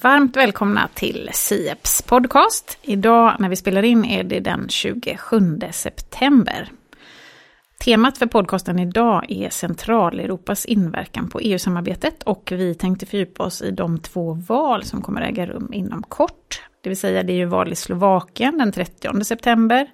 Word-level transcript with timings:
Varmt 0.00 0.36
välkomna 0.36 0.88
till 0.94 1.30
Sieps 1.32 2.02
podcast. 2.02 2.78
Idag 2.82 3.36
när 3.38 3.48
vi 3.48 3.56
spelar 3.56 3.82
in 3.82 4.04
är 4.04 4.24
det 4.24 4.40
den 4.40 4.68
27 4.68 5.60
september. 5.72 6.68
Temat 7.84 8.18
för 8.18 8.26
podcasten 8.26 8.78
idag 8.78 9.24
är 9.28 9.50
Centraleuropas 9.50 10.64
inverkan 10.64 11.28
på 11.28 11.40
EU-samarbetet 11.40 12.22
och 12.22 12.52
vi 12.52 12.74
tänkte 12.74 13.06
fördjupa 13.06 13.44
oss 13.44 13.62
i 13.62 13.70
de 13.70 13.98
två 13.98 14.32
val 14.32 14.84
som 14.84 15.02
kommer 15.02 15.20
äga 15.20 15.46
rum 15.46 15.72
inom 15.72 16.02
kort. 16.02 16.62
Det 16.82 16.88
vill 16.88 16.98
säga 16.98 17.22
det 17.22 17.32
är 17.32 17.36
ju 17.36 17.44
val 17.44 17.72
i 17.72 17.76
Slovakien 17.76 18.58
den 18.58 18.72
30 18.72 19.24
september 19.24 19.90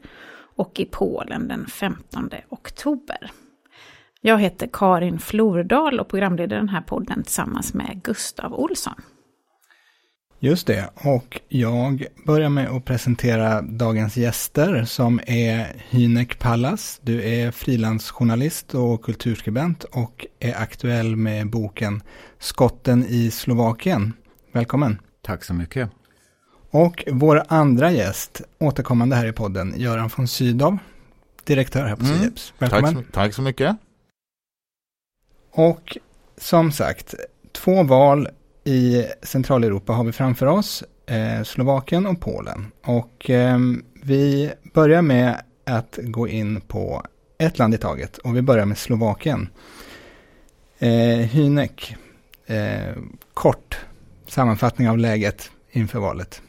och 0.57 0.81
i 0.81 0.85
Polen 0.85 1.49
den 1.49 1.67
15 1.67 2.31
oktober. 2.49 3.31
Jag 4.21 4.39
heter 4.39 4.69
Karin 4.73 5.19
Flordal 5.19 6.01
och 6.01 6.09
programleder 6.09 6.57
den 6.57 6.69
här 6.69 6.83
podden 6.83 7.23
tillsammans 7.23 7.75
med 7.75 8.01
Gustav 8.03 8.55
Olsson. 8.55 9.03
Just 10.41 10.67
det, 10.67 10.91
och 10.95 11.41
jag 11.49 12.07
börjar 12.27 12.49
med 12.49 12.69
att 12.69 12.85
presentera 12.85 13.63
dagens 13.63 14.17
gäster 14.17 14.85
som 14.85 15.21
är 15.27 15.83
Hynek 15.91 16.39
Pallas. 16.39 17.01
Du 17.03 17.23
är 17.23 17.51
frilansjournalist 17.51 18.75
och 18.75 19.03
kulturskribent 19.03 19.85
och 19.85 20.27
är 20.39 20.55
aktuell 20.55 21.17
med 21.17 21.51
boken 21.51 22.03
Skotten 22.39 23.05
i 23.09 23.31
Slovakien. 23.31 24.13
Välkommen! 24.53 24.99
Tack 25.23 25.45
så 25.45 25.55
mycket! 25.55 25.91
Och 26.71 27.05
vår 27.13 27.43
andra 27.49 27.93
gäst, 27.93 28.43
återkommande 28.59 29.17
här 29.17 29.27
i 29.27 29.33
podden, 29.33 29.75
Göran 29.77 30.11
von 30.17 30.29
Sydow, 30.29 30.79
direktör 31.45 31.85
här 31.85 31.97
på 31.97 32.05
mm. 32.05 32.19
Sieps. 32.19 32.53
Välkommen! 32.59 32.95
Tack 32.95 33.05
så, 33.07 33.13
tack 33.13 33.35
så 33.35 33.43
mycket! 33.43 33.77
Och 35.53 35.99
som 36.37 36.73
sagt, 36.73 37.15
två 37.53 37.83
val 37.83 38.29
i 38.69 39.07
Centraleuropa 39.23 39.93
har 39.93 40.05
vi 40.05 40.13
framför 40.13 40.47
oss 40.47 40.85
eh, 41.07 41.43
Slovakien 41.43 42.07
och 42.07 42.21
Polen. 42.21 42.67
Och 42.85 43.31
eh, 43.31 43.59
vi 44.03 44.53
börjar 44.75 45.03
med 45.03 45.41
att 45.65 45.99
gå 46.03 46.29
in 46.29 46.61
på 46.61 47.03
ett 47.39 47.59
land 47.59 47.75
i 47.75 47.79
taget 47.79 48.19
och 48.19 48.37
vi 48.37 48.43
börjar 48.43 48.67
med 48.67 48.79
Slovakien. 48.79 49.49
Eh, 50.79 51.19
Hynek, 51.19 51.97
eh, 52.47 52.97
kort 53.35 53.79
sammanfattning 54.27 54.89
av 54.89 54.99
läget 54.99 55.51
inför 55.71 55.99
valet. 55.99 56.43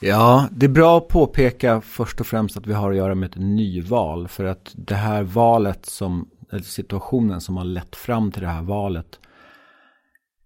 Ja, 0.00 0.48
det 0.50 0.66
är 0.66 0.70
bra 0.70 0.98
att 0.98 1.08
påpeka 1.08 1.80
först 1.80 2.20
och 2.20 2.26
främst 2.26 2.56
att 2.56 2.66
vi 2.66 2.72
har 2.72 2.90
att 2.90 2.96
göra 2.96 3.14
med 3.14 3.30
ett 3.30 3.38
nyval. 3.38 4.28
För 4.28 4.44
att 4.44 4.72
det 4.74 4.94
här 4.94 5.22
valet 5.22 5.86
som, 5.86 6.28
eller 6.52 6.62
situationen 6.62 7.40
som 7.40 7.56
har 7.56 7.64
lett 7.64 7.96
fram 7.96 8.32
till 8.32 8.42
det 8.42 8.48
här 8.48 8.62
valet 8.62 9.18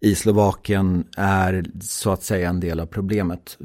i 0.01 0.15
Slovakien 0.15 1.05
är 1.17 1.65
så 1.81 2.11
att 2.11 2.23
säga 2.23 2.49
en 2.49 2.61
del 2.61 2.81
av 2.81 2.87
problemet. 2.87 3.59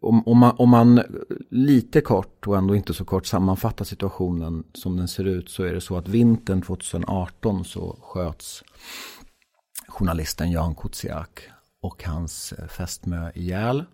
Om, 0.00 0.28
om, 0.28 0.38
man, 0.38 0.54
om 0.58 0.68
man 0.68 1.02
lite 1.50 2.00
kort 2.00 2.46
och 2.46 2.56
ändå 2.56 2.76
inte 2.76 2.94
så 2.94 3.04
kort 3.04 3.26
sammanfattar 3.26 3.84
situationen 3.84 4.64
som 4.74 4.96
den 4.96 5.08
ser 5.08 5.24
ut 5.24 5.50
så 5.50 5.62
är 5.62 5.72
det 5.72 5.80
så 5.80 5.96
att 5.96 6.08
vintern 6.08 6.62
2018 6.62 7.64
så 7.64 7.98
sköts 8.02 8.62
journalisten 9.88 10.50
Jan 10.50 10.74
Kuciak 10.74 11.40
och 11.82 12.04
hans 12.04 12.52
eh, 12.52 12.66
fästmö 12.66 13.30
ihjäl. 13.34 13.84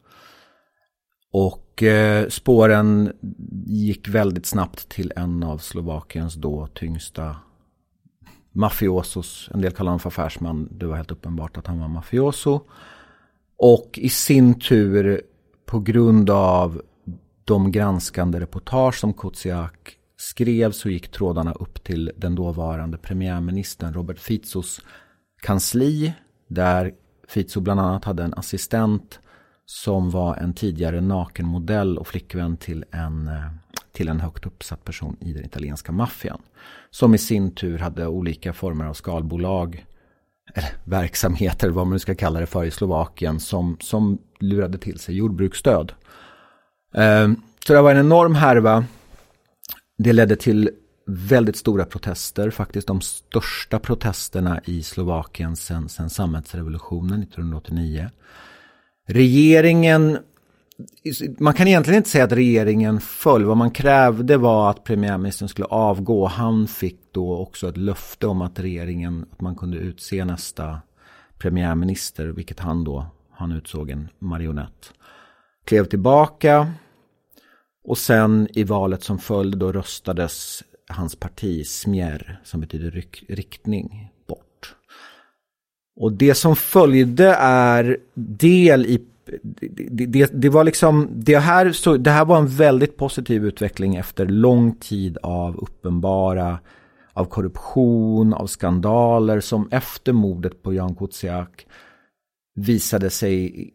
Och 1.33 1.83
eh, 1.83 2.29
spåren 2.29 3.13
gick 3.67 4.09
väldigt 4.09 4.47
snabbt 4.47 4.89
till 4.89 5.13
en 5.17 5.43
av 5.43 5.59
Slovakiens 5.59 6.35
då 6.35 6.67
tyngsta 6.67 7.37
mafiosos. 8.57 9.51
En 9.55 9.61
del 9.61 9.73
kallar 9.73 9.91
honom 9.91 10.01
för 10.01 10.09
affärsman. 10.09 10.69
Det 10.71 10.87
var 10.87 10.97
helt 10.97 11.11
uppenbart 11.11 11.57
att 11.57 11.67
han 11.67 11.81
var 11.81 11.89
mafioso. 11.89 12.61
Och 13.59 13.99
i 14.03 14.09
sin 14.09 14.61
tur 14.61 15.23
på 15.67 15.81
grund 15.81 16.31
av 16.31 16.83
de 17.45 17.73
granskande 17.73 18.41
reportage 18.41 18.95
som 18.95 19.13
Kutsiak 19.13 19.97
skrev 20.17 20.73
så 20.73 20.91
gick 20.91 21.09
trådarna 21.09 21.53
upp 21.53 21.85
till 21.85 22.13
den 22.17 22.35
dåvarande 22.35 22.99
premiärministern 22.99 23.95
Robert 23.95 24.19
Fizos 24.19 24.81
kansli. 25.43 26.13
Där 26.49 26.93
Fizo 27.29 27.61
bland 27.61 27.81
annat 27.81 28.05
hade 28.05 28.23
en 28.23 28.35
assistent 28.35 29.21
som 29.67 30.11
var 30.11 30.37
en 30.37 30.55
tidigare 30.55 31.01
nakenmodell 31.01 31.99
och 31.99 32.09
flickvän 32.09 32.57
till 32.57 32.85
en, 32.91 33.29
eh, 33.29 33.51
till 33.93 34.09
en 34.09 34.21
högt 34.21 34.47
uppsatt 34.47 34.85
person 34.85 35.17
i 35.21 35.33
den 35.33 35.45
italienska 35.45 35.93
maffian. 35.93 36.43
Som 36.91 37.15
i 37.15 37.19
sin 37.19 37.55
tur 37.55 37.79
hade 37.79 38.07
olika 38.07 38.53
former 38.53 38.85
av 38.85 38.95
skalbolag 38.95 39.87
eller 40.55 40.71
verksamheter, 40.85 41.71
vad 41.71 41.87
man 41.87 41.93
nu 41.93 41.99
ska 41.99 42.15
kalla 42.15 42.41
det 42.41 42.47
för 42.47 42.65
i 42.65 42.71
Slovakien, 42.71 43.41
som, 43.41 43.77
som 43.81 44.19
lurade 44.41 44.79
till 44.79 44.99
sig 44.99 45.17
jordbruksstöd. 45.17 45.93
Ehm, 46.95 47.37
så 47.67 47.73
det 47.73 47.83
var 47.83 47.91
en 47.91 48.07
enorm 48.07 48.35
härva. 48.35 48.85
Det 49.99 50.13
ledde 50.13 50.37
till 50.37 50.71
väldigt 51.07 51.57
stora 51.57 51.85
protester, 51.85 52.51
faktiskt 52.51 52.87
de 52.87 53.01
största 53.01 53.79
protesterna 53.79 54.61
i 54.65 54.83
Slovakien 54.83 55.57
sedan, 55.57 55.89
samhällsrevolutionen 55.89 57.23
1989. 57.23 58.11
Regeringen 59.07 60.19
man 61.39 61.55
kan 61.55 61.69
egentligen 61.69 61.97
inte 61.97 62.09
säga 62.11 62.25
att 62.25 62.33
regeringen 62.33 63.01
föll. 63.01 63.45
Vad 63.45 63.57
man 63.57 63.71
krävde 63.71 64.37
var 64.37 64.71
att 64.71 64.85
premiärministern 64.85 65.49
skulle 65.49 65.67
avgå. 65.67 66.27
Han 66.27 66.69
fick 66.69 67.01
då 67.13 67.37
också 67.37 67.69
ett 67.69 67.77
löfte 67.77 68.27
om 68.27 68.43
att 68.43 68.61
regeringen, 68.61 69.27
att 69.33 69.41
man 69.41 69.57
kunde 69.57 69.77
utse 69.77 70.25
nästa 70.25 70.81
premiärminister, 71.39 72.27
vilket 72.27 72.61
han 72.61 72.85
då, 72.85 73.07
han 73.31 73.53
utsåg 73.53 73.91
en 73.91 74.09
marionett. 74.19 74.93
Klev 75.65 75.85
tillbaka 75.85 76.73
och 77.85 77.99
sen 77.99 78.49
i 78.53 78.65
valet 78.65 79.03
som 79.03 79.19
följde 79.19 79.57
då 79.57 79.73
röstades 79.73 80.63
hans 80.89 81.17
parti 81.17 81.67
Smjer, 81.67 82.41
som 82.45 82.61
betyder 82.61 82.91
ryck, 82.91 83.25
riktning. 83.29 84.13
Och 85.97 86.13
det 86.13 86.35
som 86.35 86.57
följde 86.57 87.35
är 87.41 87.97
del 88.15 88.87
i 88.87 89.05
det, 89.71 90.07
det, 90.07 90.31
det, 90.33 90.49
var 90.49 90.65
liksom, 90.65 91.09
det 91.13 91.39
här, 91.39 91.73
så, 91.73 91.97
det 91.97 92.11
här 92.11 92.25
var 92.25 92.39
en 92.39 92.47
väldigt 92.47 92.97
positiv 92.97 93.45
utveckling 93.45 93.97
efter 93.97 94.27
lång 94.27 94.75
tid 94.75 95.19
av 95.23 95.57
uppenbara, 95.57 96.59
av 97.13 97.25
korruption, 97.25 98.35
av 98.35 98.47
skandaler 98.47 99.41
som 99.41 99.69
efter 99.71 100.13
mordet 100.13 100.63
på 100.63 100.75
Jan 100.75 100.95
Kuciak 100.95 101.67
visade 102.59 103.11
sig 103.11 103.71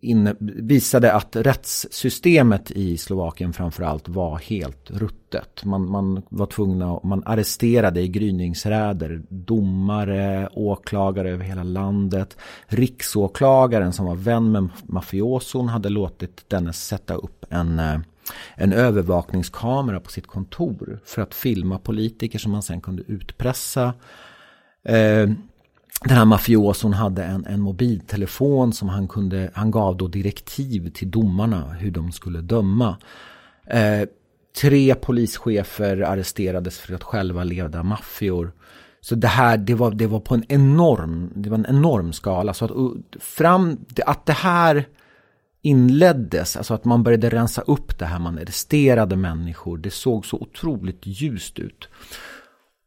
inne, 0.00 0.34
visade 0.40 1.12
att 1.12 1.36
rättssystemet 1.36 2.70
i 2.70 2.96
Slovakien 2.96 3.52
framförallt 3.52 4.08
var 4.08 4.38
helt 4.38 4.90
ruttet. 4.90 5.64
Man, 5.64 5.90
man 5.90 6.22
var 6.28 6.46
tvungna, 6.46 7.00
man 7.02 7.22
arresterade 7.26 8.00
i 8.00 8.08
gryningsräder 8.08 9.22
domare, 9.28 10.48
åklagare 10.52 11.30
över 11.30 11.44
hela 11.44 11.62
landet. 11.62 12.36
Riksåklagaren 12.66 13.92
som 13.92 14.06
var 14.06 14.16
vän 14.16 14.52
med 14.52 14.68
mafioson 14.82 15.68
hade 15.68 15.88
låtit 15.88 16.44
denne 16.48 16.72
sätta 16.72 17.14
upp 17.14 17.44
en 17.50 17.80
en 18.54 18.72
övervakningskamera 18.72 20.00
på 20.00 20.10
sitt 20.10 20.26
kontor 20.26 21.00
för 21.04 21.22
att 21.22 21.34
filma 21.34 21.78
politiker 21.78 22.38
som 22.38 22.52
man 22.52 22.62
sen 22.62 22.80
kunde 22.80 23.02
utpressa. 23.06 23.94
Eh, 24.84 25.30
den 26.00 26.16
här 26.16 26.24
mafioson 26.24 26.92
hade 26.92 27.24
en, 27.24 27.46
en 27.46 27.60
mobiltelefon 27.60 28.72
som 28.72 28.88
han 28.88 29.08
kunde, 29.08 29.50
han 29.54 29.70
gav 29.70 29.96
då 29.96 30.08
direktiv 30.08 30.90
till 30.90 31.10
domarna 31.10 31.72
hur 31.72 31.90
de 31.90 32.12
skulle 32.12 32.40
döma. 32.40 32.96
Eh, 33.66 34.08
tre 34.60 34.94
polischefer 34.94 36.00
arresterades 36.00 36.78
för 36.78 36.94
att 36.94 37.02
själva 37.02 37.44
leda 37.44 37.82
maffior. 37.82 38.52
Så 39.00 39.14
det 39.14 39.28
här, 39.28 39.56
det 39.56 39.74
var, 39.74 39.90
det 39.90 40.06
var 40.06 40.20
på 40.20 40.34
en 40.34 40.44
enorm, 40.48 41.32
det 41.34 41.50
var 41.50 41.58
en 41.58 41.66
enorm 41.68 42.12
skala. 42.12 42.54
Så 42.54 42.64
att, 42.64 42.72
fram, 43.22 43.78
att 44.06 44.26
det 44.26 44.32
här 44.32 44.88
inleddes, 45.62 46.56
alltså 46.56 46.74
att 46.74 46.84
man 46.84 47.02
började 47.02 47.28
rensa 47.28 47.62
upp 47.62 47.98
det 47.98 48.04
här, 48.04 48.18
man 48.18 48.38
arresterade 48.38 49.16
människor, 49.16 49.78
det 49.78 49.90
såg 49.90 50.26
så 50.26 50.36
otroligt 50.36 51.06
ljust 51.06 51.58
ut. 51.58 51.88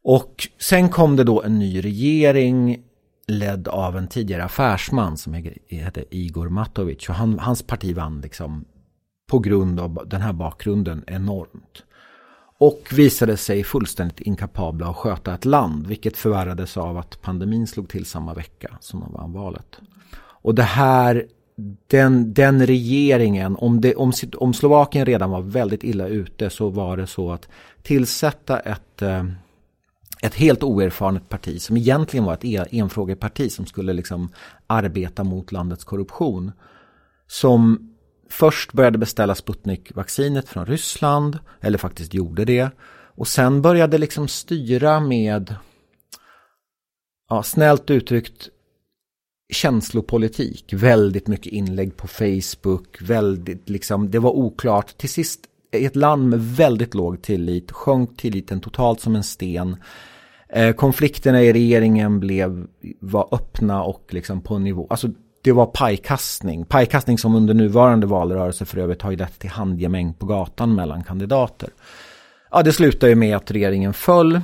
Och 0.04 0.48
sen 0.58 0.88
kom 0.88 1.16
det 1.16 1.24
då 1.24 1.42
en 1.42 1.58
ny 1.58 1.84
regering 1.84 2.82
ledd 3.28 3.68
av 3.68 3.96
en 3.96 4.08
tidigare 4.08 4.44
affärsman 4.44 5.16
som 5.16 5.34
hette 5.68 6.04
Igor 6.10 6.48
Matovic. 6.48 7.08
Och 7.08 7.14
han, 7.14 7.38
hans 7.38 7.62
parti 7.62 7.96
vann 7.96 8.20
liksom 8.20 8.64
på 9.30 9.38
grund 9.38 9.80
av 9.80 10.02
den 10.06 10.20
här 10.20 10.32
bakgrunden 10.32 11.04
enormt. 11.06 11.84
Och 12.60 12.88
visade 12.92 13.36
sig 13.36 13.64
fullständigt 13.64 14.20
inkapabla 14.20 14.88
att 14.88 14.96
sköta 14.96 15.34
ett 15.34 15.44
land. 15.44 15.86
Vilket 15.86 16.16
förvärrades 16.16 16.76
av 16.76 16.98
att 16.98 17.22
pandemin 17.22 17.66
slog 17.66 17.88
till 17.88 18.04
samma 18.04 18.34
vecka 18.34 18.78
som 18.80 19.00
de 19.00 19.12
vann 19.12 19.32
valet. 19.32 19.80
Och 20.20 20.54
det 20.54 20.62
här, 20.62 21.26
den, 21.86 22.34
den 22.34 22.66
regeringen, 22.66 23.56
om, 23.56 23.80
det, 23.80 23.94
om, 23.94 24.12
om 24.36 24.54
Slovakien 24.54 25.06
redan 25.06 25.30
var 25.30 25.40
väldigt 25.40 25.84
illa 25.84 26.06
ute 26.06 26.50
så 26.50 26.68
var 26.68 26.96
det 26.96 27.06
så 27.06 27.32
att 27.32 27.48
tillsätta 27.82 28.60
ett, 28.60 29.02
eh, 29.02 29.24
ett 30.22 30.34
helt 30.34 30.62
oerfarnet 30.62 31.28
parti 31.28 31.62
som 31.62 31.76
egentligen 31.76 32.24
var 32.24 32.34
ett 32.34 32.44
e- 32.44 32.64
enfrågeparti 32.70 33.52
som 33.52 33.66
skulle 33.66 33.92
liksom 33.92 34.32
arbeta 34.66 35.24
mot 35.24 35.52
landets 35.52 35.84
korruption. 35.84 36.52
Som 37.26 37.90
först 38.30 38.72
började 38.72 38.98
beställa 38.98 39.34
Sputnik-vaccinet 39.34 40.48
från 40.48 40.66
Ryssland, 40.66 41.38
eller 41.60 41.78
faktiskt 41.78 42.14
gjorde 42.14 42.44
det. 42.44 42.70
Och 43.18 43.28
sen 43.28 43.62
började 43.62 43.98
liksom 43.98 44.28
styra 44.28 45.00
med, 45.00 45.54
ja, 47.28 47.42
snällt 47.42 47.90
uttryckt, 47.90 48.48
känslopolitik. 49.52 50.72
Väldigt 50.72 51.26
mycket 51.26 51.52
inlägg 51.52 51.96
på 51.96 52.08
Facebook, 52.08 53.02
väldigt 53.02 53.68
liksom, 53.68 54.10
det 54.10 54.18
var 54.18 54.30
oklart. 54.30 54.98
Till 54.98 55.08
sist, 55.08 55.47
i 55.72 55.84
ett 55.84 55.96
land 55.96 56.28
med 56.28 56.40
väldigt 56.40 56.94
låg 56.94 57.22
tillit, 57.22 57.72
sjönk 57.72 58.16
tilliten 58.16 58.60
totalt 58.60 59.00
som 59.00 59.16
en 59.16 59.22
sten. 59.22 59.76
Eh, 60.48 60.72
konflikterna 60.72 61.42
i 61.42 61.52
regeringen 61.52 62.20
blev, 62.20 62.66
var 63.00 63.28
öppna 63.32 63.82
och 63.82 64.06
liksom 64.10 64.40
på 64.40 64.58
nivå, 64.58 64.86
alltså 64.90 65.08
det 65.42 65.52
var 65.52 65.66
pajkastning. 65.66 66.64
Pajkastning 66.64 67.18
som 67.18 67.34
under 67.34 67.54
nuvarande 67.54 68.06
valrörelse 68.06 68.64
för 68.64 68.78
övrigt 68.78 69.02
har 69.02 69.10
ju 69.10 69.16
lett 69.16 69.38
till 69.38 69.50
handgemäng 69.50 70.14
på 70.14 70.26
gatan 70.26 70.74
mellan 70.74 71.04
kandidater. 71.04 71.70
Ja, 72.50 72.62
det 72.62 72.72
slutade 72.72 73.10
ju 73.10 73.16
med 73.16 73.36
att 73.36 73.50
regeringen 73.50 73.92
föll 73.92 74.40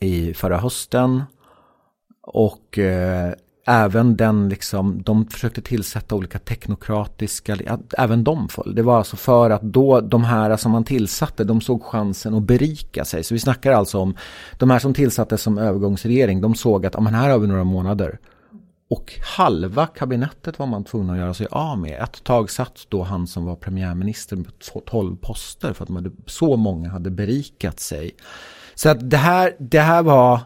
i 0.00 0.34
förra 0.34 0.56
hösten. 0.56 1.22
Och 2.22 2.78
eh, 2.78 3.32
även 3.66 4.16
den 4.16 4.48
liksom, 4.48 5.02
de 5.02 5.26
försökte 5.26 5.62
tillsätta 5.62 6.14
olika 6.14 6.38
teknokratiska, 6.38 7.56
även 7.98 8.24
de 8.24 8.48
föll. 8.48 8.74
Det 8.74 8.82
var 8.82 8.98
alltså 8.98 9.16
för 9.16 9.50
att 9.50 9.62
då 9.62 10.00
de 10.00 10.24
här 10.24 10.56
som 10.56 10.72
man 10.72 10.84
tillsatte, 10.84 11.44
de 11.44 11.60
såg 11.60 11.84
chansen 11.84 12.34
att 12.34 12.42
berika 12.42 13.04
sig. 13.04 13.24
Så 13.24 13.34
vi 13.34 13.40
snackar 13.40 13.72
alltså 13.72 13.98
om 13.98 14.16
de 14.58 14.70
här 14.70 14.78
som 14.78 14.94
tillsattes 14.94 15.42
som 15.42 15.58
övergångsregering, 15.58 16.40
de 16.40 16.54
såg 16.54 16.86
att, 16.86 16.94
ja 16.94 17.00
men 17.00 17.14
här 17.14 17.30
har 17.30 17.38
vi 17.38 17.46
några 17.46 17.64
månader. 17.64 18.18
Och 18.90 19.12
halva 19.36 19.86
kabinettet 19.86 20.58
var 20.58 20.66
man 20.66 20.84
tvungen 20.84 21.10
att 21.10 21.18
göra 21.18 21.34
sig 21.34 21.46
av 21.50 21.78
med. 21.78 22.02
Ett 22.02 22.24
tag 22.24 22.50
satt 22.50 22.86
då 22.88 23.02
han 23.02 23.26
som 23.26 23.44
var 23.44 23.56
premiärminister 23.56 24.36
med 24.36 24.46
12 24.86 25.16
poster 25.16 25.72
för 25.72 25.82
att 25.82 25.88
man 25.88 26.04
hade, 26.04 26.16
så 26.26 26.56
många 26.56 26.90
hade 26.90 27.10
berikat 27.10 27.80
sig. 27.80 28.10
Så 28.74 28.88
att 28.88 29.10
det 29.10 29.16
här, 29.16 29.56
det 29.58 29.80
här 29.80 30.02
var 30.02 30.40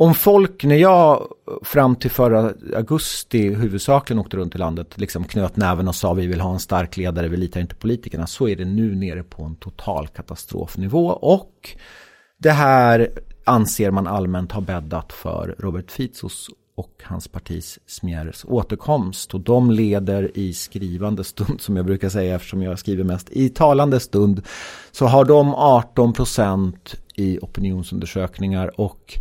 om 0.00 0.14
folk, 0.14 0.64
när 0.64 0.76
jag 0.76 1.28
fram 1.62 1.96
till 1.96 2.10
förra 2.10 2.52
augusti 2.76 3.54
huvudsakligen 3.54 4.20
åkte 4.20 4.36
runt 4.36 4.54
i 4.54 4.58
landet, 4.58 4.98
liksom 4.98 5.24
knöt 5.24 5.56
näven 5.56 5.88
och 5.88 5.94
sa 5.94 6.12
vi 6.12 6.26
vill 6.26 6.40
ha 6.40 6.52
en 6.52 6.60
stark 6.60 6.96
ledare, 6.96 7.28
vi 7.28 7.36
litar 7.36 7.60
inte 7.60 7.74
på 7.74 7.80
politikerna, 7.80 8.26
så 8.26 8.48
är 8.48 8.56
det 8.56 8.64
nu 8.64 8.94
nere 8.94 9.22
på 9.22 9.42
en 9.42 9.56
total 9.56 10.08
katastrofnivå. 10.08 11.06
Och 11.06 11.76
det 12.38 12.50
här 12.50 13.10
anser 13.44 13.90
man 13.90 14.06
allmänt 14.06 14.52
har 14.52 14.60
bäddat 14.60 15.12
för 15.12 15.54
Robert 15.58 15.90
Fizos 15.90 16.50
och 16.74 17.02
hans 17.02 17.28
partis 17.28 17.78
Smjäres 17.86 18.44
återkomst. 18.44 19.34
Och 19.34 19.40
de 19.40 19.70
leder 19.70 20.38
i 20.38 20.52
skrivande 20.52 21.24
stund, 21.24 21.60
som 21.60 21.76
jag 21.76 21.86
brukar 21.86 22.08
säga 22.08 22.34
eftersom 22.34 22.62
jag 22.62 22.78
skriver 22.78 23.04
mest, 23.04 23.30
i 23.30 23.48
talande 23.48 24.00
stund 24.00 24.42
så 24.90 25.06
har 25.06 25.24
de 25.24 25.54
18 25.54 26.12
procent 26.12 26.94
i 27.14 27.38
opinionsundersökningar 27.38 28.80
och 28.80 29.18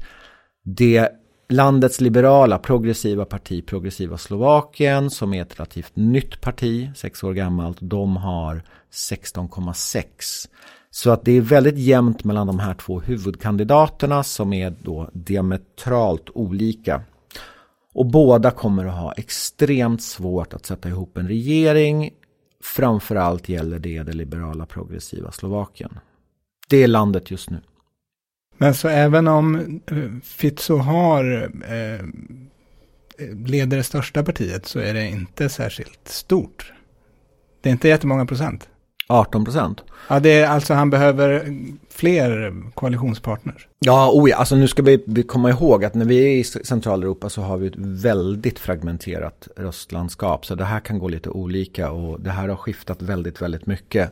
det 0.75 1.09
landets 1.49 2.01
liberala 2.01 2.57
progressiva 2.57 3.25
parti, 3.25 3.65
Progressiva 3.65 4.17
Slovakien, 4.17 5.09
som 5.09 5.33
är 5.33 5.41
ett 5.41 5.59
relativt 5.59 5.95
nytt 5.95 6.41
parti, 6.41 6.89
sex 6.95 7.23
år 7.23 7.33
gammalt, 7.33 7.77
de 7.81 8.17
har 8.17 8.63
16,6. 8.91 10.49
Så 10.91 11.11
att 11.11 11.25
det 11.25 11.31
är 11.31 11.41
väldigt 11.41 11.77
jämnt 11.77 12.23
mellan 12.23 12.47
de 12.47 12.59
här 12.59 12.73
två 12.73 12.99
huvudkandidaterna 12.99 14.23
som 14.23 14.53
är 14.53 14.75
då 14.81 15.09
diametralt 15.13 16.29
olika. 16.33 17.01
Och 17.93 18.05
båda 18.05 18.51
kommer 18.51 18.85
att 18.85 18.99
ha 18.99 19.13
extremt 19.13 20.03
svårt 20.03 20.53
att 20.53 20.65
sätta 20.65 20.89
ihop 20.89 21.17
en 21.17 21.27
regering. 21.27 22.09
Framförallt 22.63 23.49
gäller 23.49 23.79
det 23.79 24.03
det 24.03 24.13
liberala 24.13 24.65
progressiva 24.65 25.31
Slovakien. 25.31 25.99
Det 26.69 26.83
är 26.83 26.87
landet 26.87 27.31
just 27.31 27.49
nu. 27.49 27.61
Men 28.61 28.73
så 28.73 28.87
även 28.87 29.27
om 29.27 29.55
eh, 29.91 29.97
Fitzo 30.23 30.77
har 30.77 31.49
eh, 31.67 32.05
leder 33.45 33.77
det 33.77 33.83
största 33.83 34.23
partiet 34.23 34.65
så 34.65 34.79
är 34.79 34.93
det 34.93 35.07
inte 35.07 35.49
särskilt 35.49 36.07
stort. 36.07 36.73
Det 37.61 37.69
är 37.69 37.71
inte 37.71 37.87
jättemånga 37.87 38.25
procent. 38.25 38.69
18 39.07 39.45
procent. 39.45 39.83
Ja, 40.09 40.19
det 40.19 40.29
är 40.29 40.47
alltså 40.47 40.73
han 40.73 40.89
behöver 40.89 41.55
fler 41.89 42.53
koalitionspartners. 42.73 43.67
Ja, 43.79 44.11
oh 44.13 44.29
ja, 44.29 44.35
alltså 44.35 44.55
nu 44.55 44.67
ska 44.67 44.83
vi 44.83 45.23
komma 45.27 45.49
ihåg 45.49 45.85
att 45.85 45.93
när 45.93 46.05
vi 46.05 46.17
är 46.17 46.37
i 46.37 46.43
Centraleuropa 46.43 47.29
så 47.29 47.41
har 47.41 47.57
vi 47.57 47.67
ett 47.67 47.77
väldigt 47.77 48.59
fragmenterat 48.59 49.47
röstlandskap. 49.55 50.45
Så 50.45 50.55
det 50.55 50.65
här 50.65 50.79
kan 50.79 50.99
gå 50.99 51.07
lite 51.07 51.29
olika 51.29 51.91
och 51.91 52.21
det 52.21 52.29
här 52.29 52.47
har 52.47 52.55
skiftat 52.55 53.01
väldigt, 53.01 53.41
väldigt 53.41 53.65
mycket. 53.65 54.11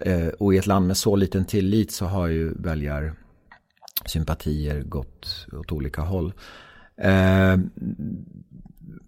Eh, 0.00 0.28
och 0.28 0.54
i 0.54 0.58
ett 0.58 0.66
land 0.66 0.86
med 0.86 0.96
så 0.96 1.16
liten 1.16 1.44
tillit 1.44 1.92
så 1.92 2.06
har 2.06 2.26
ju 2.26 2.54
väljar 2.54 3.12
sympatier 4.06 4.82
gått 4.82 5.46
åt 5.52 5.72
olika 5.72 6.02
håll. 6.02 6.32
Eh, 6.96 7.56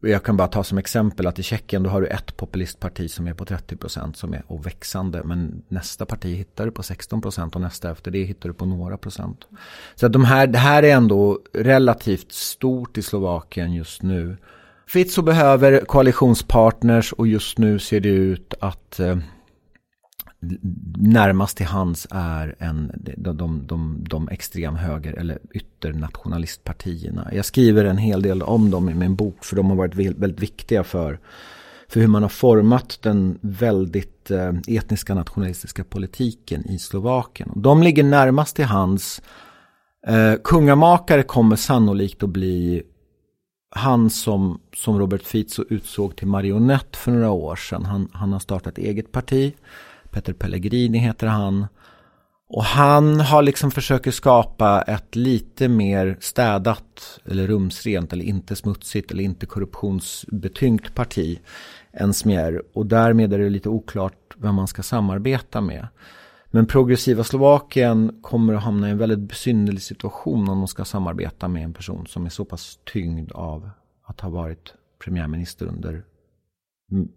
jag 0.01 0.23
kan 0.23 0.37
bara 0.37 0.49
ta 0.49 0.65
som 0.65 0.79
exempel 0.79 1.27
att 1.27 1.39
i 1.39 1.43
Tjeckien 1.43 1.83
då 1.83 1.91
har 1.91 2.01
du 2.01 2.07
ett 2.07 2.37
populistparti 2.37 3.11
som 3.11 3.27
är 3.27 3.35
på 3.35 3.45
30 3.45 3.77
procent 3.77 4.17
som 4.17 4.35
är 4.35 4.43
och 4.47 4.67
växande. 4.67 5.23
Men 5.25 5.63
nästa 5.69 6.07
parti 6.07 6.37
hittar 6.37 6.67
du 6.67 6.71
på 6.73 6.83
16 6.83 7.21
procent 7.21 7.55
och 7.55 7.61
nästa 7.61 7.91
efter 7.91 8.11
det 8.11 8.25
hittar 8.25 8.49
du 8.49 8.55
på 8.55 8.67
några 8.67 8.97
procent. 8.97 9.45
Så 9.95 10.07
att 10.07 10.13
de 10.13 10.25
här, 10.25 10.47
det 10.47 10.59
här 10.59 10.83
är 10.83 10.95
ändå 10.95 11.41
relativt 11.53 12.33
stort 12.33 12.99
i 12.99 13.03
Slovakien 13.03 13.75
just 13.75 14.03
nu. 14.03 14.37
Fitzo 14.87 15.23
behöver 15.23 15.85
koalitionspartners 15.85 17.13
och 17.13 17.27
just 17.27 17.59
nu 17.59 17.79
ser 17.79 18.01
det 18.01 18.09
ut 18.09 18.55
att 18.61 19.01
eh, 19.01 19.19
närmast 20.99 21.57
till 21.57 21.67
hands 21.67 22.07
är 22.11 22.55
en, 22.59 22.93
de, 23.17 23.37
de, 23.37 23.67
de, 23.67 24.05
de 24.09 24.29
extremhöger 24.29 25.13
eller 25.13 25.39
ytternationalistpartierna. 25.55 27.31
Jag 27.33 27.45
skriver 27.45 27.85
en 27.85 27.99
hel 27.99 28.23
del 28.23 28.43
om 28.43 28.71
dem 28.71 28.89
i 28.89 28.95
min 28.95 29.17
bok 29.17 29.45
för 29.45 29.57
de 29.57 29.67
har 29.67 29.77
varit 29.77 29.95
väldigt 29.95 30.41
viktiga 30.41 30.85
för, 30.85 31.19
för 31.89 32.01
hur 32.01 32.07
man 32.07 32.23
har 32.23 32.29
format 32.29 32.99
den 33.03 33.39
väldigt 33.41 34.31
eh, 34.31 34.53
etniska 34.69 35.15
nationalistiska 35.15 35.85
politiken 35.85 36.71
i 36.71 36.79
Slovakien. 36.79 37.53
De 37.57 37.83
ligger 37.83 38.05
närmast 38.05 38.57
till 38.57 38.65
hands. 38.65 39.23
Eh, 40.07 40.35
kungamakare 40.45 41.23
kommer 41.23 41.57
sannolikt 41.57 42.23
att 42.23 42.31
bli 42.31 42.83
han 43.75 44.11
som, 44.11 44.61
som 44.77 44.99
Robert 44.99 45.23
Fico 45.23 45.65
utsåg 45.69 46.17
till 46.17 46.27
marionett 46.27 46.97
för 46.97 47.13
några 47.13 47.31
år 47.31 47.57
sedan. 47.57 47.85
Han, 47.85 48.09
han 48.13 48.33
har 48.33 48.41
startat 48.41 48.79
eget 48.79 49.13
parti. 49.13 49.55
Peter 50.11 50.33
Pellegrini 50.33 50.99
heter 50.99 51.27
han. 51.27 51.67
Och 52.49 52.65
han 52.65 53.21
har 53.21 53.43
liksom 53.43 53.71
försöker 53.71 54.11
skapa 54.11 54.83
ett 54.83 55.17
lite 55.17 55.69
mer 55.69 56.17
städat 56.21 57.21
eller 57.25 57.47
rumsrent 57.47 58.13
eller 58.13 58.25
inte 58.25 58.57
smutsigt 58.57 59.11
eller 59.11 59.25
inte 59.25 59.47
korruptionsbetyngt 59.47 60.95
parti 60.95 61.39
än 61.93 62.15
Smier. 62.15 62.63
Och 62.73 62.87
därmed 62.87 63.33
är 63.33 63.39
det 63.39 63.51
lite 63.51 63.69
oklart 63.69 64.37
vem 64.37 64.55
man 64.55 64.69
ska 64.69 64.83
samarbeta 64.83 65.61
med. 65.61 65.89
Men 66.51 66.67
progressiva 66.67 67.25
Slovakien 67.25 68.19
kommer 68.23 68.55
att 68.55 68.63
hamna 68.63 68.89
i 68.89 68.91
en 68.91 68.99
väldigt 68.99 69.19
besynnerlig 69.19 69.83
situation 69.83 70.49
om 70.49 70.59
de 70.59 70.69
ska 70.69 70.85
samarbeta 70.85 71.49
med 71.49 71.65
en 71.65 71.73
person 71.73 72.07
som 72.07 72.27
är 72.27 72.31
så 72.31 72.45
pass 72.45 72.79
tyngd 72.93 73.33
av 73.33 73.71
att 74.07 74.21
ha 74.21 74.31
varit 74.31 74.75
premiärminister 75.05 75.67
under 75.67 76.05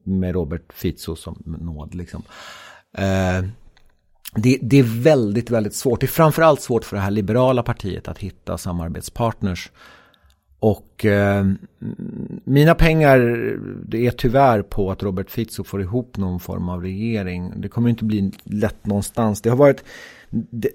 med 0.04 0.34
Robert 0.34 0.74
Fico 0.74 1.16
som 1.16 1.44
nåd. 1.46 1.96
Liksom. 1.96 2.24
Eh, 2.98 3.46
det, 4.36 4.60
det, 4.62 4.80
är 4.80 5.04
väldigt, 5.04 5.50
väldigt 5.50 5.76
svårt. 5.76 6.00
Det 6.00 6.06
är 6.06 6.08
framförallt 6.08 6.62
svårt 6.62 6.86
för 6.86 6.96
det 6.96 7.02
här 7.02 7.12
liberala 7.12 7.64
partiet 7.64 8.08
att 8.08 8.18
hitta 8.18 8.58
samarbetspartners. 8.58 9.72
Och 10.60 11.06
eh, 11.06 11.46
mina 12.44 12.76
pengar 12.76 13.20
det 13.86 14.08
är 14.08 14.12
tyvärr 14.12 14.62
på 14.62 14.92
att 14.92 15.04
Robert 15.04 15.30
Fico 15.30 15.64
får 15.64 15.82
ihop 15.82 16.18
någon 16.18 16.40
form 16.40 16.70
av 16.70 16.82
regering. 16.82 17.54
Det 17.56 17.70
kommer 17.70 17.90
inte 17.90 18.06
bli 18.06 18.32
lätt 18.44 18.86
någonstans. 18.86 19.42
Det 19.42 19.50
har 19.50 19.58
varit... 19.58 19.84
Det, 20.30 20.70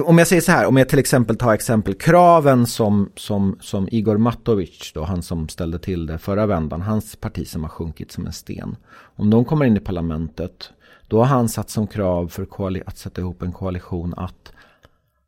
om 0.00 0.18
jag 0.18 0.26
säger 0.26 0.42
så 0.42 0.52
här, 0.52 0.66
om 0.66 0.76
jag 0.76 0.88
till 0.88 0.98
exempel 0.98 1.36
tar 1.36 1.54
exempel 1.54 1.94
kraven 1.94 2.66
som, 2.66 3.12
som, 3.16 3.58
som 3.60 3.88
Igor 3.92 4.16
Matovic, 4.16 4.92
då, 4.94 5.04
han 5.04 5.22
som 5.22 5.48
ställde 5.48 5.78
till 5.78 6.06
det 6.06 6.18
förra 6.18 6.46
vändan, 6.46 6.82
hans 6.82 7.16
parti 7.16 7.48
som 7.48 7.62
har 7.62 7.70
sjunkit 7.70 8.12
som 8.12 8.26
en 8.26 8.32
sten. 8.32 8.76
Om 9.16 9.30
de 9.30 9.44
kommer 9.44 9.64
in 9.64 9.76
i 9.76 9.80
parlamentet 9.80 10.70
då 11.08 11.18
har 11.18 11.26
han 11.26 11.48
satt 11.48 11.70
som 11.70 11.86
krav 11.86 12.28
för 12.28 12.46
att 12.86 12.98
sätta 12.98 13.20
ihop 13.20 13.42
en 13.42 13.52
koalition 13.52 14.14
att 14.16 14.52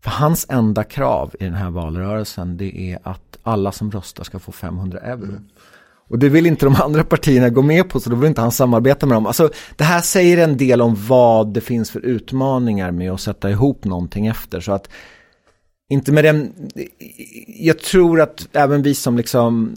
för 0.02 0.10
hans 0.10 0.46
enda 0.48 0.84
krav 0.84 1.34
i 1.40 1.44
den 1.44 1.54
här 1.54 1.70
valrörelsen 1.70 2.56
det 2.56 2.92
är 2.92 2.98
att 3.02 3.38
alla 3.42 3.72
som 3.72 3.90
röstar 3.90 4.24
ska 4.24 4.38
få 4.38 4.52
500 4.52 4.98
euro. 4.98 5.24
Mm. 5.24 5.44
Och 6.10 6.18
det 6.18 6.28
vill 6.28 6.46
inte 6.46 6.66
de 6.66 6.74
andra 6.74 7.04
partierna 7.04 7.48
gå 7.48 7.62
med 7.62 7.88
på 7.88 8.00
så 8.00 8.10
då 8.10 8.16
vill 8.16 8.28
inte 8.28 8.40
han 8.40 8.52
samarbeta 8.52 9.06
med 9.06 9.16
dem. 9.16 9.26
Alltså 9.26 9.50
det 9.76 9.84
här 9.84 10.00
säger 10.00 10.38
en 10.38 10.56
del 10.56 10.82
om 10.82 10.96
vad 11.08 11.52
det 11.52 11.60
finns 11.60 11.90
för 11.90 12.00
utmaningar 12.00 12.90
med 12.90 13.12
att 13.12 13.20
sätta 13.20 13.50
ihop 13.50 13.84
någonting 13.84 14.26
efter. 14.26 14.60
Så 14.60 14.72
att 14.72 14.88
inte 15.88 16.12
med 16.12 16.24
den, 16.24 16.52
jag 17.46 17.78
tror 17.78 18.20
att 18.20 18.48
även 18.52 18.82
vi 18.82 18.94
som 18.94 19.16
liksom 19.16 19.74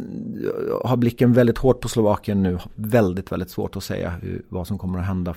har 0.84 0.98
blicken 0.98 1.34
väldigt 1.34 1.58
hårt 1.58 1.80
på 1.80 1.90
Slovakien 1.90 2.44
nu 2.44 2.54
har 2.54 2.72
väldigt, 2.76 3.32
väldigt 3.32 3.50
svårt 3.50 3.76
att 3.76 3.84
säga 3.84 4.10
hur, 4.10 4.46
vad 4.50 4.68
som 4.68 4.78
kommer 4.78 5.00
att 5.00 5.06
hända. 5.06 5.36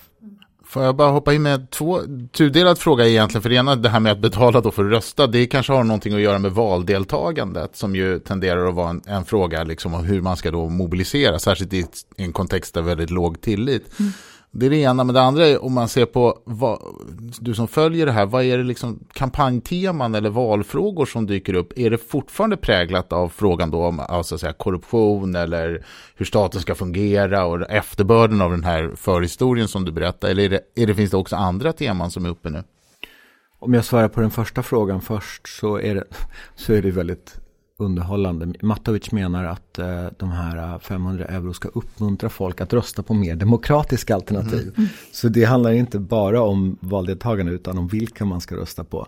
Får 0.68 0.82
jag 0.82 0.96
bara 0.96 1.10
hoppa 1.10 1.34
in 1.34 1.42
med 1.42 1.70
två 1.70 2.00
tudelad 2.32 2.78
fråga 2.78 3.06
egentligen, 3.06 3.42
för 3.42 3.50
det 3.50 3.56
ena 3.56 3.76
det 3.76 3.88
här 3.88 4.00
med 4.00 4.12
att 4.12 4.18
betala 4.18 4.60
då 4.60 4.70
för 4.70 4.84
att 4.84 4.90
rösta, 4.90 5.26
det 5.26 5.46
kanske 5.46 5.72
har 5.72 5.84
någonting 5.84 6.14
att 6.14 6.20
göra 6.20 6.38
med 6.38 6.52
valdeltagandet 6.52 7.76
som 7.76 7.96
ju 7.96 8.18
tenderar 8.18 8.68
att 8.68 8.74
vara 8.74 8.90
en, 8.90 9.02
en 9.06 9.24
fråga 9.24 9.64
liksom 9.64 9.94
om 9.94 10.04
hur 10.04 10.20
man 10.20 10.36
ska 10.36 10.50
då 10.50 10.68
mobilisera, 10.68 11.38
särskilt 11.38 11.72
i 11.72 11.86
en 12.16 12.32
kontext 12.32 12.76
av 12.76 12.84
väldigt 12.84 13.10
låg 13.10 13.40
tillit. 13.40 14.00
Mm. 14.00 14.12
Det 14.58 14.66
är 14.66 14.70
det 14.70 14.76
ena, 14.76 15.04
men 15.04 15.14
det 15.14 15.20
andra 15.20 15.46
är 15.46 15.64
om 15.64 15.72
man 15.72 15.88
ser 15.88 16.06
på 16.06 16.38
vad, 16.44 16.82
du 17.40 17.54
som 17.54 17.68
följer 17.68 18.06
det 18.06 18.12
här, 18.12 18.26
vad 18.26 18.44
är 18.44 18.58
det 18.58 18.64
liksom 18.64 19.04
kampanjteman 19.12 20.14
eller 20.14 20.30
valfrågor 20.30 21.06
som 21.06 21.26
dyker 21.26 21.54
upp? 21.54 21.72
Är 21.76 21.90
det 21.90 21.98
fortfarande 21.98 22.56
präglat 22.56 23.12
av 23.12 23.28
frågan 23.28 23.70
då 23.70 23.84
om 23.84 24.00
alltså 24.00 24.38
säga, 24.38 24.52
korruption 24.52 25.36
eller 25.36 25.84
hur 26.14 26.26
staten 26.26 26.60
ska 26.60 26.74
fungera 26.74 27.44
och 27.44 27.70
efterbörden 27.70 28.40
av 28.40 28.50
den 28.50 28.64
här 28.64 28.92
förhistorien 28.96 29.68
som 29.68 29.84
du 29.84 29.92
berättar? 29.92 30.28
Eller 30.28 30.42
är 30.42 30.48
det, 30.48 30.60
är 30.74 30.86
det, 30.86 30.94
finns 30.94 31.10
det 31.10 31.16
också 31.16 31.36
andra 31.36 31.72
teman 31.72 32.10
som 32.10 32.24
är 32.24 32.28
uppe 32.28 32.50
nu? 32.50 32.62
Om 33.58 33.74
jag 33.74 33.84
svarar 33.84 34.08
på 34.08 34.20
den 34.20 34.30
första 34.30 34.62
frågan 34.62 35.00
först 35.00 35.58
så 35.58 35.80
är 35.80 35.94
det, 35.94 36.04
så 36.54 36.72
är 36.72 36.82
det 36.82 36.90
väldigt 36.90 37.40
underhållande. 37.78 38.54
Matovic 38.62 39.12
menar 39.12 39.44
att 39.44 39.78
eh, 39.78 40.06
de 40.16 40.30
här 40.30 40.78
500 40.78 41.24
euro 41.24 41.52
ska 41.52 41.68
uppmuntra 41.68 42.28
folk 42.28 42.60
att 42.60 42.72
rösta 42.72 43.02
på 43.02 43.14
mer 43.14 43.36
demokratiska 43.36 44.14
alternativ. 44.14 44.74
Mm. 44.76 44.88
Så 45.12 45.28
det 45.28 45.44
handlar 45.44 45.72
inte 45.72 45.98
bara 45.98 46.42
om 46.42 46.78
valdeltagande 46.80 47.52
utan 47.52 47.78
om 47.78 47.88
vilka 47.88 48.24
man 48.24 48.40
ska 48.40 48.56
rösta 48.56 48.84
på. 48.84 49.06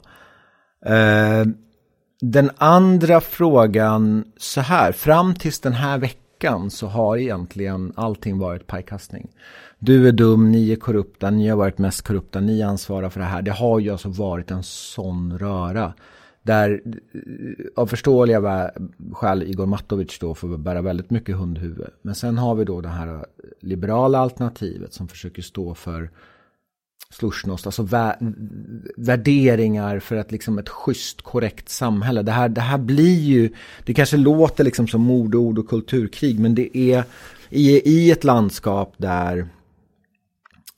Eh, 0.87 1.46
den 2.20 2.50
andra 2.56 3.20
frågan 3.20 4.25
så 4.37 4.60
här, 4.60 4.92
fram 4.92 5.34
tills 5.34 5.60
den 5.60 5.72
här 5.72 5.98
veckan 5.98 6.70
så 6.70 6.87
har 6.87 7.16
egentligen 7.16 7.92
allting 7.96 8.38
varit 8.38 8.66
pajkastning. 8.66 9.28
Du 9.78 10.08
är 10.08 10.12
dum, 10.12 10.50
ni 10.50 10.72
är 10.72 10.76
korrupta, 10.76 11.30
ni 11.30 11.48
har 11.48 11.56
varit 11.56 11.78
mest 11.78 12.02
korrupta, 12.02 12.40
ni 12.40 12.62
ansvarar 12.62 13.10
för 13.10 13.20
det 13.20 13.26
här. 13.26 13.42
Det 13.42 13.50
har 13.50 13.78
ju 13.78 13.90
alltså 13.90 14.08
varit 14.08 14.50
en 14.50 14.62
sån 14.62 15.38
röra. 15.38 15.92
Där 16.49 16.81
eh, 16.85 17.21
av 17.76 17.87
förståeliga 17.87 18.71
skäl 19.12 19.43
Igor 19.43 19.67
Matovic 19.67 20.19
då 20.19 20.35
får 20.35 20.59
bära 20.59 20.83
väldigt 20.83 21.11
mycket 21.11 21.37
hundhuvud. 21.37 21.90
Men 22.02 22.14
sen 22.14 22.38
har 22.38 22.55
vi 22.55 22.64
då 22.64 22.81
det 22.81 22.88
här 22.88 23.14
eh, 23.14 23.23
liberala 23.61 24.19
alternativet 24.19 24.93
som 24.93 25.09
försöker 25.09 25.43
stå 25.43 25.75
för 25.75 26.11
slushnost, 27.11 27.67
alltså 27.67 27.83
vä 27.83 28.17
värderingar 28.97 29.99
för 29.99 30.17
att 30.17 30.33
liksom 30.33 30.59
ett 30.59 30.69
schysst, 30.69 31.23
korrekt 31.23 31.69
samhälle. 31.69 32.23
Det 32.23 32.33
här, 32.33 32.49
det 32.49 32.61
här 32.61 32.78
blir 32.78 33.21
ju, 33.21 33.50
det 33.85 33.95
kanske 33.95 34.17
låter 34.17 34.64
liksom 34.64 34.88
som 34.88 35.00
mordord 35.00 35.59
och 35.59 35.69
kulturkrig, 35.69 36.38
men 36.38 36.55
det 36.55 36.76
är 36.76 37.05
i, 37.49 37.90
i 37.90 38.11
ett 38.11 38.25
landskap 38.25 38.95
där, 38.97 39.49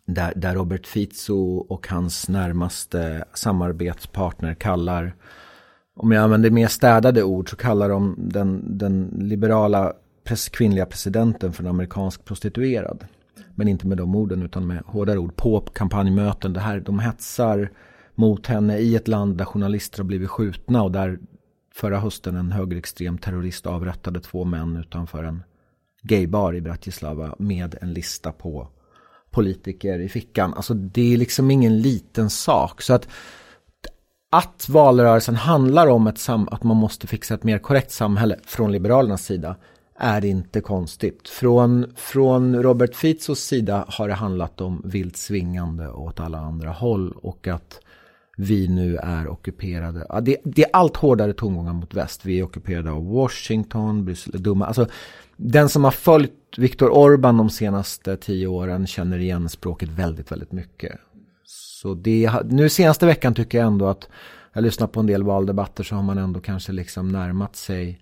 där, 0.06 0.32
där 0.36 0.54
Robert 0.54 0.86
Fico 0.86 1.56
och 1.68 1.88
hans 1.88 2.28
närmaste 2.28 3.24
samarbetspartner 3.34 4.54
kallar 4.54 5.14
om 6.02 6.12
jag 6.12 6.24
använder 6.24 6.50
mer 6.50 6.68
städade 6.68 7.22
ord 7.22 7.50
så 7.50 7.56
kallar 7.56 7.88
de 7.88 8.14
den, 8.18 8.78
den 8.78 9.16
liberala 9.18 9.92
pres, 10.24 10.48
kvinnliga 10.48 10.86
presidenten 10.86 11.52
för 11.52 11.62
en 11.62 11.70
amerikansk 11.70 12.24
prostituerad. 12.24 13.04
Men 13.54 13.68
inte 13.68 13.86
med 13.86 13.98
de 13.98 14.14
orden 14.14 14.42
utan 14.42 14.66
med 14.66 14.82
hårdare 14.86 15.18
ord 15.18 15.36
på 15.36 15.60
kampanjmöten. 15.60 16.52
Det 16.52 16.60
här, 16.60 16.80
de 16.80 16.98
hetsar 16.98 17.70
mot 18.14 18.46
henne 18.46 18.78
i 18.78 18.96
ett 18.96 19.08
land 19.08 19.36
där 19.36 19.44
journalister 19.44 19.98
har 19.98 20.04
blivit 20.04 20.30
skjutna 20.30 20.82
och 20.82 20.92
där 20.92 21.18
förra 21.74 21.98
hösten 21.98 22.36
en 22.36 22.52
högerextrem 22.52 23.18
terrorist 23.18 23.66
avrättade 23.66 24.20
två 24.20 24.44
män 24.44 24.76
utanför 24.76 25.24
en 25.24 25.42
gaybar 26.02 26.54
i 26.54 26.60
Bratislava 26.60 27.34
med 27.38 27.74
en 27.80 27.92
lista 27.92 28.32
på 28.32 28.68
politiker 29.30 29.98
i 29.98 30.08
fickan. 30.08 30.54
Alltså 30.54 30.74
det 30.74 31.14
är 31.14 31.16
liksom 31.16 31.50
ingen 31.50 31.80
liten 31.80 32.30
sak. 32.30 32.82
Så 32.82 32.94
att 32.94 33.08
att 34.30 34.68
valrörelsen 34.68 35.36
handlar 35.36 35.86
om 35.86 36.06
ett 36.06 36.18
sam 36.18 36.48
att 36.50 36.62
man 36.62 36.76
måste 36.76 37.06
fixa 37.06 37.34
ett 37.34 37.44
mer 37.44 37.58
korrekt 37.58 37.90
samhälle 37.90 38.36
från 38.44 38.72
Liberalernas 38.72 39.24
sida 39.24 39.56
är 39.98 40.24
inte 40.24 40.60
konstigt. 40.60 41.28
Från, 41.28 41.92
från 41.96 42.62
Robert 42.62 42.94
Fizos 42.94 43.40
sida 43.40 43.84
har 43.88 44.08
det 44.08 44.14
handlat 44.14 44.60
om 44.60 44.82
vilt 44.84 45.16
svingande 45.16 45.88
åt 45.88 46.20
alla 46.20 46.38
andra 46.38 46.70
håll 46.70 47.12
och 47.22 47.48
att 47.48 47.80
vi 48.36 48.68
nu 48.68 48.96
är 48.96 49.28
ockuperade. 49.28 50.06
Ja, 50.08 50.20
det, 50.20 50.36
det, 50.44 50.62
är 50.62 50.70
allt 50.72 50.96
hårdare 50.96 51.32
tongångar 51.32 51.72
mot 51.72 51.94
väst. 51.94 52.24
Vi 52.24 52.38
är 52.38 52.42
ockuperade 52.42 52.90
av 52.90 53.06
Washington, 53.06 54.04
Bryssel 54.04 54.34
är 54.34 54.38
dumma. 54.38 54.66
Alltså, 54.66 54.86
den 55.36 55.68
som 55.68 55.84
har 55.84 55.90
följt 55.90 56.32
Viktor 56.56 56.90
Orban 56.90 57.36
de 57.36 57.50
senaste 57.50 58.16
tio 58.16 58.46
åren 58.46 58.86
känner 58.86 59.18
igen 59.18 59.48
språket 59.48 59.88
väldigt, 59.88 60.32
väldigt 60.32 60.52
mycket. 60.52 60.92
Så 61.82 61.94
det, 61.94 62.30
nu 62.44 62.68
senaste 62.68 63.06
veckan 63.06 63.34
tycker 63.34 63.58
jag 63.58 63.66
ändå 63.66 63.86
att 63.86 64.08
jag 64.52 64.62
lyssnar 64.62 64.86
på 64.86 65.00
en 65.00 65.06
del 65.06 65.22
valdebatter 65.22 65.84
så 65.84 65.94
har 65.94 66.02
man 66.02 66.18
ändå 66.18 66.40
kanske 66.40 66.72
liksom 66.72 67.08
närmat 67.08 67.56
sig 67.56 68.00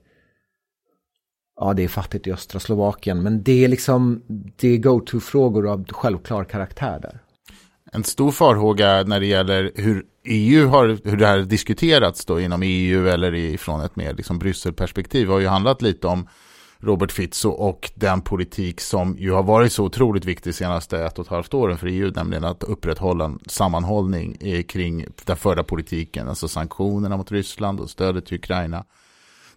Ja, 1.61 1.75
det 1.75 1.85
är 1.85 1.89
fattigt 1.89 2.27
i 2.27 2.33
östra 2.33 2.61
Slovakien, 2.61 3.23
men 3.23 3.43
det 3.43 3.65
är 3.65 3.69
liksom 3.69 4.23
det 4.57 4.69
är 4.69 4.79
go-to-frågor 4.79 5.69
av 5.69 5.85
självklar 5.93 6.45
karaktär 6.45 6.99
där. 7.03 7.19
En 7.93 8.05
stor 8.05 8.31
farhåga 8.31 9.03
när 9.07 9.21
det 9.21 9.27
gäller 9.27 9.73
hur 9.75 10.05
EU 10.25 10.69
har, 10.69 10.99
hur 11.05 11.17
det 11.17 11.27
här 11.27 11.39
diskuterats 11.39 12.25
då 12.25 12.41
inom 12.41 12.63
EU 12.65 13.09
eller 13.09 13.35
ifrån 13.35 13.81
ett 13.81 13.97
mer 13.97 14.15
liksom 14.15 14.39
Brysselperspektiv 14.39 15.29
har 15.29 15.39
ju 15.39 15.47
handlat 15.47 15.83
lite 15.83 16.07
om 16.07 16.29
Robert 16.81 17.13
Fitzo 17.13 17.51
och 17.51 17.91
den 17.95 18.21
politik 18.21 18.81
som 18.81 19.17
ju 19.19 19.33
har 19.33 19.43
varit 19.43 19.73
så 19.73 19.85
otroligt 19.85 20.25
viktig 20.25 20.55
senaste 20.55 21.05
ett 21.05 21.19
och 21.19 21.25
ett 21.25 21.31
halvt 21.31 21.55
åren 21.55 21.79
för 21.79 21.87
EU, 21.87 22.13
nämligen 22.17 22.45
att 22.45 22.63
upprätthålla 22.63 23.25
en 23.25 23.39
sammanhållning 23.47 24.37
eh, 24.41 24.63
kring 24.63 25.07
den 25.25 25.37
förda 25.37 25.65
politiken, 25.65 26.29
alltså 26.29 26.49
sanktionerna 26.49 27.17
mot 27.17 27.33
Ryssland 27.33 27.81
och 27.81 27.91
stödet 27.91 28.27
till 28.27 28.37
Ukraina 28.37 28.85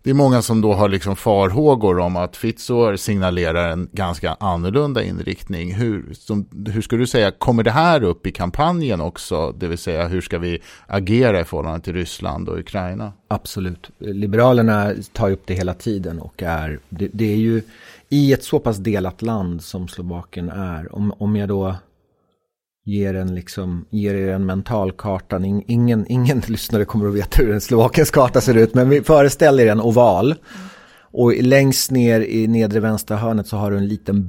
det 0.03 0.09
är 0.09 0.13
många 0.13 0.41
som 0.41 0.61
då 0.61 0.73
har 0.73 0.89
liksom 0.89 1.15
farhågor 1.15 1.99
om 1.99 2.15
att 2.15 2.37
Fitzor 2.37 2.95
signalerar 2.95 3.69
en 3.69 3.89
ganska 3.91 4.37
annorlunda 4.39 5.03
inriktning. 5.03 5.73
Hur, 5.73 6.13
som, 6.13 6.45
hur 6.67 6.81
ska 6.81 6.95
du 6.95 7.07
säga, 7.07 7.31
kommer 7.31 7.63
det 7.63 7.71
här 7.71 8.03
upp 8.03 8.27
i 8.27 8.31
kampanjen 8.31 9.01
också? 9.01 9.51
Det 9.51 9.67
vill 9.67 9.77
säga, 9.77 10.07
hur 10.07 10.21
ska 10.21 10.39
vi 10.39 10.59
agera 10.87 11.41
i 11.41 11.43
förhållande 11.43 11.81
till 11.81 11.93
Ryssland 11.93 12.49
och 12.49 12.59
Ukraina? 12.59 13.13
Absolut. 13.27 13.89
Liberalerna 13.99 14.93
tar 15.13 15.31
upp 15.31 15.41
det 15.45 15.53
hela 15.53 15.73
tiden 15.73 16.19
och 16.19 16.43
är, 16.43 16.79
det, 16.89 17.09
det 17.13 17.33
är 17.33 17.37
ju 17.37 17.61
i 18.09 18.33
ett 18.33 18.43
så 18.43 18.59
pass 18.59 18.77
delat 18.77 19.21
land 19.21 19.63
som 19.63 19.87
Slovakien 19.87 20.49
är. 20.49 20.95
Om, 20.95 21.13
om 21.17 21.35
jag 21.35 21.49
då 21.49 21.75
ger, 22.85 23.13
en 23.13 23.35
liksom, 23.35 23.85
ger 23.89 24.15
er 24.15 24.33
en 24.33 24.45
mentalkarta. 24.45 25.39
Ingen, 25.67 26.05
ingen 26.07 26.39
lyssnare 26.47 26.85
kommer 26.85 27.07
att 27.07 27.15
veta 27.15 27.41
hur 27.43 27.53
en 27.53 27.61
slovakisk 27.61 28.13
karta 28.13 28.41
ser 28.41 28.57
ut, 28.57 28.73
men 28.73 28.89
vi 28.89 29.01
föreställer 29.01 29.65
er 29.65 29.71
en 29.71 29.81
oval. 29.81 30.35
Och 31.13 31.33
längst 31.33 31.91
ner 31.91 32.21
i 32.21 32.47
nedre 32.47 32.79
vänstra 32.79 33.17
hörnet 33.17 33.47
så 33.47 33.57
har 33.57 33.71
du 33.71 33.77
en 33.77 33.87
liten 33.87 34.25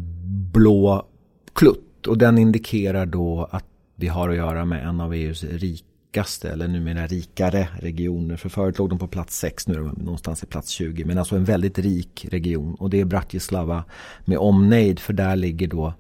blå 0.52 1.06
klutt. 1.52 2.06
Och 2.06 2.18
den 2.18 2.38
indikerar 2.38 3.06
då 3.06 3.48
att 3.50 3.64
vi 3.96 4.08
har 4.08 4.28
att 4.28 4.36
göra 4.36 4.64
med 4.64 4.88
en 4.88 5.00
av 5.00 5.14
EUs 5.14 5.44
rikaste, 5.44 6.50
eller 6.50 6.68
numera 6.68 7.06
rikare 7.06 7.68
regioner. 7.80 8.36
För 8.36 8.48
förut 8.48 8.78
låg 8.78 8.88
de 8.88 8.98
på 8.98 9.08
plats 9.08 9.38
6, 9.38 9.68
nu 9.68 9.74
är 9.74 9.78
de 9.78 9.88
någonstans 9.88 10.42
i 10.42 10.46
plats 10.46 10.70
20. 10.70 11.04
Men 11.04 11.18
alltså 11.18 11.36
en 11.36 11.44
väldigt 11.44 11.78
rik 11.78 12.26
region. 12.30 12.74
Och 12.74 12.90
det 12.90 13.00
är 13.00 13.04
Bratislava 13.04 13.84
med 14.24 14.38
omnejd, 14.38 14.98
för 14.98 15.12
där 15.12 15.36
ligger 15.36 15.66
då 15.66 15.94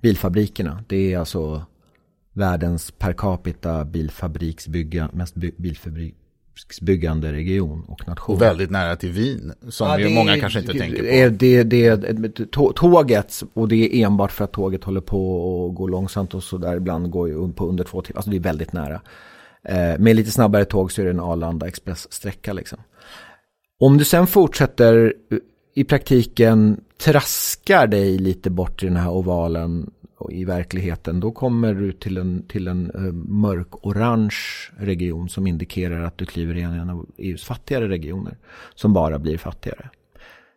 bilfabrikerna. 0.00 0.84
Det 0.88 1.12
är 1.12 1.18
alltså 1.18 1.66
världens 2.32 2.90
per 2.90 3.12
capita 3.12 3.84
bilfabriksbygga, 3.84 5.08
mest 5.12 5.34
by, 5.34 5.52
bilfabriksbyggande 5.56 7.32
region 7.32 7.84
och 7.88 8.08
nation. 8.08 8.36
Och 8.36 8.42
väldigt 8.42 8.70
nära 8.70 8.96
till 8.96 9.12
Vin, 9.12 9.52
som 9.68 9.88
ja, 9.88 9.98
ju 9.98 10.08
många 10.08 10.40
kanske 10.40 10.60
inte 10.60 10.72
tänker 10.72 10.98
på. 10.98 11.08
Är, 11.08 11.30
det, 11.30 11.62
det, 11.62 12.50
tåget, 12.74 13.42
och 13.54 13.68
det 13.68 13.96
är 13.96 14.06
enbart 14.06 14.32
för 14.32 14.44
att 14.44 14.52
tåget 14.52 14.84
håller 14.84 15.00
på 15.00 15.66
att 15.66 15.76
gå 15.76 15.86
långsamt 15.86 16.34
och 16.34 16.42
så 16.42 16.58
där 16.58 16.76
ibland 16.76 17.10
går 17.10 17.28
ju 17.28 17.52
på 17.52 17.66
under 17.66 17.84
två 17.84 18.02
timmar, 18.02 18.18
alltså 18.18 18.30
det 18.30 18.36
är 18.36 18.40
väldigt 18.40 18.72
nära. 18.72 19.00
Eh, 19.68 19.98
med 19.98 20.16
lite 20.16 20.30
snabbare 20.30 20.64
tåg 20.64 20.92
så 20.92 21.00
är 21.00 21.04
det 21.04 21.10
en 21.10 21.20
Arlanda 21.20 21.68
Express-sträcka 21.68 22.52
liksom. 22.52 22.78
Om 23.80 23.98
du 23.98 24.04
sen 24.04 24.26
fortsätter 24.26 25.14
i 25.74 25.84
praktiken 25.84 26.80
traskar 27.04 27.86
dig 27.86 28.18
lite 28.18 28.50
bort 28.50 28.82
i 28.82 28.86
den 28.86 28.96
här 28.96 29.10
ovalen 29.10 29.90
i 30.30 30.44
verkligheten, 30.44 31.20
då 31.20 31.30
kommer 31.30 31.74
du 31.74 31.92
till 31.92 32.16
en, 32.16 32.42
till 32.48 32.68
en 32.68 32.90
eh, 32.90 33.12
mörk-orange 33.12 34.36
region 34.76 35.28
som 35.28 35.46
indikerar 35.46 36.04
att 36.04 36.18
du 36.18 36.26
kliver 36.26 36.54
in 36.54 36.74
i 36.74 36.78
en 36.78 36.90
av 36.90 37.06
EUs 37.18 37.44
fattigare 37.44 37.88
regioner 37.88 38.36
som 38.74 38.92
bara 38.92 39.18
blir 39.18 39.38
fattigare. 39.38 39.90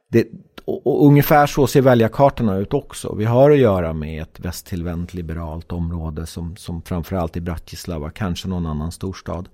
Det, 0.08 0.28
och, 0.66 0.88
och 0.88 1.08
ungefär 1.08 1.48
så 1.48 1.68
ser 1.68 1.82
väljarkartorna 1.82 2.58
ut 2.58 2.74
också. 2.74 3.16
Vi 3.16 3.26
har 3.26 3.52
att 3.52 3.58
göra 3.58 3.94
med 3.94 4.22
ett 4.22 4.40
västtillvänt 4.40 5.14
liberalt 5.14 5.72
område 5.72 6.26
som, 6.26 6.56
som 6.56 6.82
framförallt 6.82 7.38
i 7.38 7.42
Bratislava, 7.42 8.10
kanske 8.10 8.48
någon 8.48 8.66
annan 8.66 8.92
storstad. 8.92 9.50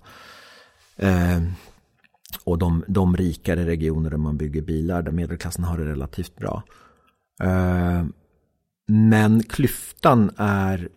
Eh, 0.96 1.42
och 2.44 2.58
de, 2.58 2.84
de 2.88 3.16
rikare 3.16 3.66
regioner 3.66 4.10
där 4.10 4.16
man 4.16 4.36
bygger 4.36 4.62
bilar, 4.62 5.02
där 5.02 5.12
medelklassen 5.12 5.64
har 5.64 5.78
det 5.78 5.84
relativt 5.84 6.36
bra. 6.36 6.62
Eh, 7.42 8.04
men 8.86 9.42
klyftan 9.42 10.30
är, 10.36 10.88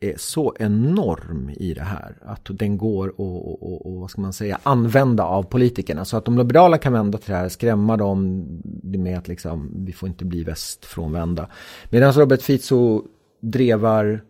är 0.00 0.14
så 0.16 0.54
enorm 0.58 1.50
i 1.56 1.74
det 1.74 1.82
här 1.82 2.16
att 2.22 2.48
den 2.50 2.78
går 2.78 3.08
att 3.08 3.14
och, 3.18 3.86
och, 3.86 4.00
vad 4.00 4.10
ska 4.10 4.20
man 4.20 4.32
säga, 4.32 4.58
använda 4.62 5.24
av 5.24 5.42
politikerna. 5.42 6.04
Så 6.04 6.16
att 6.16 6.24
de 6.24 6.38
liberala 6.38 6.78
kan 6.78 6.92
vända 6.92 7.18
till 7.18 7.30
det 7.30 7.36
här, 7.36 7.48
skrämma 7.48 7.96
dem 7.96 8.46
med 8.82 9.18
att 9.18 9.28
liksom, 9.28 9.84
vi 9.86 9.92
får 9.92 10.08
inte 10.08 10.24
bli 10.24 10.44
västfrånvända. 10.44 11.48
Medan 11.90 12.12
Robert 12.12 12.42
Fico 12.42 13.02
drevar 13.40 14.24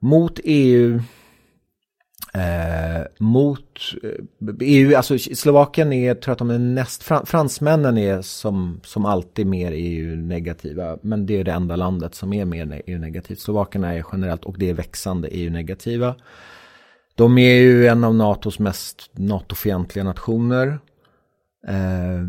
mot 0.00 0.40
EU, 0.44 1.00
Eh, 2.36 3.06
mot 3.18 3.80
eh, 4.02 4.54
EU, 4.60 4.96
alltså 4.96 5.18
Slovakien 5.18 5.92
är, 5.92 6.14
tror 6.14 6.32
att 6.32 6.38
de 6.38 6.50
är 6.50 6.58
näst, 6.58 7.02
fransmännen 7.02 7.98
är 7.98 8.22
som, 8.22 8.80
som 8.84 9.04
alltid 9.04 9.46
mer 9.46 9.72
EU-negativa. 9.74 10.98
Men 11.02 11.26
det 11.26 11.40
är 11.40 11.44
det 11.44 11.52
enda 11.52 11.76
landet 11.76 12.14
som 12.14 12.32
är 12.32 12.44
mer 12.44 12.82
EU-negativt. 12.86 13.38
E 13.38 13.40
Slovakerna 13.40 13.94
är 13.94 14.04
generellt, 14.12 14.44
och 14.44 14.58
det 14.58 14.70
är 14.70 14.74
växande, 14.74 15.28
EU-negativa. 15.28 16.14
De 17.14 17.38
är 17.38 17.54
ju 17.54 17.86
en 17.86 18.04
av 18.04 18.14
NATOs 18.14 18.58
mest 18.58 19.10
NATO-fientliga 19.12 20.04
nationer. 20.04 20.78
Eh, 21.68 22.28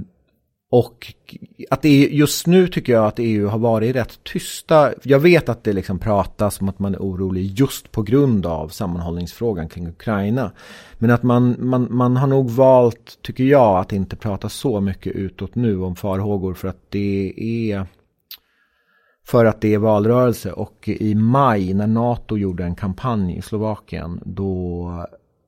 och 0.77 1.13
att 1.69 1.81
det 1.81 2.05
är, 2.05 2.09
just 2.09 2.47
nu 2.47 2.67
tycker 2.67 2.93
jag 2.93 3.05
att 3.05 3.19
EU 3.19 3.47
har 3.47 3.59
varit 3.59 3.95
rätt 3.95 4.23
tysta. 4.23 4.93
Jag 5.03 5.19
vet 5.19 5.49
att 5.49 5.63
det 5.63 5.73
liksom 5.73 5.99
pratas 5.99 6.61
om 6.61 6.69
att 6.69 6.79
man 6.79 6.95
är 6.95 6.99
orolig 6.99 7.45
just 7.45 7.91
på 7.91 8.01
grund 8.01 8.45
av 8.45 8.67
sammanhållningsfrågan 8.69 9.69
kring 9.69 9.87
Ukraina. 9.87 10.51
Men 10.97 11.11
att 11.11 11.23
man, 11.23 11.55
man, 11.59 11.87
man 11.89 12.17
har 12.17 12.27
nog 12.27 12.49
valt, 12.49 13.19
tycker 13.21 13.43
jag, 13.43 13.79
att 13.79 13.93
inte 13.93 14.15
prata 14.15 14.49
så 14.49 14.81
mycket 14.81 15.13
utåt 15.15 15.55
nu 15.55 15.81
om 15.81 15.95
farhågor 15.95 16.53
för 16.53 16.67
att 16.67 16.81
det 16.89 17.33
är 17.37 17.85
för 19.25 19.45
att 19.45 19.61
det 19.61 19.73
är 19.73 19.77
valrörelse 19.77 20.51
och 20.51 20.89
i 20.89 21.15
maj 21.15 21.73
när 21.73 21.87
NATO 21.87 22.37
gjorde 22.37 22.63
en 22.63 22.75
kampanj 22.75 23.37
i 23.37 23.41
Slovakien 23.41 24.21
då 24.25 25.07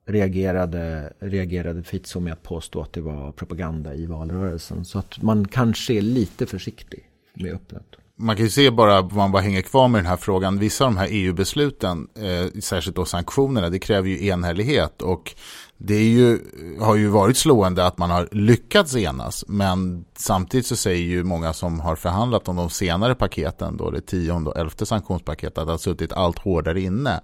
reagerade, 0.09 1.13
reagerade 1.19 1.83
Fico 1.83 2.19
med 2.19 2.33
att 2.33 2.43
påstå 2.43 2.81
att 2.81 2.93
det 2.93 3.01
var 3.01 3.31
propaganda 3.31 3.93
i 3.93 4.05
valrörelsen. 4.05 4.85
Så 4.85 4.99
att 4.99 5.21
man 5.21 5.47
kanske 5.47 5.93
är 5.93 6.01
lite 6.01 6.45
försiktig 6.45 7.09
med 7.33 7.53
öppnet. 7.53 7.85
Man 8.15 8.35
kan 8.35 8.45
ju 8.45 8.51
se 8.51 8.71
bara, 8.71 9.01
man 9.01 9.31
bara 9.31 9.41
hänger 9.41 9.61
kvar 9.61 9.87
med 9.87 9.99
den 9.99 10.05
här 10.05 10.17
frågan, 10.17 10.59
vissa 10.59 10.85
av 10.85 10.91
de 10.91 10.97
här 10.97 11.07
EU-besluten, 11.11 12.07
eh, 12.15 12.59
särskilt 12.61 12.95
då 12.95 13.05
sanktionerna, 13.05 13.69
det 13.69 13.79
kräver 13.79 14.09
ju 14.09 14.27
enhällighet 14.27 15.01
och 15.01 15.35
det 15.81 15.95
är 15.95 16.03
ju, 16.03 16.39
har 16.79 16.95
ju 16.95 17.07
varit 17.07 17.37
slående 17.37 17.85
att 17.85 17.97
man 17.97 18.09
har 18.09 18.29
lyckats 18.31 18.95
enas, 18.95 19.45
men 19.47 20.05
samtidigt 20.17 20.65
så 20.65 20.75
säger 20.75 21.03
ju 21.03 21.23
många 21.23 21.53
som 21.53 21.79
har 21.79 21.95
förhandlat 21.95 22.47
om 22.47 22.55
de 22.55 22.69
senare 22.69 23.15
paketen, 23.15 23.77
då 23.77 23.91
det 23.91 24.01
tionde 24.01 24.49
och 24.49 24.57
elfte 24.57 24.85
sanktionspaketet, 24.85 25.57
att 25.57 25.67
det 25.67 25.73
har 25.73 25.77
suttit 25.77 26.13
allt 26.13 26.39
hårdare 26.39 26.81
inne. 26.81 27.21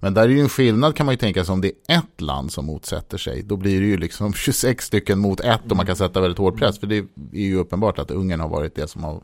Men 0.00 0.14
där 0.14 0.22
är 0.22 0.28
ju 0.28 0.40
en 0.40 0.48
skillnad 0.48 0.96
kan 0.96 1.06
man 1.06 1.12
ju 1.12 1.16
tänka 1.16 1.44
sig 1.44 1.52
om 1.52 1.60
det 1.60 1.72
är 1.88 1.98
ett 1.98 2.20
land 2.20 2.52
som 2.52 2.66
motsätter 2.66 3.18
sig, 3.18 3.42
då 3.42 3.56
blir 3.56 3.80
det 3.80 3.86
ju 3.86 3.96
liksom 3.96 4.32
26 4.34 4.84
stycken 4.84 5.18
mot 5.18 5.40
ett 5.40 5.70
och 5.70 5.76
man 5.76 5.86
kan 5.86 5.96
sätta 5.96 6.20
väldigt 6.20 6.38
hård 6.38 6.58
press, 6.58 6.78
för 6.78 6.86
det 6.86 6.96
är 6.96 7.06
ju 7.32 7.56
uppenbart 7.56 7.98
att 7.98 8.10
Ungern 8.10 8.40
har 8.40 8.48
varit 8.48 8.74
det 8.74 8.88
som 8.88 9.04
har 9.04 9.22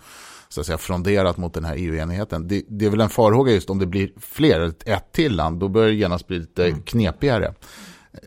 så 0.48 0.60
att 0.60 0.66
säga, 0.66 0.78
fronderat 0.78 1.36
mot 1.36 1.54
den 1.54 1.64
här 1.64 1.76
EU-enigheten. 1.78 2.48
Det, 2.48 2.62
det, 2.68 2.86
är 2.86 2.90
väl 2.90 3.00
en 3.00 3.08
farhåga 3.08 3.52
just 3.52 3.70
om 3.70 3.78
det 3.78 3.86
blir 3.86 4.12
fler, 4.20 4.72
ett 4.84 5.12
till 5.12 5.36
land, 5.36 5.60
då 5.60 5.68
börjar 5.68 5.88
det 5.88 5.94
genast 5.94 6.26
bli 6.26 6.38
lite 6.38 6.66
mm. 6.66 6.82
knepigare. 6.82 7.54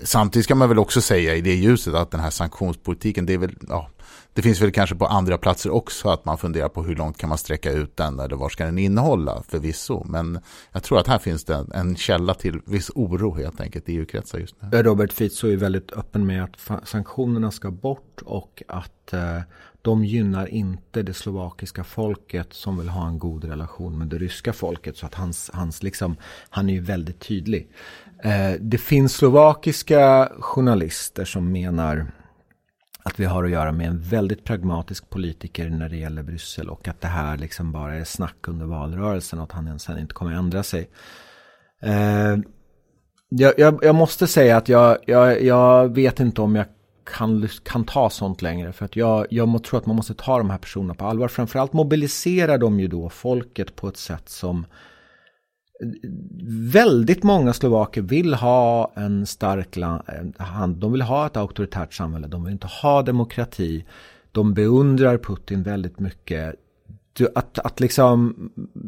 Samtidigt 0.02 0.44
ska 0.44 0.56
man 0.56 0.70
väl 0.70 0.80
också 0.80 1.02
säga 1.02 1.36
i 1.36 1.42
det 1.42 1.56
ljuset 1.56 1.94
att 1.94 2.12
den 2.12 2.20
här 2.20 2.30
sanktionspolitiken, 2.30 3.26
det 3.26 3.34
är 3.34 3.38
väl, 3.38 3.56
ja, 3.70 3.90
det 4.34 4.42
finns 4.42 4.62
väl 4.62 4.72
kanske 4.72 4.96
på 4.96 5.06
andra 5.06 5.38
platser 5.38 5.70
också 5.70 6.10
att 6.10 6.26
man 6.26 6.38
funderar 6.38 6.70
på 6.70 6.84
hur 6.84 6.96
långt 6.96 7.18
kan 7.18 7.30
man 7.30 7.38
sträcka 7.38 7.72
ut 7.72 7.98
den 7.98 8.20
eller 8.20 8.36
vad 8.36 8.52
ska 8.52 8.66
den 8.66 8.78
innehålla 8.78 9.44
förvisso. 9.48 10.04
Men 10.04 10.40
jag 10.72 10.84
tror 10.84 11.00
att 11.00 11.08
här 11.08 11.20
finns 11.20 11.44
det 11.44 11.66
en 11.74 11.96
källa 11.96 12.34
till 12.34 12.60
viss 12.66 12.92
oro 12.96 13.36
helt 13.36 13.62
enkelt 13.62 13.90
i 13.90 13.94
EU-kretsar 13.94 14.40
just 14.40 14.56
nu. 14.62 14.84
Robert 14.84 15.14
Fico 15.14 15.48
är 15.48 15.58
väldigt 15.58 15.92
öppen 15.92 16.26
med 16.26 16.44
att 16.44 16.88
sanktionerna 16.88 17.52
ska 17.52 17.72
bort 17.72 18.22
och 18.26 18.64
att 18.68 19.14
eh, 19.14 19.40
de 19.86 20.06
gynnar 20.06 20.48
inte 20.48 21.04
det 21.04 21.14
slovakiska 21.14 21.84
folket 21.84 22.54
som 22.54 22.78
vill 22.78 22.90
ha 22.90 23.08
en 23.08 23.20
god 23.20 23.44
relation 23.44 23.98
med 23.98 24.08
det 24.08 24.18
ryska 24.18 24.54
folket. 24.54 24.98
Så 24.98 25.06
att 25.06 25.16
hans, 25.16 25.52
hans 25.54 25.84
liksom, 25.84 26.16
han 26.50 26.70
är 26.70 26.74
ju 26.74 26.80
väldigt 26.80 27.20
tydlig. 27.20 27.70
Eh, 28.26 28.56
det 28.60 28.78
finns 28.78 29.14
slovakiska 29.14 30.32
journalister 30.40 31.26
som 31.26 31.52
menar 31.52 32.08
att 33.04 33.20
vi 33.20 33.26
har 33.26 33.44
att 33.44 33.52
göra 33.52 33.72
med 33.72 33.88
en 33.88 34.02
väldigt 34.02 34.44
pragmatisk 34.44 35.10
politiker 35.10 35.70
när 35.70 35.90
det 35.90 35.98
gäller 35.98 36.24
Bryssel 36.24 36.70
och 36.70 36.88
att 36.88 37.02
det 37.02 37.08
här 37.08 37.38
liksom 37.38 37.72
bara 37.72 37.96
är 37.96 38.04
snack 38.04 38.48
under 38.48 38.66
valrörelsen 38.66 39.40
och 39.40 39.44
att 39.44 39.52
han 39.52 39.80
sen 39.80 40.00
inte 40.00 40.14
kommer 40.14 40.32
att 40.32 40.40
ändra 40.40 40.64
sig. 40.64 40.90
Eh, 41.82 42.38
jag, 43.30 43.54
jag, 43.58 43.80
jag, 43.84 43.96
måste 43.96 44.28
säga 44.28 44.58
att 44.58 44.70
jag, 44.70 44.98
jag, 45.08 45.96
vet 45.96 46.20
inte 46.20 46.42
om 46.42 46.56
jag 46.56 46.66
kan, 47.04 47.50
kan 47.64 47.84
ta 47.84 48.10
sånt 48.10 48.42
längre. 48.42 48.74
För 48.74 48.86
att 48.86 48.96
jag, 48.96 49.28
jag 49.30 49.64
tror 49.64 49.80
att 49.80 49.86
man 49.86 49.96
måste 49.96 50.14
ta 50.14 50.38
de 50.38 50.50
här 50.50 50.58
personerna 50.58 50.94
på 50.94 51.06
allvar. 51.06 51.28
Framförallt 51.28 51.74
mobiliserar 51.74 52.58
de 52.58 52.80
ju 52.80 52.88
då 52.88 53.10
folket 53.10 53.76
på 53.76 53.88
ett 53.88 53.98
sätt 53.98 54.30
som 54.30 54.66
Väldigt 56.74 57.24
många 57.24 57.54
slovaker 57.54 58.02
vill 58.02 58.34
ha 58.34 58.92
en 58.96 59.26
stark 59.26 59.78
eh, 59.78 59.96
hand. 60.38 60.78
De 60.78 60.92
vill 60.92 61.02
ha 61.02 61.26
ett 61.26 61.38
auktoritärt 61.38 61.94
samhälle. 61.94 62.28
De 62.28 62.44
vill 62.44 62.54
inte 62.54 62.68
ha 62.68 63.02
demokrati. 63.02 63.86
De 64.32 64.54
beundrar 64.54 65.18
Putin 65.18 65.64
väldigt 65.64 66.00
mycket. 66.00 66.56
Att, 67.36 67.60
att 67.60 67.80
liksom 67.80 68.36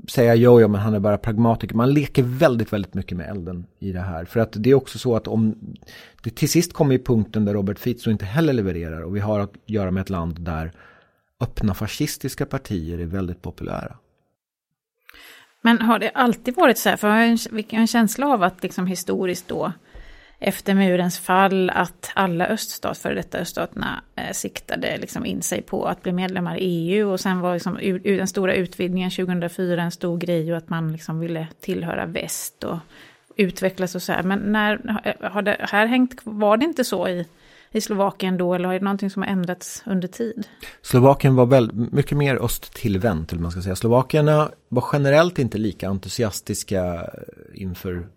säga 0.08 0.36
jo, 0.36 0.62
ja, 0.62 0.68
men 0.68 0.82
han 0.82 0.94
är 0.94 1.00
bara 1.00 1.18
pragmatiker. 1.18 1.76
Man 1.76 1.94
leker 1.94 2.24
väldigt, 2.24 2.74
väldigt 2.74 2.94
mycket 2.94 3.18
med 3.18 3.30
elden 3.30 3.66
i 3.80 3.92
det 3.92 4.02
här. 4.02 4.26
För 4.26 4.40
att 4.40 4.54
det 4.56 4.70
är 4.70 4.74
också 4.74 5.00
så 5.00 5.16
att 5.16 5.28
om 5.28 5.56
det 6.24 6.30
till 6.30 6.50
sist 6.50 6.74
kommer 6.74 6.96
i 6.96 7.00
punkten 7.00 7.46
där 7.46 7.54
Robert 7.54 7.80
Fico 7.80 8.12
inte 8.12 8.26
heller 8.26 8.54
levererar 8.54 9.02
och 9.02 9.16
vi 9.16 9.20
har 9.20 9.40
att 9.40 9.54
göra 9.66 9.92
med 9.92 10.02
ett 10.02 10.10
land 10.10 10.42
där 10.42 10.72
öppna 11.40 11.74
fascistiska 11.74 12.46
partier 12.46 13.00
är 13.00 13.06
väldigt 13.06 13.42
populära. 13.42 13.96
Men 15.62 15.82
har 15.82 16.00
det 16.00 16.10
alltid 16.10 16.56
varit 16.56 16.78
så 16.78 16.90
här? 16.90 16.98
För 16.98 17.08
jag 17.08 17.16
har 17.16 17.80
en, 17.80 17.88
känsla 17.88 18.28
av 18.28 18.44
att 18.44 18.64
liksom 18.64 18.88
historiskt 18.88 19.48
då, 19.48 19.72
efter 20.40 20.74
murens 20.74 21.20
fall, 21.20 21.70
att 21.70 22.12
alla 22.16 22.48
öststat, 22.48 22.98
före 22.98 23.16
detta 23.16 23.38
öststaterna, 23.38 24.04
eh, 24.16 24.32
siktade 24.32 24.98
liksom 24.98 25.26
in 25.26 25.42
sig 25.42 25.62
på 25.62 25.86
att 25.86 26.04
bli 26.04 26.12
medlemmar 26.12 26.58
i 26.58 26.64
EU. 26.64 27.12
Och 27.12 27.20
sen 27.20 27.40
var 27.40 27.54
liksom 27.54 27.80
u, 27.80 28.00
den 28.18 28.28
stora 28.28 28.54
utvidgningen 28.54 29.12
2004 29.12 29.82
en 29.82 29.92
stor 29.92 30.18
grej 30.18 30.52
och 30.52 30.58
att 30.58 30.70
man 30.70 30.92
liksom 30.92 31.20
ville 31.20 31.48
tillhöra 31.60 32.06
väst 32.06 32.64
och 32.64 32.78
utvecklas 33.36 33.96
och 33.96 34.02
så 34.02 34.14
här. 34.14 34.24
Men 34.24 34.40
när 34.40 35.00
har 35.30 35.42
det 35.42 35.58
här 35.60 35.86
hängt, 35.86 36.20
var 36.24 36.58
det 36.58 36.66
inte 36.66 36.84
så 36.84 37.08
i 37.08 37.26
i 37.78 37.82
Slovakien 37.82 38.38
då, 38.38 38.54
eller 38.54 38.70
är 38.70 38.80
det 38.80 38.86
någonting 38.86 39.10
som 39.10 39.22
har 39.22 39.30
ändrats 39.30 39.84
under 39.86 40.08
tid? 40.08 40.48
Slovakien 40.82 41.36
var 41.36 41.46
väl 41.46 41.74
mycket 41.74 42.18
mer 42.18 42.36
östtillvänt, 42.46 43.32
eller 43.32 43.42
man 43.42 43.52
ska 43.52 43.62
säga. 43.62 43.76
Slovakierna 43.76 44.52
var 44.70 44.86
generellt 44.94 45.40
inte 45.40 45.58
lika 45.58 45.90
entusiastiska 45.90 47.10
inför, 47.54 48.08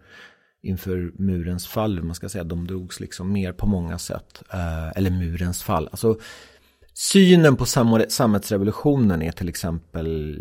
inför 0.63 1.13
murens 1.17 1.67
fall, 1.67 2.03
man 2.03 2.15
ska 2.15 2.29
säga. 2.29 2.45
De 2.45 2.67
drogs 2.67 3.01
liksom 3.01 3.33
mer 3.33 3.53
på 3.53 3.67
många 3.67 3.99
sätt, 3.99 4.43
eh, 4.53 4.89
eller 4.97 5.11
murens 5.11 5.63
fall. 5.63 5.89
Alltså, 5.91 6.17
Synen 6.95 7.57
på 7.57 7.67
sammetsrevolutionen 8.09 9.23
är 9.23 9.33
till 9.33 9.49
exempel 9.49 10.37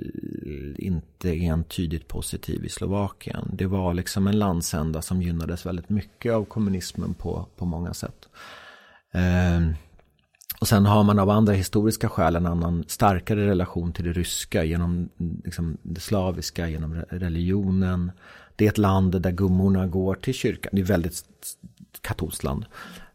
inte 0.77 1.29
entydigt 1.29 2.07
positiv 2.07 2.65
i 2.65 2.69
Slovakien. 2.69 3.49
Det 3.53 3.65
var 3.65 3.93
liksom 3.93 4.27
en 4.27 4.39
landsända 4.39 5.01
som 5.01 5.21
gynnades 5.21 5.65
väldigt 5.65 5.89
mycket 5.89 6.33
av 6.33 6.45
kommunismen 6.45 7.13
på, 7.13 7.47
på 7.57 7.65
många 7.65 7.93
sätt. 7.93 8.29
Ehm, 9.11 9.73
och 10.61 10.67
sen 10.67 10.85
har 10.85 11.03
man 11.03 11.19
av 11.19 11.29
andra 11.29 11.53
historiska 11.53 12.09
skäl 12.09 12.35
en 12.35 12.45
annan 12.45 12.83
starkare 12.87 13.47
relation 13.47 13.93
till 13.93 14.05
det 14.05 14.13
ryska 14.13 14.63
genom 14.63 15.09
liksom, 15.43 15.77
det 15.81 16.01
slaviska, 16.01 16.69
genom 16.69 16.95
religionen. 17.09 18.11
Det 18.55 18.65
är 18.65 18.69
ett 18.69 18.77
land 18.77 19.21
där 19.21 19.31
gummorna 19.31 19.87
går 19.87 20.15
till 20.15 20.33
kyrkan. 20.33 20.69
Det 20.73 20.79
är 20.79 20.83
ett 20.83 20.89
väldigt 20.89 21.23
katolskt 22.01 22.43
land. 22.43 22.65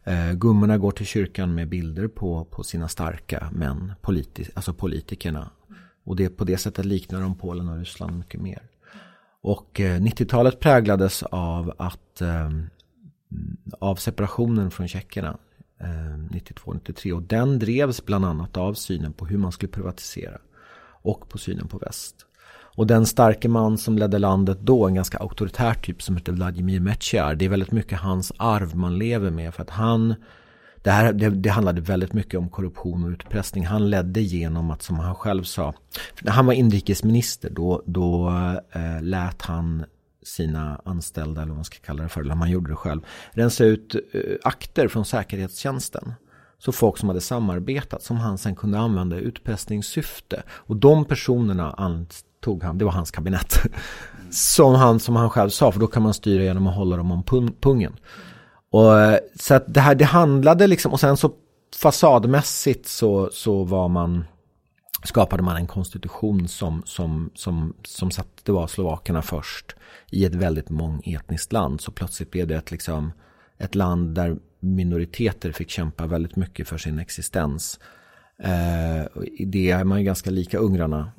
Eh, 0.03 0.31
gummorna 0.31 0.77
går 0.77 0.91
till 0.91 1.05
kyrkan 1.05 1.55
med 1.55 1.69
bilder 1.69 2.07
på, 2.07 2.45
på 2.45 2.63
sina 2.63 2.87
starka 2.87 3.49
män, 3.51 3.93
politi 4.01 4.45
alltså 4.53 4.73
politikerna. 4.73 5.49
Och 6.03 6.15
det, 6.15 6.29
på 6.29 6.43
det 6.43 6.57
sättet 6.57 6.85
liknar 6.85 7.21
de 7.21 7.35
Polen 7.35 7.69
och 7.69 7.77
Ryssland 7.77 8.17
mycket 8.17 8.41
mer. 8.41 8.61
Och 9.41 9.79
eh, 9.81 9.99
90-talet 9.99 10.59
präglades 10.59 11.23
av 11.23 11.73
att 11.77 12.21
eh, 12.21 12.49
av 13.79 13.95
separationen 13.95 14.71
från 14.71 14.87
tjeckerna. 14.87 15.37
Eh, 15.79 15.87
92-93 16.31 17.11
och 17.11 17.21
den 17.21 17.59
drevs 17.59 18.05
bland 18.05 18.25
annat 18.25 18.57
av 18.57 18.73
synen 18.73 19.13
på 19.13 19.25
hur 19.25 19.37
man 19.37 19.51
skulle 19.51 19.71
privatisera 19.71 20.37
och 21.01 21.29
på 21.29 21.37
synen 21.37 21.67
på 21.67 21.77
väst. 21.77 22.15
Och 22.77 22.87
den 22.87 23.05
starke 23.05 23.49
man 23.49 23.77
som 23.77 23.97
ledde 23.97 24.19
landet 24.19 24.57
då, 24.61 24.87
en 24.87 24.95
ganska 24.95 25.17
auktoritär 25.17 25.73
typ 25.73 26.01
som 26.01 26.17
heter 26.17 26.31
Vladimir 26.31 26.79
Mechiar. 26.79 27.35
det 27.35 27.45
är 27.45 27.49
väldigt 27.49 27.71
mycket 27.71 27.99
hans 27.99 28.31
arv 28.37 28.75
man 28.75 28.97
lever 28.97 29.31
med 29.31 29.53
för 29.53 29.61
att 29.61 29.69
han 29.69 30.15
det, 30.85 30.91
här, 30.91 31.13
det, 31.13 31.29
det, 31.29 31.49
handlade 31.49 31.81
väldigt 31.81 32.13
mycket 32.13 32.39
om 32.39 32.49
korruption 32.49 33.03
och 33.03 33.09
utpressning. 33.09 33.65
Han 33.65 33.89
ledde 33.89 34.21
genom 34.21 34.71
att, 34.71 34.81
som 34.81 34.99
han 34.99 35.15
själv 35.15 35.43
sa, 35.43 35.73
när 36.21 36.31
han 36.31 36.45
var 36.45 36.53
inrikesminister 36.53 37.49
då, 37.49 37.83
då 37.85 38.29
eh, 38.71 39.01
lät 39.01 39.41
han 39.41 39.85
sina 40.27 40.81
anställda, 40.85 41.41
eller 41.41 41.49
vad 41.49 41.57
man 41.57 41.65
ska 41.65 41.77
kalla 41.77 42.03
det 42.03 42.09
för, 42.09 42.21
eller 42.21 42.35
man 42.35 42.51
gjorde 42.51 42.71
det 42.71 42.75
själv, 42.75 43.01
rensa 43.31 43.63
ut 43.63 43.95
eh, 44.13 44.21
akter 44.43 44.87
från 44.87 45.05
säkerhetstjänsten. 45.05 46.13
Så 46.57 46.71
folk 46.71 46.97
som 46.97 47.09
hade 47.09 47.21
samarbetat 47.21 48.03
som 48.03 48.17
han 48.17 48.37
sen 48.37 48.55
kunde 48.55 48.79
använda 48.79 49.19
i 49.19 49.19
utpressningssyfte. 49.19 50.43
Och 50.49 50.75
de 50.75 51.05
personerna 51.05 51.71
antog 51.71 52.63
han, 52.63 52.77
det 52.77 52.85
var 52.85 52.91
hans 52.91 53.11
kabinett. 53.11 53.57
Som 54.31 54.75
han, 54.75 54.99
som 54.99 55.15
han 55.15 55.29
själv 55.29 55.49
sa, 55.49 55.71
för 55.71 55.79
då 55.79 55.87
kan 55.87 56.03
man 56.03 56.13
styra 56.13 56.43
genom 56.43 56.67
att 56.67 56.75
hålla 56.75 56.97
dem 56.97 57.11
om 57.11 57.23
pungen. 57.61 57.95
Och, 58.71 58.99
eh, 58.99 59.19
så 59.39 59.53
att 59.53 59.73
det 59.73 59.79
här, 59.79 59.95
det 59.95 60.05
handlade 60.05 60.67
liksom, 60.67 60.91
och 60.91 60.99
sen 60.99 61.17
så 61.17 61.31
fasadmässigt 61.75 62.87
så, 62.87 63.29
så 63.31 63.63
var 63.63 63.87
man 63.87 64.23
skapade 65.05 65.43
man 65.43 65.55
en 65.55 65.67
konstitution 65.67 66.47
som, 66.47 66.83
som, 66.85 67.31
som, 67.33 67.73
som 67.83 68.11
satte 68.11 68.51
var 68.51 68.67
slovakerna 68.67 69.21
först 69.21 69.75
i 70.11 70.25
ett 70.25 70.35
väldigt 70.35 70.69
mångetniskt 70.69 71.53
land. 71.53 71.81
Så 71.81 71.91
plötsligt 71.91 72.31
blev 72.31 72.47
det 72.47 72.55
ett, 72.55 72.71
liksom, 72.71 73.11
ett 73.57 73.75
land 73.75 74.15
där 74.15 74.37
minoriteter 74.59 75.51
fick 75.51 75.69
kämpa 75.69 76.07
väldigt 76.07 76.35
mycket 76.35 76.67
för 76.67 76.77
sin 76.77 76.99
existens. 76.99 77.79
Eh, 78.39 79.21
det 79.45 79.71
är 79.71 79.83
man 79.83 79.99
ju 79.99 80.05
ganska 80.05 80.29
lika 80.29 80.57
ungrarna, 80.57 81.11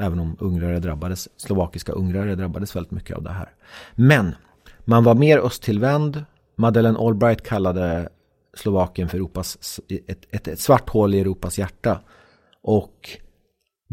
även 0.00 0.18
om 0.18 0.36
ungrare 0.40 0.78
drabbades, 0.78 1.28
slovakiska 1.36 1.92
ungrare 1.92 2.34
drabbades 2.34 2.76
väldigt 2.76 2.92
mycket 2.92 3.16
av 3.16 3.22
det 3.22 3.32
här. 3.32 3.48
Men 3.94 4.34
man 4.84 5.04
var 5.04 5.14
mer 5.14 5.38
östtillvänd. 5.38 6.24
Madeleine 6.56 6.98
Albright 6.98 7.42
kallade 7.42 8.08
Slovakien 8.54 9.08
för 9.08 9.18
Europas, 9.18 9.80
ett, 10.06 10.24
ett, 10.30 10.48
ett 10.48 10.60
svart 10.60 10.88
hål 10.88 11.14
i 11.14 11.20
Europas 11.20 11.58
hjärta. 11.58 12.00
Och 12.62 13.18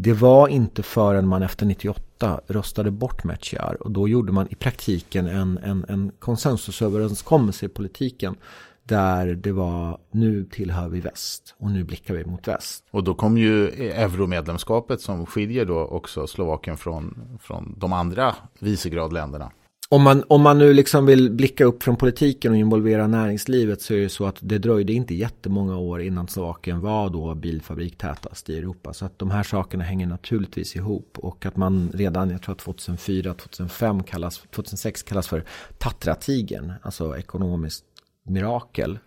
det 0.02 0.12
var 0.12 0.48
inte 0.48 0.82
förrän 0.82 1.28
man 1.28 1.42
efter 1.42 1.66
98 1.66 2.40
röstade 2.46 2.90
bort 2.90 3.24
Metjar 3.24 3.76
och 3.80 3.90
då 3.90 4.08
gjorde 4.08 4.32
man 4.32 4.48
i 4.50 4.54
praktiken 4.54 5.26
en, 5.26 5.58
en, 5.58 5.84
en 5.88 6.12
konsensusöverenskommelse 6.18 7.66
i 7.66 7.68
politiken 7.68 8.36
där 8.82 9.26
det 9.26 9.52
var 9.52 9.98
nu 10.10 10.44
tillhör 10.44 10.88
vi 10.88 11.00
väst 11.00 11.54
och 11.58 11.70
nu 11.70 11.84
blickar 11.84 12.14
vi 12.14 12.24
mot 12.24 12.48
väst. 12.48 12.84
Och 12.90 13.04
då 13.04 13.14
kom 13.14 13.38
ju 13.38 13.68
euromedlemskapet 13.68 15.00
som 15.00 15.26
skiljer 15.26 15.64
då 15.64 15.78
också 15.78 16.26
Slovakien 16.26 16.76
från, 16.76 17.38
från 17.42 17.74
de 17.78 17.92
andra 17.92 18.34
visegradländerna. 18.58 19.50
Om 19.92 20.02
man, 20.02 20.24
om 20.28 20.42
man 20.42 20.58
nu 20.58 20.72
liksom 20.72 21.06
vill 21.06 21.30
blicka 21.30 21.64
upp 21.64 21.82
från 21.82 21.96
politiken 21.96 22.52
och 22.52 22.58
involvera 22.58 23.06
näringslivet 23.06 23.82
så 23.82 23.94
är 23.94 24.00
det 24.00 24.08
så 24.08 24.26
att 24.26 24.36
det 24.40 24.58
dröjde 24.58 24.92
inte 24.92 25.14
jättemånga 25.14 25.76
år 25.76 26.02
innan 26.02 26.28
Slovakien 26.28 26.80
var 26.80 27.10
då 27.10 27.34
bilfabrik 27.34 27.98
tätast 27.98 28.50
i 28.50 28.58
Europa. 28.58 28.92
Så 28.92 29.04
att 29.04 29.18
de 29.18 29.30
här 29.30 29.42
sakerna 29.42 29.84
hänger 29.84 30.06
naturligtvis 30.06 30.76
ihop 30.76 31.18
och 31.18 31.46
att 31.46 31.56
man 31.56 31.90
redan, 31.94 32.30
jag 32.30 32.42
tror 32.42 32.52
att 32.52 32.58
2004, 32.58 33.34
2005 33.34 34.02
kallas, 34.02 34.42
2006 34.54 35.02
kallas 35.02 35.28
för 35.28 35.44
Tatratigen, 35.78 36.72
alltså 36.82 37.18
ekonomiskt 37.18 37.84
mirakel 38.26 38.98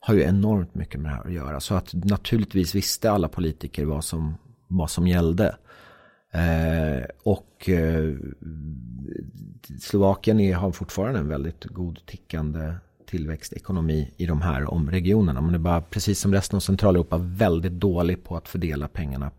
har 0.00 0.14
ju 0.14 0.22
enormt 0.22 0.74
mycket 0.74 1.00
med 1.00 1.10
det 1.10 1.16
här 1.16 1.24
att 1.24 1.32
göra. 1.32 1.60
Så 1.60 1.74
att 1.74 1.94
naturligtvis 1.94 2.74
visste 2.74 3.10
alla 3.10 3.28
politiker 3.28 3.84
vad 3.84 4.04
som, 4.04 4.34
vad 4.68 4.90
som 4.90 5.08
gällde. 5.08 5.56
Eh, 6.36 7.04
och 7.22 7.68
eh, 7.68 8.14
Slovakien 9.80 10.40
är, 10.40 10.54
har 10.54 10.72
fortfarande 10.72 11.18
en 11.18 11.28
väldigt 11.28 11.64
god 11.64 12.06
tickande 12.06 12.74
tillväxtekonomi 13.06 14.10
i 14.16 14.26
de 14.26 14.42
här 14.42 14.70
om 14.70 14.90
regionerna. 14.90 15.40
Men 15.40 15.52
det 15.52 15.56
är 15.56 15.58
bara, 15.58 15.80
precis 15.80 16.20
som 16.20 16.32
resten 16.32 16.56
av 16.56 16.60
Centraleuropa, 16.60 17.18
väldigt 17.18 17.72
dålig 17.72 18.24
på 18.24 18.36
att 18.36 18.48
fördela 18.48 18.88
pengarna 18.88 19.30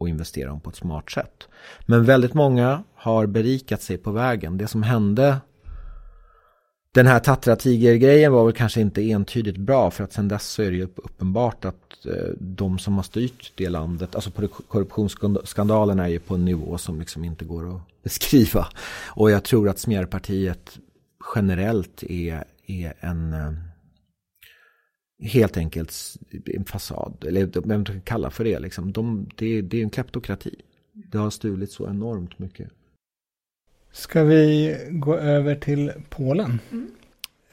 och 0.00 0.08
investera 0.08 0.48
dem 0.48 0.60
på 0.60 0.70
ett 0.70 0.76
smart 0.76 1.10
sätt. 1.10 1.48
Men 1.86 2.04
väldigt 2.04 2.34
många 2.34 2.82
har 2.94 3.26
berikat 3.26 3.82
sig 3.82 3.98
på 3.98 4.10
vägen. 4.10 4.58
Det 4.58 4.66
som 4.66 4.82
hände 4.82 5.36
den 6.94 7.06
här 7.06 7.18
tattra 7.18 7.56
tiger 7.56 7.94
grejen 7.94 8.32
var 8.32 8.44
väl 8.44 8.54
kanske 8.54 8.80
inte 8.80 9.02
entydigt 9.02 9.56
bra 9.56 9.90
för 9.90 10.04
att 10.04 10.12
sen 10.12 10.28
dess 10.28 10.46
så 10.46 10.62
är 10.62 10.70
det 10.70 10.76
ju 10.76 10.82
uppenbart 10.82 11.64
att 11.64 12.06
eh, 12.06 12.34
de 12.38 12.78
som 12.78 12.94
har 12.94 13.02
styrt 13.02 13.52
det 13.54 13.68
landet, 13.68 14.14
alltså 14.14 14.30
korruptionsskandalerna 14.68 16.04
är 16.04 16.08
ju 16.08 16.18
på 16.18 16.34
en 16.34 16.44
nivå 16.44 16.78
som 16.78 17.00
liksom 17.00 17.24
inte 17.24 17.44
går 17.44 17.76
att 17.76 18.02
beskriva. 18.02 18.66
Och 19.08 19.30
jag 19.30 19.44
tror 19.44 19.68
att 19.68 19.78
Smjärpartiet 19.78 20.78
generellt 21.34 22.02
är, 22.02 22.44
är 22.66 22.94
en 23.00 23.32
eh, 23.32 23.52
helt 25.22 25.56
enkelt 25.56 25.94
en 26.46 26.64
fasad, 26.64 27.24
eller 27.28 27.46
vem 27.46 27.68
man 27.68 27.84
kan 27.84 28.00
kalla 28.00 28.30
för 28.30 28.44
det. 28.44 28.58
Liksom. 28.58 28.92
De, 28.92 29.28
det, 29.36 29.62
det 29.62 29.78
är 29.78 29.82
en 29.82 29.90
kleptokrati. 29.90 30.54
Det 30.92 31.18
har 31.18 31.30
stulit 31.30 31.72
så 31.72 31.88
enormt 31.88 32.38
mycket. 32.38 32.68
Ska 33.92 34.22
vi 34.22 34.76
gå 34.90 35.16
över 35.16 35.54
till 35.54 35.92
Polen? 36.08 36.60
Mm. 36.70 36.88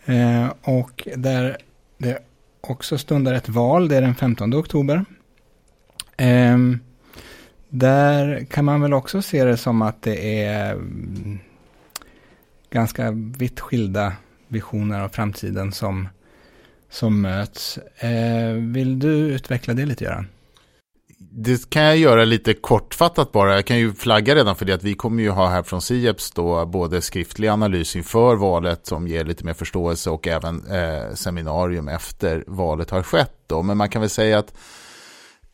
Eh, 0.05 0.53
och 0.61 1.07
där 1.15 1.57
det 1.97 2.19
också 2.61 2.97
stundar 2.97 3.33
ett 3.33 3.49
val, 3.49 3.87
det 3.87 3.95
är 3.97 4.01
den 4.01 4.15
15 4.15 4.53
oktober. 4.53 5.05
Eh, 6.17 6.57
där 7.69 8.45
kan 8.45 8.65
man 8.65 8.81
väl 8.81 8.93
också 8.93 9.21
se 9.21 9.43
det 9.43 9.57
som 9.57 9.81
att 9.81 10.01
det 10.01 10.43
är 10.43 10.71
mm, 10.71 11.39
ganska 12.69 13.11
vitt 13.11 13.59
skilda 13.59 14.13
visioner 14.47 15.01
av 15.01 15.09
framtiden 15.09 15.71
som, 15.71 16.07
som 16.89 17.21
möts. 17.21 17.77
Eh, 17.97 18.53
vill 18.53 18.99
du 18.99 19.09
utveckla 19.09 19.73
det 19.73 19.85
lite 19.85 20.03
Göran? 20.03 20.27
Det 21.21 21.69
kan 21.69 21.83
jag 21.83 21.97
göra 21.97 22.25
lite 22.25 22.53
kortfattat 22.53 23.31
bara. 23.31 23.55
Jag 23.55 23.65
kan 23.65 23.77
ju 23.77 23.93
flagga 23.93 24.35
redan 24.35 24.55
för 24.55 24.65
det 24.65 24.73
att 24.73 24.83
vi 24.83 24.93
kommer 24.93 25.23
ju 25.23 25.29
ha 25.29 25.47
här 25.47 25.63
från 25.63 25.81
Sieps 25.81 26.31
då 26.31 26.65
både 26.65 27.01
skriftlig 27.01 27.47
analys 27.47 27.95
inför 27.95 28.35
valet 28.35 28.85
som 28.85 29.07
ger 29.07 29.25
lite 29.25 29.45
mer 29.45 29.53
förståelse 29.53 30.09
och 30.09 30.27
även 30.27 30.71
eh, 30.71 31.13
seminarium 31.13 31.87
efter 31.87 32.43
valet 32.47 32.89
har 32.89 33.03
skett 33.03 33.33
då. 33.47 33.61
Men 33.61 33.77
man 33.77 33.89
kan 33.89 34.01
väl 34.01 34.09
säga 34.09 34.39
att 34.39 34.53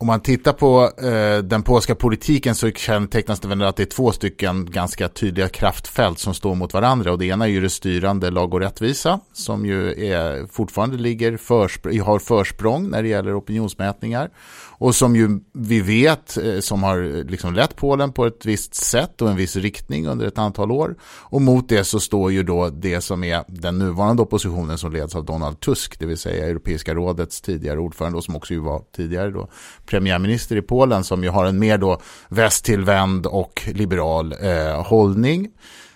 om 0.05 0.07
man 0.07 0.19
tittar 0.19 0.53
på 0.53 0.91
eh, 0.97 1.43
den 1.43 1.63
polska 1.63 1.95
politiken 1.95 2.55
så 2.55 2.71
kännetecknas 2.71 3.39
det 3.39 3.47
väl 3.47 3.61
att 3.61 3.75
det 3.75 3.83
är 3.83 3.85
två 3.85 4.11
stycken 4.11 4.65
ganska 4.71 5.09
tydliga 5.09 5.49
kraftfält 5.49 6.19
som 6.19 6.33
står 6.33 6.55
mot 6.55 6.73
varandra. 6.73 7.11
Och 7.11 7.19
det 7.19 7.25
ena 7.25 7.45
är 7.45 7.49
ju 7.49 7.61
det 7.61 7.69
styrande 7.69 8.29
lag 8.29 8.53
och 8.53 8.59
rättvisa 8.59 9.19
som 9.33 9.65
ju 9.65 10.05
är, 10.11 10.47
fortfarande 10.47 10.97
ligger 10.97 11.37
förspr 11.37 11.99
har 11.99 12.19
försprång 12.19 12.89
när 12.89 13.03
det 13.03 13.09
gäller 13.09 13.39
opinionsmätningar. 13.39 14.29
Och 14.77 14.95
som 14.95 15.15
ju 15.15 15.39
vi 15.53 15.81
vet, 15.81 16.37
eh, 16.37 16.59
som 16.59 16.83
har 16.83 17.23
liksom 17.29 17.53
lett 17.53 17.75
Polen 17.75 18.11
på 18.11 18.25
ett 18.25 18.45
visst 18.45 18.75
sätt 18.75 19.21
och 19.21 19.29
en 19.29 19.35
viss 19.35 19.55
riktning 19.55 20.07
under 20.07 20.25
ett 20.25 20.37
antal 20.37 20.71
år. 20.71 20.95
Och 21.03 21.41
mot 21.41 21.69
det 21.69 21.83
så 21.83 21.99
står 21.99 22.31
ju 22.31 22.43
då 22.43 22.69
det 22.69 23.01
som 23.01 23.23
är 23.23 23.43
den 23.47 23.79
nuvarande 23.79 24.21
oppositionen 24.21 24.77
som 24.77 24.93
leds 24.93 25.15
av 25.15 25.25
Donald 25.25 25.59
Tusk, 25.59 25.99
det 25.99 26.05
vill 26.05 26.17
säga 26.17 26.47
Europeiska 26.47 26.93
rådets 26.93 27.41
tidigare 27.41 27.79
ordförande 27.79 28.17
och 28.17 28.23
som 28.23 28.35
också 28.35 28.53
ju 28.53 28.59
var 28.59 28.81
tidigare 28.95 29.31
då 29.31 29.49
premiärminister 29.95 30.55
i 30.55 30.61
Polen 30.61 31.03
som 31.03 31.23
ju 31.23 31.29
har 31.29 31.45
en 31.45 31.59
mer 31.59 31.77
då 31.77 31.99
västtillvänd 32.29 33.25
och 33.25 33.61
liberal 33.73 34.35
eh, 34.41 34.83
hållning. 34.83 35.47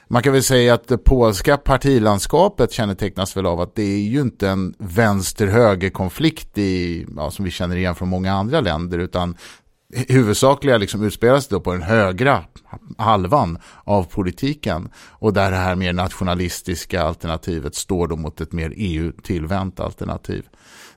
Man 0.07 0.23
kan 0.23 0.33
väl 0.33 0.43
säga 0.43 0.73
att 0.73 0.87
det 0.87 0.97
polska 0.97 1.57
partilandskapet 1.57 2.71
kännetecknas 2.71 3.37
väl 3.37 3.45
av 3.45 3.61
att 3.61 3.75
det 3.75 3.83
är 3.83 3.99
ju 3.99 4.21
inte 4.21 4.49
en 4.49 4.73
vänster-höger-konflikt 4.79 6.57
i, 6.57 7.05
ja, 7.17 7.31
som 7.31 7.45
vi 7.45 7.51
känner 7.51 7.75
igen 7.75 7.95
från 7.95 8.09
många 8.09 8.33
andra 8.33 8.61
länder 8.61 8.99
utan 8.99 9.35
huvudsakliga 10.07 10.77
liksom 10.77 11.03
utspelas 11.03 11.47
då 11.47 11.59
på 11.59 11.71
den 11.71 11.81
högra 11.81 12.43
halvan 12.97 13.57
av 13.83 14.03
politiken 14.03 14.89
och 14.97 15.33
där 15.33 15.51
det 15.51 15.57
här 15.57 15.75
mer 15.75 15.93
nationalistiska 15.93 17.03
alternativet 17.03 17.75
står 17.75 18.07
då 18.07 18.15
mot 18.15 18.41
ett 18.41 18.51
mer 18.51 18.73
EU-tillvänt 18.75 19.79
alternativ. 19.79 20.45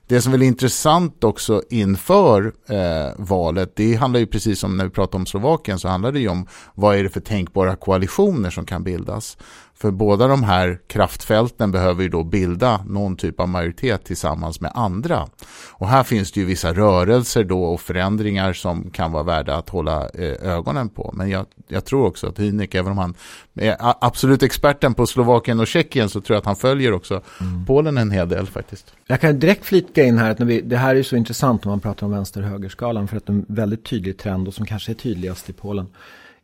Det 0.07 0.21
som 0.21 0.33
är 0.33 0.43
intressant 0.43 1.23
också 1.23 1.63
inför 1.69 2.53
eh, 2.69 3.13
valet, 3.17 3.75
det 3.75 3.95
handlar 3.95 4.19
ju 4.19 4.27
precis 4.27 4.59
som 4.59 4.77
när 4.77 4.85
vi 4.85 4.89
pratar 4.89 5.19
om 5.19 5.25
Slovakien 5.25 5.79
så 5.79 5.87
handlar 5.87 6.11
det 6.11 6.19
ju 6.19 6.29
om 6.29 6.47
vad 6.75 6.95
är 6.95 7.03
det 7.03 7.09
för 7.09 7.19
tänkbara 7.19 7.75
koalitioner 7.75 8.49
som 8.49 8.65
kan 8.65 8.83
bildas. 8.83 9.37
För 9.75 9.91
båda 9.91 10.27
de 10.27 10.43
här 10.43 10.79
kraftfälten 10.87 11.71
behöver 11.71 12.03
ju 12.03 12.09
då 12.09 12.23
bilda 12.23 12.83
någon 12.87 13.15
typ 13.15 13.39
av 13.39 13.49
majoritet 13.49 14.05
tillsammans 14.05 14.61
med 14.61 14.71
andra. 14.75 15.27
Och 15.71 15.87
här 15.87 16.03
finns 16.03 16.31
det 16.31 16.39
ju 16.39 16.45
vissa 16.45 16.73
rörelser 16.73 17.43
då 17.43 17.63
och 17.63 17.81
förändringar 17.81 18.53
som 18.53 18.89
kan 18.89 19.11
vara 19.11 19.23
värda 19.23 19.55
att 19.55 19.69
hålla 19.69 20.09
eh, 20.09 20.51
ögonen 20.53 20.89
på. 20.89 21.11
Men 21.13 21.29
jag, 21.29 21.45
jag 21.67 21.85
tror 21.85 22.05
också 22.05 22.27
att 22.27 22.39
Hynek, 22.39 22.75
även 22.75 22.91
om 22.91 22.97
han 22.97 23.15
är 23.53 23.75
absolut 23.79 24.43
experten 24.43 24.93
på 24.93 25.07
Slovakien 25.07 25.59
och 25.59 25.67
Tjeckien 25.67 26.09
så 26.09 26.21
tror 26.21 26.35
jag 26.35 26.39
att 26.39 26.45
han 26.45 26.55
följer 26.55 26.93
också 26.93 27.21
mm. 27.41 27.65
Polen 27.65 27.97
en 27.97 28.11
hel 28.11 28.29
del 28.29 28.47
faktiskt. 28.47 28.93
Jag 29.07 29.21
kan 29.21 29.39
direkt 29.39 29.65
flika 29.65 30.03
in 30.03 30.17
här 30.17 30.31
att 30.31 30.39
när 30.39 30.45
vi, 30.45 30.61
det 30.61 30.77
här 30.77 30.95
är 30.95 31.03
så 31.03 31.15
intressant 31.15 31.65
när 31.65 31.69
man 31.69 31.79
pratar 31.79 32.05
om 32.07 32.11
vänster-högerskalan 32.11 33.07
för 33.07 33.17
att 33.17 33.29
en 33.29 33.45
väldigt 33.47 33.85
tydlig 33.85 34.17
trend 34.17 34.47
och 34.47 34.53
som 34.53 34.65
kanske 34.65 34.91
är 34.91 34.95
tydligast 34.95 35.49
i 35.49 35.53
Polen 35.53 35.87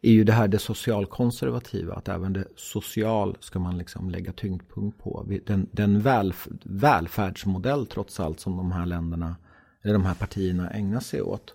är 0.02 0.12
ju 0.12 0.24
det 0.24 0.34
här 0.34 0.48
det 0.48 0.60
socialkonservativa. 0.60 1.94
Att 1.94 2.10
även 2.10 2.34
det 2.34 2.46
social 2.56 3.38
ska 3.40 3.60
man 3.60 3.78
liksom 3.78 4.10
lägga 4.10 4.34
tyngdpunkt 4.34 4.98
på. 4.98 5.26
Den, 5.46 5.68
den 5.72 6.00
välf 6.00 6.48
välfärdsmodell 6.64 7.86
trots 7.86 8.20
allt 8.20 8.40
som 8.40 8.58
de 8.58 8.72
här 8.72 8.86
länderna, 8.86 9.36
eller 9.84 9.94
de 9.94 10.06
här 10.06 10.16
partierna 10.16 10.70
ägnar 10.70 11.00
sig 11.00 11.22
åt. 11.22 11.54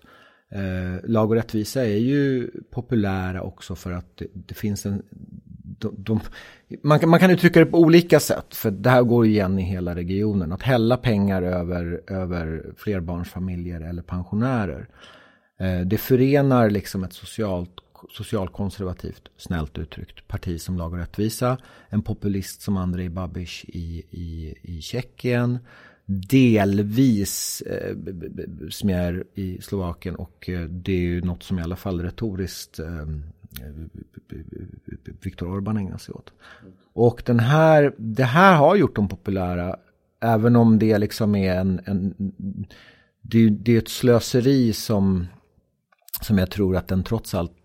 Eh, 0.51 1.09
lag 1.09 1.29
och 1.29 1.35
rättvisa 1.35 1.85
är 1.85 1.97
ju 1.97 2.51
populära 2.71 3.41
också 3.41 3.75
för 3.75 3.91
att 3.91 4.17
det, 4.17 4.27
det 4.33 4.53
finns 4.53 4.85
en... 4.85 5.03
De, 5.77 5.95
de, 5.97 6.19
man, 6.83 6.99
kan, 6.99 7.09
man 7.09 7.19
kan 7.19 7.31
uttrycka 7.31 7.59
det 7.59 7.65
på 7.65 7.79
olika 7.79 8.19
sätt, 8.19 8.55
för 8.55 8.71
det 8.71 8.89
här 8.89 9.03
går 9.03 9.25
igen 9.25 9.59
i 9.59 9.61
hela 9.61 9.95
regionen. 9.95 10.51
Att 10.51 10.61
hälla 10.61 10.97
pengar 10.97 11.41
över, 11.41 12.01
över 12.07 12.73
flerbarnsfamiljer 12.77 13.81
eller 13.81 14.01
pensionärer. 14.01 14.87
Eh, 15.59 15.79
det 15.79 15.97
förenar 15.97 16.69
liksom 16.69 17.03
ett 17.03 17.13
socialt 17.13 17.71
socialkonservativt, 18.11 19.29
snällt 19.37 19.77
uttryckt, 19.77 20.27
parti 20.27 20.61
som 20.61 20.77
Lag 20.77 20.93
och 20.93 20.99
rättvisa. 20.99 21.57
En 21.89 22.01
populist 22.01 22.61
som 22.61 22.77
Andrej 22.77 23.09
Babiš 23.09 23.65
i, 23.67 24.03
i, 24.11 24.55
i 24.61 24.81
Tjeckien 24.81 25.59
delvis 26.05 27.61
eh, 27.61 27.95
Smjer 28.69 29.23
i 29.33 29.61
Slovakien 29.61 30.15
och 30.15 30.49
eh, 30.49 30.61
det 30.61 30.91
är 30.91 30.99
ju 30.99 31.21
något 31.21 31.43
som 31.43 31.59
i 31.59 31.61
alla 31.61 31.75
fall 31.75 32.01
retoriskt 32.01 32.79
eh, 32.79 33.05
Viktor 35.21 35.47
Orbán 35.47 35.77
ägnar 35.79 35.97
sig 35.97 36.13
åt. 36.13 36.33
Och 36.93 37.23
den 37.25 37.39
här, 37.39 37.93
det 37.97 38.23
här 38.23 38.55
har 38.55 38.75
gjort 38.75 38.95
dem 38.95 39.07
populära 39.07 39.75
även 40.19 40.55
om 40.55 40.79
det 40.79 40.97
liksom 40.97 41.35
är 41.35 41.55
en, 41.55 41.81
en 41.85 42.15
det, 43.21 43.49
det, 43.49 43.75
är 43.75 43.77
ett 43.77 43.89
slöseri 43.89 44.73
som, 44.73 45.27
som 46.21 46.37
jag 46.37 46.51
tror 46.51 46.75
att 46.75 46.87
den 46.87 47.03
trots 47.03 47.33
allt 47.33 47.64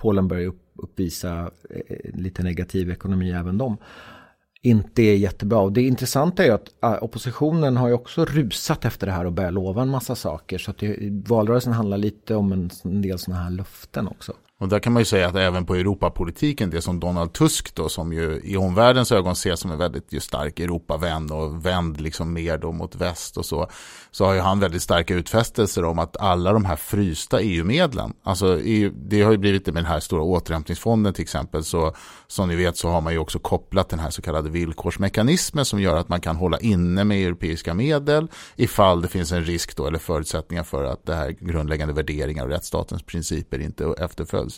Polen 0.00 0.28
börjar 0.28 0.46
upp, 0.46 0.62
uppvisa 0.74 1.50
eh, 1.70 1.96
lite 2.14 2.42
negativ 2.42 2.90
ekonomi 2.90 3.30
även 3.30 3.58
de 3.58 3.76
inte 4.62 5.02
är 5.02 5.16
jättebra. 5.16 5.58
Och 5.58 5.72
det 5.72 5.82
intressanta 5.82 6.44
är 6.44 6.52
att 6.52 6.68
eh, 6.82 7.02
oppositionen 7.02 7.76
har 7.76 7.88
ju 7.88 7.94
också 7.94 8.24
rusat 8.24 8.84
efter 8.84 9.06
det 9.06 9.12
här 9.12 9.24
och 9.24 9.32
börjat 9.32 9.52
lova 9.52 9.82
en 9.82 9.88
massa 9.88 10.14
saker. 10.14 10.58
Så 10.58 10.70
att 10.70 10.78
det, 10.78 10.96
valrörelsen 11.28 11.72
handlar 11.72 11.98
lite 11.98 12.34
om 12.34 12.52
en, 12.52 12.70
en 12.84 13.02
del 13.02 13.18
sådana 13.18 13.42
här 13.42 13.50
löften 13.50 14.08
också. 14.08 14.32
Och 14.60 14.68
där 14.68 14.78
kan 14.78 14.92
man 14.92 15.00
ju 15.00 15.04
säga 15.04 15.28
att 15.28 15.34
även 15.34 15.66
på 15.66 15.74
Europapolitiken, 15.74 16.70
det 16.70 16.82
som 16.82 17.00
Donald 17.00 17.32
Tusk 17.32 17.74
då, 17.74 17.88
som 17.88 18.12
ju 18.12 18.40
i 18.44 18.56
omvärldens 18.56 19.12
ögon 19.12 19.32
ses 19.32 19.60
som 19.60 19.70
en 19.70 19.78
väldigt 19.78 20.12
ju 20.12 20.20
stark 20.20 20.60
Europavän 20.60 21.30
och 21.30 21.66
vänd 21.66 22.00
liksom 22.00 22.32
mer 22.32 22.58
då 22.58 22.72
mot 22.72 22.94
väst 22.94 23.36
och 23.36 23.46
så, 23.46 23.70
så 24.10 24.24
har 24.24 24.34
ju 24.34 24.40
han 24.40 24.60
väldigt 24.60 24.82
starka 24.82 25.14
utfästelser 25.14 25.84
om 25.84 25.98
att 25.98 26.16
alla 26.16 26.52
de 26.52 26.64
här 26.64 26.76
frysta 26.76 27.40
EU-medlen, 27.40 28.12
alltså 28.22 28.60
EU, 28.60 28.92
det 28.96 29.22
har 29.22 29.32
ju 29.32 29.38
blivit 29.38 29.64
det 29.64 29.72
med 29.72 29.82
den 29.82 29.92
här 29.92 30.00
stora 30.00 30.22
återhämtningsfonden 30.22 31.14
till 31.14 31.22
exempel, 31.22 31.64
så 31.64 31.94
som 32.26 32.48
ni 32.48 32.56
vet 32.56 32.76
så 32.76 32.88
har 32.88 33.00
man 33.00 33.12
ju 33.12 33.18
också 33.18 33.38
kopplat 33.38 33.88
den 33.88 33.98
här 33.98 34.10
så 34.10 34.22
kallade 34.22 34.50
villkorsmekanismen 34.50 35.64
som 35.64 35.80
gör 35.80 35.96
att 35.96 36.08
man 36.08 36.20
kan 36.20 36.36
hålla 36.36 36.58
inne 36.58 37.04
med 37.04 37.26
europeiska 37.26 37.74
medel 37.74 38.28
ifall 38.56 39.02
det 39.02 39.08
finns 39.08 39.32
en 39.32 39.44
risk 39.44 39.76
då 39.76 39.86
eller 39.86 39.98
förutsättningar 39.98 40.62
för 40.62 40.84
att 40.84 41.06
det 41.06 41.14
här 41.14 41.30
grundläggande 41.30 41.94
värderingar 41.94 42.44
och 42.44 42.50
rättsstatens 42.50 43.02
principer 43.02 43.58
inte 43.58 43.94
efterföljs. 43.98 44.49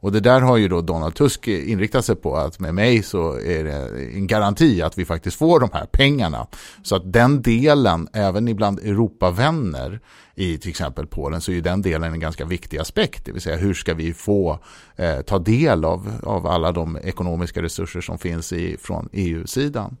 Och 0.00 0.12
det 0.12 0.20
där 0.20 0.40
har 0.40 0.56
ju 0.56 0.68
då 0.68 0.80
Donald 0.80 1.14
Tusk 1.14 1.48
inriktat 1.48 2.04
sig 2.04 2.16
på 2.16 2.36
att 2.36 2.60
med 2.60 2.74
mig 2.74 3.02
så 3.02 3.32
är 3.32 3.64
det 3.64 3.88
en 4.14 4.26
garanti 4.26 4.82
att 4.82 4.98
vi 4.98 5.04
faktiskt 5.04 5.36
får 5.36 5.60
de 5.60 5.70
här 5.72 5.86
pengarna. 5.86 6.46
Så 6.82 6.96
att 6.96 7.12
den 7.12 7.42
delen, 7.42 8.08
även 8.12 8.48
ibland 8.48 8.78
Europavänner 8.78 10.00
i 10.34 10.58
till 10.58 10.70
exempel 10.70 11.06
Polen, 11.06 11.40
så 11.40 11.50
är 11.50 11.54
ju 11.54 11.60
den 11.60 11.82
delen 11.82 12.12
en 12.12 12.20
ganska 12.20 12.44
viktig 12.44 12.78
aspekt. 12.78 13.24
Det 13.24 13.32
vill 13.32 13.42
säga 13.42 13.56
hur 13.56 13.74
ska 13.74 13.94
vi 13.94 14.14
få 14.14 14.58
eh, 14.96 15.20
ta 15.20 15.38
del 15.38 15.84
av, 15.84 16.12
av 16.22 16.46
alla 16.46 16.72
de 16.72 16.98
ekonomiska 17.02 17.62
resurser 17.62 18.00
som 18.00 18.18
finns 18.18 18.52
i, 18.52 18.76
från 18.76 19.08
EU-sidan. 19.12 19.96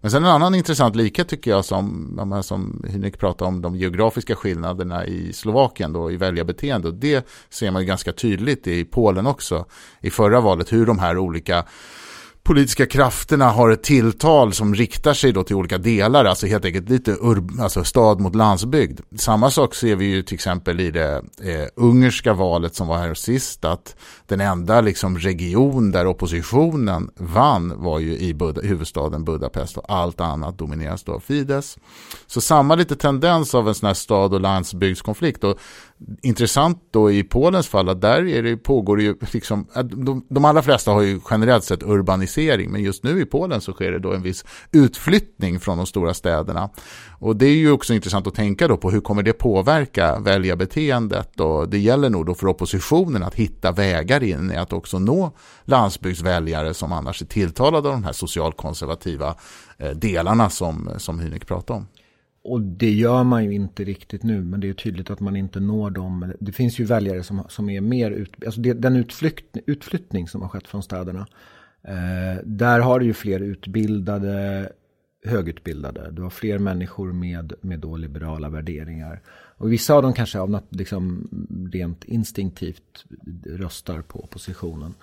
Men 0.00 0.10
sen 0.10 0.24
en 0.24 0.30
annan 0.30 0.54
intressant 0.54 0.96
likhet 0.96 1.28
tycker 1.28 1.50
jag 1.50 1.64
som, 1.64 2.40
som 2.44 2.84
Hynek 2.88 3.18
pratade 3.18 3.48
om 3.48 3.62
de 3.62 3.76
geografiska 3.76 4.36
skillnaderna 4.36 5.06
i 5.06 5.32
Slovakien 5.32 5.92
då 5.92 6.10
i 6.10 6.16
väljarbeteende. 6.16 6.92
Det 6.92 7.26
ser 7.50 7.70
man 7.70 7.82
ju 7.82 7.86
ganska 7.86 8.12
tydligt 8.12 8.66
i 8.66 8.84
Polen 8.84 9.26
också 9.26 9.66
i 10.00 10.10
förra 10.10 10.40
valet 10.40 10.72
hur 10.72 10.86
de 10.86 10.98
här 10.98 11.18
olika 11.18 11.64
politiska 12.44 12.86
krafterna 12.86 13.50
har 13.50 13.70
ett 13.70 13.82
tilltal 13.82 14.52
som 14.52 14.74
riktar 14.74 15.14
sig 15.14 15.32
då 15.32 15.44
till 15.44 15.56
olika 15.56 15.78
delar, 15.78 16.24
alltså 16.24 16.46
helt 16.46 16.64
enkelt 16.64 16.88
lite 16.88 17.10
urb, 17.10 17.60
alltså 17.60 17.84
stad 17.84 18.20
mot 18.20 18.34
landsbygd. 18.34 19.00
Samma 19.16 19.50
sak 19.50 19.74
ser 19.74 19.96
vi 19.96 20.04
ju 20.04 20.22
till 20.22 20.34
exempel 20.34 20.80
i 20.80 20.90
det 20.90 21.14
eh, 21.42 21.66
ungerska 21.76 22.32
valet 22.32 22.74
som 22.74 22.88
var 22.88 22.98
här 22.98 23.14
sist, 23.14 23.64
att 23.64 23.96
den 24.26 24.40
enda 24.40 24.80
liksom 24.80 25.18
region 25.18 25.90
där 25.90 26.06
oppositionen 26.06 27.10
vann 27.16 27.82
var 27.82 27.98
ju 27.98 28.18
i 28.18 28.34
Bud 28.34 28.58
huvudstaden 28.64 29.24
Budapest 29.24 29.76
och 29.76 29.84
allt 29.88 30.20
annat 30.20 30.58
domineras 30.58 31.04
då 31.04 31.12
av 31.12 31.20
Fidesz. 31.20 31.78
Så 32.26 32.40
samma 32.40 32.74
lite 32.74 32.96
tendens 32.96 33.54
av 33.54 33.68
en 33.68 33.74
sån 33.74 33.86
här 33.86 33.94
stad 33.94 34.34
och 34.34 34.40
landsbygdskonflikt 34.40 35.44
och 35.44 35.58
intressant 36.22 36.82
då 36.90 37.10
i 37.10 37.22
Polens 37.22 37.68
fall 37.68 37.88
att 37.88 38.00
där 38.00 38.28
är 38.28 38.42
det, 38.42 38.56
pågår 38.56 38.96
det 38.96 39.02
ju 39.02 39.14
liksom, 39.32 39.66
de, 39.84 40.26
de 40.28 40.44
allra 40.44 40.62
flesta 40.62 40.90
har 40.90 41.02
ju 41.02 41.20
generellt 41.30 41.64
sett 41.64 41.82
urbanisering 41.82 42.70
men 42.70 42.82
just 42.82 43.04
nu 43.04 43.20
i 43.20 43.24
Polen 43.24 43.60
så 43.60 43.72
sker 43.72 43.92
det 43.92 43.98
då 43.98 44.12
en 44.12 44.22
viss 44.22 44.44
utflyttning 44.72 45.60
från 45.60 45.76
de 45.76 45.86
stora 45.86 46.14
städerna. 46.14 46.70
Och 47.18 47.36
det 47.36 47.46
är 47.46 47.56
ju 47.56 47.70
också 47.70 47.94
intressant 47.94 48.26
att 48.26 48.34
tänka 48.34 48.68
då 48.68 48.76
på 48.76 48.90
hur 48.90 49.00
kommer 49.00 49.22
det 49.22 49.32
påverka 49.32 50.18
väljarbeteendet 50.18 51.40
och 51.40 51.68
det 51.68 51.78
gäller 51.78 52.10
nog 52.10 52.26
då 52.26 52.34
för 52.34 52.46
oppositionen 52.46 53.22
att 53.22 53.34
hitta 53.34 53.72
vägar 53.72 54.22
in 54.22 54.50
i 54.50 54.56
att 54.56 54.72
också 54.72 54.98
nå 54.98 55.32
landsbygdsväljare 55.64 56.74
som 56.74 56.92
annars 56.92 57.22
är 57.22 57.26
tilltalade 57.26 57.88
av 57.88 57.94
de 57.94 58.04
här 58.04 58.12
socialkonservativa 58.12 59.34
eh, 59.78 59.90
delarna 59.90 60.50
som, 60.50 60.90
som 60.98 61.20
Hynek 61.20 61.46
pratade 61.46 61.78
om. 61.78 61.86
Och 62.44 62.60
det 62.60 62.90
gör 62.90 63.24
man 63.24 63.44
ju 63.44 63.52
inte 63.52 63.84
riktigt 63.84 64.22
nu, 64.22 64.42
men 64.42 64.60
det 64.60 64.68
är 64.68 64.72
tydligt 64.72 65.10
att 65.10 65.20
man 65.20 65.36
inte 65.36 65.60
når 65.60 65.90
dem. 65.90 66.32
Det 66.40 66.52
finns 66.52 66.78
ju 66.78 66.84
väljare 66.84 67.22
som, 67.22 67.44
som 67.48 67.70
är 67.70 67.80
mer 67.80 68.10
ut, 68.10 68.44
alltså 68.44 68.60
det, 68.60 68.72
den 68.72 68.96
utflykt, 68.96 69.56
utflyttning 69.66 70.28
som 70.28 70.42
har 70.42 70.48
skett 70.48 70.68
från 70.68 70.82
städerna. 70.82 71.26
Eh, 71.82 72.42
där 72.44 72.80
har 72.80 73.00
du 73.00 73.06
ju 73.06 73.12
fler 73.14 73.40
utbildade, 73.40 74.68
högutbildade. 75.24 76.10
Du 76.10 76.22
har 76.22 76.30
fler 76.30 76.58
människor 76.58 77.12
med, 77.12 77.52
med 77.60 77.80
då 77.80 77.96
liberala 77.96 78.48
värderingar. 78.48 79.20
Och 79.56 79.72
vissa 79.72 79.94
av 79.94 80.02
dem 80.02 80.12
kanske 80.12 80.38
av 80.38 80.50
något 80.50 80.68
liksom 80.74 81.28
rent 81.72 82.04
instinktivt 82.04 83.04
röstar 83.46 84.02
på 84.02 84.24
oppositionen. 84.24 84.94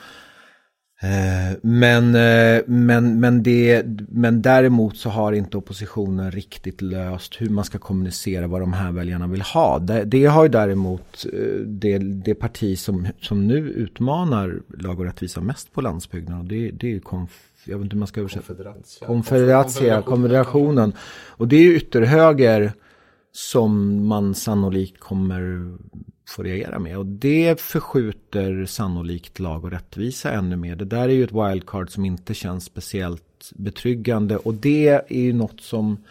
Eh, 1.04 1.58
men, 1.62 2.16
eh, 2.16 2.62
men, 2.66 3.20
men, 3.20 3.44
det, 3.44 3.86
men 4.10 4.42
däremot 4.42 4.98
så 4.98 5.10
har 5.10 5.34
inte 5.34 5.58
oppositionen 5.58 6.32
riktigt 6.32 6.82
löst 6.82 7.42
hur 7.42 7.50
man 7.50 7.66
ska 7.66 7.78
kommunicera 7.78 8.48
vad 8.48 8.62
de 8.62 8.74
här 8.74 8.92
väljarna 8.92 9.28
vill 9.28 9.42
ha. 9.42 9.80
Det, 9.80 10.04
det 10.04 10.26
har 10.26 10.44
ju 10.44 10.50
däremot 10.50 11.26
eh, 11.34 11.60
det, 11.66 11.98
det 11.98 12.36
parti 12.36 12.80
som, 12.80 13.08
som 13.22 13.48
nu 13.48 13.58
utmanar 13.58 14.62
lag 14.78 15.00
och 15.00 15.06
rättvisa 15.06 15.42
mest 15.42 15.74
på 15.74 15.82
landsbygden. 15.82 16.38
Och 16.38 16.46
det, 16.46 16.72
det 16.72 16.96
är 16.96 17.00
konf, 17.00 17.32
jag 17.66 17.78
vet 17.78 17.84
inte 17.84 17.94
hur 17.96 18.00
man 18.00 18.08
ska 18.08 18.20
översätta. 18.20 18.46
Konfederatia. 18.48 19.08
Konfederatia, 19.08 20.02
konfederationen. 20.02 20.94
Och 21.28 21.48
det 21.48 21.56
är 21.56 21.76
ytterhöger 21.76 22.74
som 23.32 24.06
man 24.08 24.36
sannolikt 24.36 25.00
kommer 25.00 25.72
får 26.32 26.44
reagera 26.44 26.80
med. 26.80 26.98
Och 26.98 27.06
det 27.06 27.62
förskjuter 27.62 28.65
sannolikt 28.65 29.39
lag 29.39 29.63
och 29.63 29.72
rättvisa 29.72 30.32
ännu 30.32 30.56
mer. 30.56 30.76
Det 30.76 30.86
där 30.86 31.10
är 31.10 31.13
ju 31.13 31.24
ett 31.24 31.32
wildcard 31.32 31.89
som 31.89 32.06
inte 32.06 32.34
känns 32.34 32.65
speciellt 32.65 33.52
betryggande. 33.56 34.38
Och 34.38 34.54
det 34.54 34.88
är 34.88 35.22
ju 35.22 35.34
något 35.34 35.62
som 35.62 36.04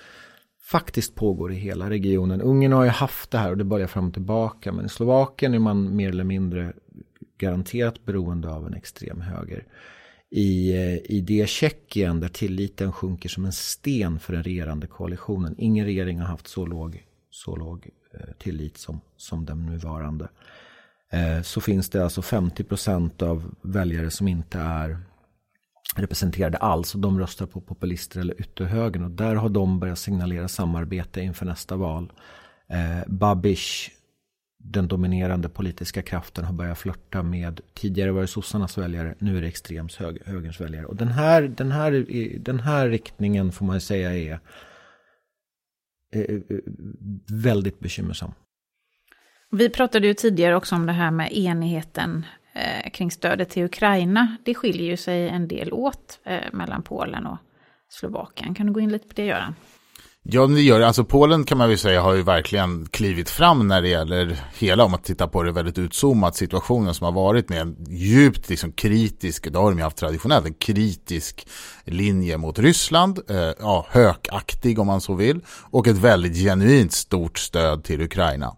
faktiskt 0.63 1.15
pågår 1.15 1.53
i 1.53 1.57
hela 1.57 1.91
regionen. 1.91 2.41
Ungern 2.41 2.73
har 2.73 2.85
ju 2.85 2.91
haft 2.91 3.31
det 3.31 3.39
här 3.39 3.51
och 3.51 3.59
det 3.59 3.65
börjar 3.65 3.87
fram 3.87 4.07
och 4.07 4.13
tillbaka. 4.13 4.73
Men 4.73 4.87
i 4.87 4.89
Slovakien 4.89 5.55
är 5.55 5.59
man 5.59 5.97
mer 5.97 6.09
eller 6.09 6.25
mindre 6.25 6.73
garanterat 7.39 8.05
beroende 8.05 8.51
av 8.51 8.67
en 8.67 8.75
extrem 8.75 9.21
höger. 9.21 9.67
I, 10.31 10.73
eh, 10.73 10.95
i 10.95 11.25
det 11.27 11.49
Tjeckien 11.49 12.21
där 12.21 12.29
tilliten 12.29 12.93
sjunker 12.93 13.29
som 13.29 13.45
en 13.45 13.53
sten 13.53 14.19
för 14.19 14.33
den 14.33 14.43
regerande 14.43 14.87
koalitionen. 14.87 15.55
Ingen 15.59 15.85
regering 15.85 16.19
har 16.19 16.27
haft 16.27 16.49
så 16.49 16.67
låg, 16.67 17.05
så 17.31 17.57
låg 17.57 17.91
Eh, 18.15 18.35
tillit 18.39 18.79
som, 18.79 19.01
som 19.17 19.45
den 19.45 19.67
nuvarande. 19.67 20.29
Eh, 21.11 21.43
så 21.43 21.61
finns 21.61 21.91
det 21.91 22.05
alltså 22.05 22.23
50 22.23 22.65
procent 22.65 23.23
av 23.23 23.55
väljare 23.63 24.11
som 24.11 24.29
inte 24.29 24.59
är 24.59 24.99
representerade 25.97 26.59
alls 26.59 26.95
och 26.95 27.01
de 27.01 27.21
röstar 27.21 27.47
på 27.47 27.61
populister 27.61 28.21
eller 28.21 28.41
ytterhögern 28.41 29.05
och 29.05 29.11
där 29.11 29.35
har 29.35 29.49
de 29.49 29.81
börjat 29.81 29.99
signalera 29.99 30.49
samarbete 30.49 31.21
inför 31.21 31.47
nästa 31.47 31.77
val. 31.77 32.13
Eh, 32.69 33.07
Babish, 33.07 33.91
den 34.59 34.89
dominerande 34.89 35.49
politiska 35.49 36.03
kraften, 36.03 36.45
har 36.45 36.53
börjat 36.53 36.79
flörta 36.79 37.23
med, 37.23 37.61
tidigare 37.75 38.13
var 38.13 38.21
det 38.21 38.27
sossarnas 38.27 38.79
väljare, 38.79 39.15
nu 39.19 39.37
är 39.37 39.41
det 39.41 39.49
extrems 39.49 39.97
hög, 39.97 40.23
högerns 40.27 40.61
väljare. 40.61 40.87
Och 40.87 40.97
den 40.97 41.09
här, 41.09 41.43
den, 41.43 41.73
här, 41.73 42.07
den 42.39 42.61
här 42.61 42.89
riktningen 42.89 43.53
får 43.53 43.67
man 43.67 43.81
säga 43.81 44.17
är 44.17 44.41
väldigt 47.29 47.81
bekymmersam. 47.81 48.33
Vi 49.51 49.71
pratade 49.71 50.07
ju 50.07 50.15
tidigare 50.15 50.57
också 50.57 50.75
om 50.75 50.87
det 50.87 50.93
här 50.93 51.11
med 51.11 51.33
enigheten 51.33 52.27
eh, 52.53 52.91
kring 52.91 53.11
stödet 53.11 53.51
till 53.51 53.65
Ukraina, 53.65 54.37
det 54.45 54.55
skiljer 54.55 54.87
ju 54.87 54.97
sig 54.97 55.29
en 55.29 55.49
del 55.49 55.73
åt 55.73 56.21
eh, 56.25 56.41
mellan 56.53 56.83
Polen 56.83 57.27
och 57.27 57.39
Slovakien. 57.89 58.55
Kan 58.55 58.67
du 58.67 58.73
gå 58.73 58.81
in 58.81 58.93
lite 58.93 59.09
på 59.09 59.15
det, 59.17 59.25
Göran? 59.27 59.55
Ja, 60.23 60.47
det 60.47 60.61
gör 60.61 60.81
det. 60.81 60.87
Alltså 60.87 61.05
Polen 61.05 61.45
kan 61.45 61.59
man 61.59 61.69
väl 61.69 61.79
säga 61.79 62.03
har 62.03 62.15
ju 62.15 62.23
verkligen 62.23 62.87
klivit 62.87 63.31
fram 63.31 63.69
när 63.69 63.83
det 63.83 63.89
gäller 63.89 64.41
hela, 64.59 64.85
om 64.85 64.91
man 64.91 65.03
tittar 65.03 65.27
på 65.27 65.43
det 65.43 65.53
väldigt 65.53 65.79
utzoomat, 65.79 66.37
situationen 66.37 66.95
som 66.95 67.05
har 67.05 67.13
varit 67.13 67.49
med. 67.49 67.61
En 67.61 67.77
djupt 67.89 68.49
liksom, 68.49 68.73
kritisk, 68.73 69.53
det 69.53 69.59
har 69.59 69.71
de 69.71 69.79
ju 69.79 69.85
haft 69.85 69.97
traditionellt, 69.97 70.47
en 70.47 70.55
kritisk 70.55 71.47
linje 71.85 72.37
mot 72.37 72.59
Ryssland, 72.59 73.19
eh, 73.31 73.53
ja, 73.61 73.87
hökaktig 73.91 74.79
om 74.79 74.87
man 74.87 75.01
så 75.01 75.15
vill, 75.15 75.41
och 75.71 75.87
ett 75.87 75.99
väldigt 75.99 76.37
genuint 76.37 76.93
stort 76.93 77.39
stöd 77.39 77.85
till 77.85 78.03
Ukraina. 78.03 78.57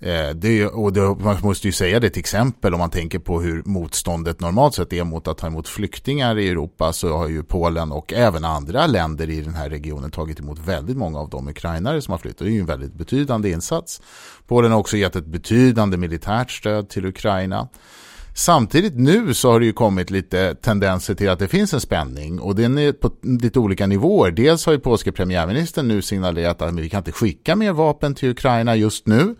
Eh, 0.00 0.30
det, 0.34 0.66
och 0.66 0.92
det, 0.92 1.00
man 1.00 1.36
måste 1.42 1.68
ju 1.68 1.72
säga 1.72 2.00
det 2.00 2.10
till 2.10 2.20
exempel 2.20 2.74
om 2.74 2.80
man 2.80 2.90
tänker 2.90 3.18
på 3.18 3.40
hur 3.40 3.62
motståndet 3.64 4.40
normalt 4.40 4.74
sett 4.74 4.92
är 4.92 5.04
mot 5.04 5.28
att 5.28 5.38
ta 5.38 5.46
emot 5.46 5.68
flyktingar 5.68 6.38
i 6.38 6.48
Europa 6.48 6.92
så 6.92 7.16
har 7.16 7.28
ju 7.28 7.42
Polen 7.42 7.92
och 7.92 8.12
även 8.12 8.44
andra 8.44 8.86
länder 8.86 9.30
i 9.30 9.40
den 9.40 9.54
här 9.54 9.70
regionen 9.70 10.10
tagit 10.10 10.40
emot 10.40 10.58
väldigt 10.58 10.96
många 10.96 11.18
av 11.18 11.28
de 11.28 11.48
ukrainare 11.48 12.02
som 12.02 12.12
har 12.12 12.18
flyttat. 12.18 12.38
Det 12.38 12.44
är 12.44 12.50
ju 12.50 12.60
en 12.60 12.66
väldigt 12.66 12.94
betydande 12.94 13.50
insats. 13.50 14.00
Polen 14.46 14.72
har 14.72 14.78
också 14.78 14.96
gett 14.96 15.16
ett 15.16 15.26
betydande 15.26 15.96
militärt 15.96 16.50
stöd 16.50 16.88
till 16.88 17.06
Ukraina. 17.06 17.68
Samtidigt 18.34 18.94
nu 18.94 19.34
så 19.34 19.50
har 19.50 19.60
det 19.60 19.66
ju 19.66 19.72
kommit 19.72 20.10
lite 20.10 20.54
tendenser 20.54 21.14
till 21.14 21.30
att 21.30 21.38
det 21.38 21.48
finns 21.48 21.74
en 21.74 21.80
spänning 21.80 22.40
och 22.40 22.54
den 22.54 22.78
är 22.78 22.92
på 22.92 23.10
lite 23.22 23.58
olika 23.58 23.86
nivåer. 23.86 24.30
Dels 24.30 24.66
har 24.66 24.72
ju 24.72 24.78
polske 24.78 25.12
premiärministern 25.12 25.88
nu 25.88 26.02
signalerat 26.02 26.62
att 26.62 26.74
vi 26.74 26.88
kan 26.88 26.98
inte 26.98 27.12
skicka 27.12 27.56
mer 27.56 27.72
vapen 27.72 28.14
till 28.14 28.30
Ukraina 28.30 28.76
just 28.76 29.06
nu 29.06 29.34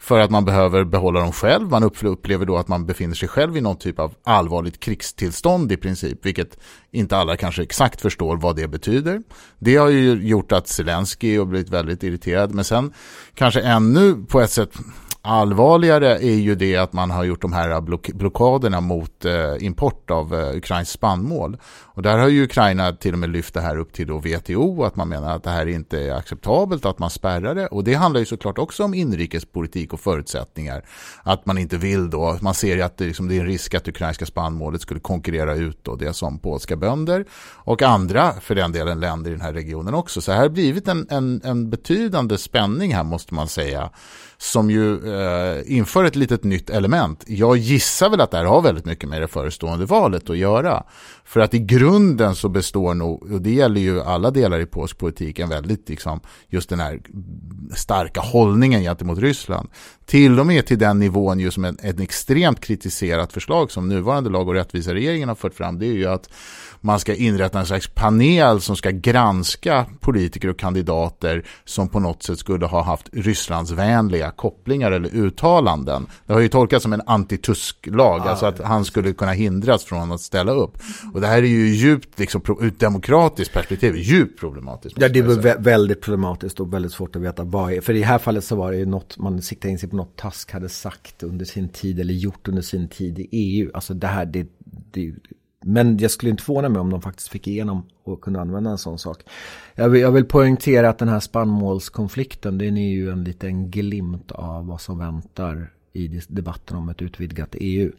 för 0.00 0.20
att 0.20 0.30
man 0.30 0.44
behöver 0.44 0.84
behålla 0.84 1.20
dem 1.20 1.32
själv. 1.32 1.70
Man 1.70 1.90
upplever 2.02 2.46
då 2.46 2.56
att 2.56 2.68
man 2.68 2.86
befinner 2.86 3.14
sig 3.14 3.28
själv 3.28 3.56
i 3.56 3.60
någon 3.60 3.76
typ 3.76 3.98
av 3.98 4.14
allvarligt 4.24 4.80
krigstillstånd 4.80 5.72
i 5.72 5.76
princip, 5.76 6.26
vilket 6.26 6.58
inte 6.90 7.16
alla 7.16 7.36
kanske 7.36 7.62
exakt 7.62 8.00
förstår 8.00 8.36
vad 8.36 8.56
det 8.56 8.68
betyder. 8.68 9.22
Det 9.58 9.76
har 9.76 9.88
ju 9.88 10.28
gjort 10.28 10.52
att 10.52 10.68
Zelensky 10.68 11.38
har 11.38 11.44
blivit 11.44 11.70
väldigt 11.70 12.02
irriterad, 12.02 12.54
men 12.54 12.64
sen 12.64 12.92
kanske 13.34 13.60
ännu 13.60 14.24
på 14.28 14.40
ett 14.40 14.50
sätt 14.50 14.70
allvarligare 15.22 16.18
är 16.18 16.34
ju 16.34 16.54
det 16.54 16.76
att 16.76 16.92
man 16.92 17.10
har 17.10 17.24
gjort 17.24 17.42
de 17.42 17.52
här 17.52 17.80
block 17.80 18.08
blockaderna 18.08 18.80
mot 18.80 19.24
eh, 19.24 19.54
import 19.60 20.10
av 20.10 20.34
eh, 20.34 20.56
ukrainsk 20.56 20.92
spannmål. 20.92 21.56
Och 22.00 22.02
där 22.02 22.18
har 22.18 22.28
ju 22.28 22.44
Ukraina 22.44 22.92
till 22.92 23.12
och 23.12 23.18
med 23.18 23.30
lyft 23.30 23.54
det 23.54 23.60
här 23.60 23.76
upp 23.76 23.92
till 23.92 24.06
då 24.06 24.18
WTO, 24.18 24.84
att 24.84 24.96
man 24.96 25.08
menar 25.08 25.36
att 25.36 25.42
det 25.42 25.50
här 25.50 25.66
inte 25.66 25.98
är 25.98 26.14
acceptabelt, 26.14 26.86
att 26.86 26.98
man 26.98 27.10
spärrar 27.10 27.54
det. 27.54 27.66
Och 27.66 27.84
det 27.84 27.94
handlar 27.94 28.20
ju 28.20 28.26
såklart 28.26 28.58
också 28.58 28.84
om 28.84 28.94
inrikespolitik 28.94 29.92
och 29.92 30.00
förutsättningar. 30.00 30.84
Att 31.22 31.46
man 31.46 31.58
inte 31.58 31.76
vill 31.76 32.10
då, 32.10 32.38
man 32.40 32.54
ser 32.54 32.76
ju 32.76 32.82
att 32.82 32.96
det, 32.96 33.04
liksom, 33.04 33.28
det 33.28 33.36
är 33.36 33.40
en 33.40 33.46
risk 33.46 33.74
att 33.74 33.88
ukrainska 33.88 34.26
spannmålet 34.26 34.80
skulle 34.80 35.00
konkurrera 35.00 35.54
ut 35.54 35.78
då 35.82 35.96
det 35.96 36.12
som 36.12 36.38
polska 36.38 36.76
bönder 36.76 37.24
och 37.54 37.82
andra, 37.82 38.32
för 38.32 38.54
den 38.54 38.72
delen, 38.72 39.00
länder 39.00 39.30
i 39.30 39.34
den 39.34 39.42
här 39.42 39.52
regionen 39.52 39.94
också. 39.94 40.20
Så 40.20 40.32
här 40.32 40.40
har 40.40 40.48
blivit 40.48 40.88
en, 40.88 41.06
en, 41.10 41.40
en 41.44 41.70
betydande 41.70 42.38
spänning 42.38 42.94
här 42.94 43.04
måste 43.04 43.34
man 43.34 43.48
säga 43.48 43.90
som 44.40 44.70
ju 44.70 45.14
eh, 45.14 45.62
inför 45.66 46.04
ett 46.04 46.16
litet 46.16 46.44
nytt 46.44 46.70
element. 46.70 47.24
Jag 47.26 47.56
gissar 47.56 48.10
väl 48.10 48.20
att 48.20 48.30
det 48.30 48.36
här 48.36 48.44
har 48.44 48.62
väldigt 48.62 48.84
mycket 48.84 49.08
med 49.08 49.22
det 49.22 49.28
förestående 49.28 49.84
valet 49.84 50.30
att 50.30 50.36
göra. 50.36 50.82
För 51.30 51.40
att 51.40 51.54
i 51.54 51.58
grunden 51.58 52.34
så 52.34 52.48
består 52.48 52.94
nog, 52.94 53.32
och 53.32 53.42
det 53.42 53.50
gäller 53.50 53.80
ju 53.80 54.00
alla 54.00 54.30
delar 54.30 54.60
i 54.60 54.66
polsk 54.66 54.98
politik, 54.98 55.38
en 55.38 55.48
väldigt 55.48 55.88
liksom, 55.88 56.20
just 56.48 56.68
den 56.68 56.80
här 56.80 57.00
starka 57.74 58.20
hållningen 58.20 58.82
gentemot 58.82 59.18
Ryssland. 59.18 59.68
Till 60.06 60.40
och 60.40 60.46
med 60.46 60.66
till 60.66 60.78
den 60.78 60.98
nivån 60.98 61.40
ju 61.40 61.50
som 61.50 61.64
en, 61.64 61.78
en 61.82 62.00
extremt 62.00 62.60
kritiserat 62.60 63.32
förslag 63.32 63.70
som 63.70 63.88
nuvarande 63.88 64.30
lag 64.30 64.48
och 64.48 64.54
rättvisa 64.54 64.94
regeringen 64.94 65.28
har 65.28 65.36
fört 65.36 65.54
fram, 65.54 65.78
det 65.78 65.86
är 65.86 65.92
ju 65.92 66.06
att 66.06 66.30
man 66.80 67.00
ska 67.00 67.14
inrätta 67.14 67.58
en 67.58 67.66
slags 67.66 67.88
panel 67.88 68.60
som 68.60 68.76
ska 68.76 68.90
granska 68.90 69.86
politiker 70.00 70.48
och 70.48 70.58
kandidater 70.58 71.46
som 71.64 71.88
på 71.88 72.00
något 72.00 72.22
sätt 72.22 72.38
skulle 72.38 72.66
ha 72.66 72.82
haft 72.82 73.08
Rysslandsvänliga 73.12 74.30
kopplingar 74.30 74.92
eller 74.92 75.14
uttalanden. 75.14 76.06
Det 76.26 76.32
har 76.32 76.40
ju 76.40 76.48
tolkats 76.48 76.82
som 76.82 76.92
en 76.92 77.02
antitusk-lag, 77.06 78.20
ah, 78.20 78.30
alltså 78.30 78.46
att 78.46 78.58
han 78.58 78.84
skulle 78.84 79.12
kunna 79.12 79.32
hindras 79.32 79.84
från 79.84 80.12
att 80.12 80.20
ställa 80.20 80.52
upp. 80.52 80.78
Och 81.14 81.19
det 81.20 81.26
här 81.26 81.42
är 81.42 81.46
ju 81.46 81.68
djupt, 81.68 82.18
liksom, 82.18 82.42
ur 82.60 82.66
ett 82.66 82.80
demokratiskt 82.80 83.54
perspektiv, 83.54 83.96
djupt 83.96 84.40
problematiskt. 84.40 84.96
Ja, 85.00 85.08
det 85.08 85.18
är 85.18 85.58
väldigt 85.58 86.00
problematiskt 86.00 86.60
och 86.60 86.74
väldigt 86.74 86.92
svårt 86.92 87.16
att 87.16 87.22
veta 87.22 87.44
vad 87.44 87.72
är. 87.72 87.80
För 87.80 87.94
i 87.94 87.98
det 87.98 88.04
här 88.04 88.18
fallet 88.18 88.44
så 88.44 88.56
var 88.56 88.72
det 88.72 88.78
ju 88.78 88.86
något, 88.86 89.18
man 89.18 89.42
siktade 89.42 89.72
in 89.72 89.78
sig 89.78 89.88
på 89.88 89.96
något 89.96 90.16
Task 90.16 90.52
hade 90.52 90.68
sagt 90.68 91.22
under 91.22 91.44
sin 91.44 91.68
tid 91.68 92.00
eller 92.00 92.14
gjort 92.14 92.48
under 92.48 92.62
sin 92.62 92.88
tid 92.88 93.18
i 93.18 93.28
EU. 93.30 93.70
Alltså 93.74 93.94
det 93.94 94.06
här, 94.06 94.24
det, 94.26 94.46
det 94.90 95.14
men 95.64 95.98
jag 95.98 96.10
skulle 96.10 96.30
inte 96.30 96.42
förvåna 96.42 96.68
mig 96.68 96.80
om 96.80 96.90
de 96.90 97.02
faktiskt 97.02 97.28
fick 97.28 97.48
igenom 97.48 97.82
och 98.04 98.20
kunde 98.20 98.40
använda 98.40 98.70
en 98.70 98.78
sån 98.78 98.98
sak. 98.98 99.22
Jag 99.74 99.88
vill, 99.88 100.00
jag 100.00 100.12
vill 100.12 100.24
poängtera 100.24 100.88
att 100.88 100.98
den 100.98 101.08
här 101.08 101.20
spannmålskonflikten, 101.20 102.58
den 102.58 102.76
är 102.76 102.90
ju 102.90 103.10
en 103.10 103.24
liten 103.24 103.70
glimt 103.70 104.32
av 104.32 104.66
vad 104.66 104.80
som 104.80 104.98
väntar 104.98 105.72
i 105.92 106.20
debatten 106.28 106.76
om 106.76 106.88
ett 106.88 107.02
utvidgat 107.02 107.48
EU. 107.52 107.92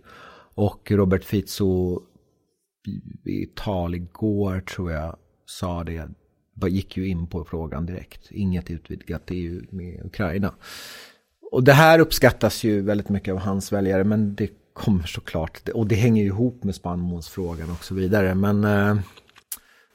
Och 0.55 0.91
Robert 0.91 1.23
Fico 1.23 2.01
i 3.25 3.45
tal 3.55 3.95
igår 3.95 4.59
tror 4.59 4.91
jag 4.91 5.15
sa 5.45 5.83
det, 5.83 6.07
gick 6.69 6.97
ju 6.97 7.07
in 7.07 7.27
på 7.27 7.45
frågan 7.45 7.85
direkt. 7.85 8.31
Inget 8.31 8.71
utvidgat 8.71 9.21
EU 9.27 9.61
med 9.69 10.05
Ukraina. 10.05 10.53
Och 11.51 11.63
det 11.63 11.73
här 11.73 11.99
uppskattas 11.99 12.63
ju 12.63 12.81
väldigt 12.81 13.09
mycket 13.09 13.31
av 13.31 13.39
hans 13.39 13.71
väljare, 13.71 14.03
men 14.03 14.35
det 14.35 14.49
kommer 14.73 15.03
såklart, 15.03 15.69
och 15.69 15.87
det 15.87 15.95
hänger 15.95 16.21
ju 16.23 16.27
ihop 16.27 16.63
med 16.63 16.75
spannmålsfrågan 16.75 17.71
och 17.71 17.83
så 17.83 17.95
vidare. 17.95 18.35
Men 18.35 18.63
eh, 18.63 18.97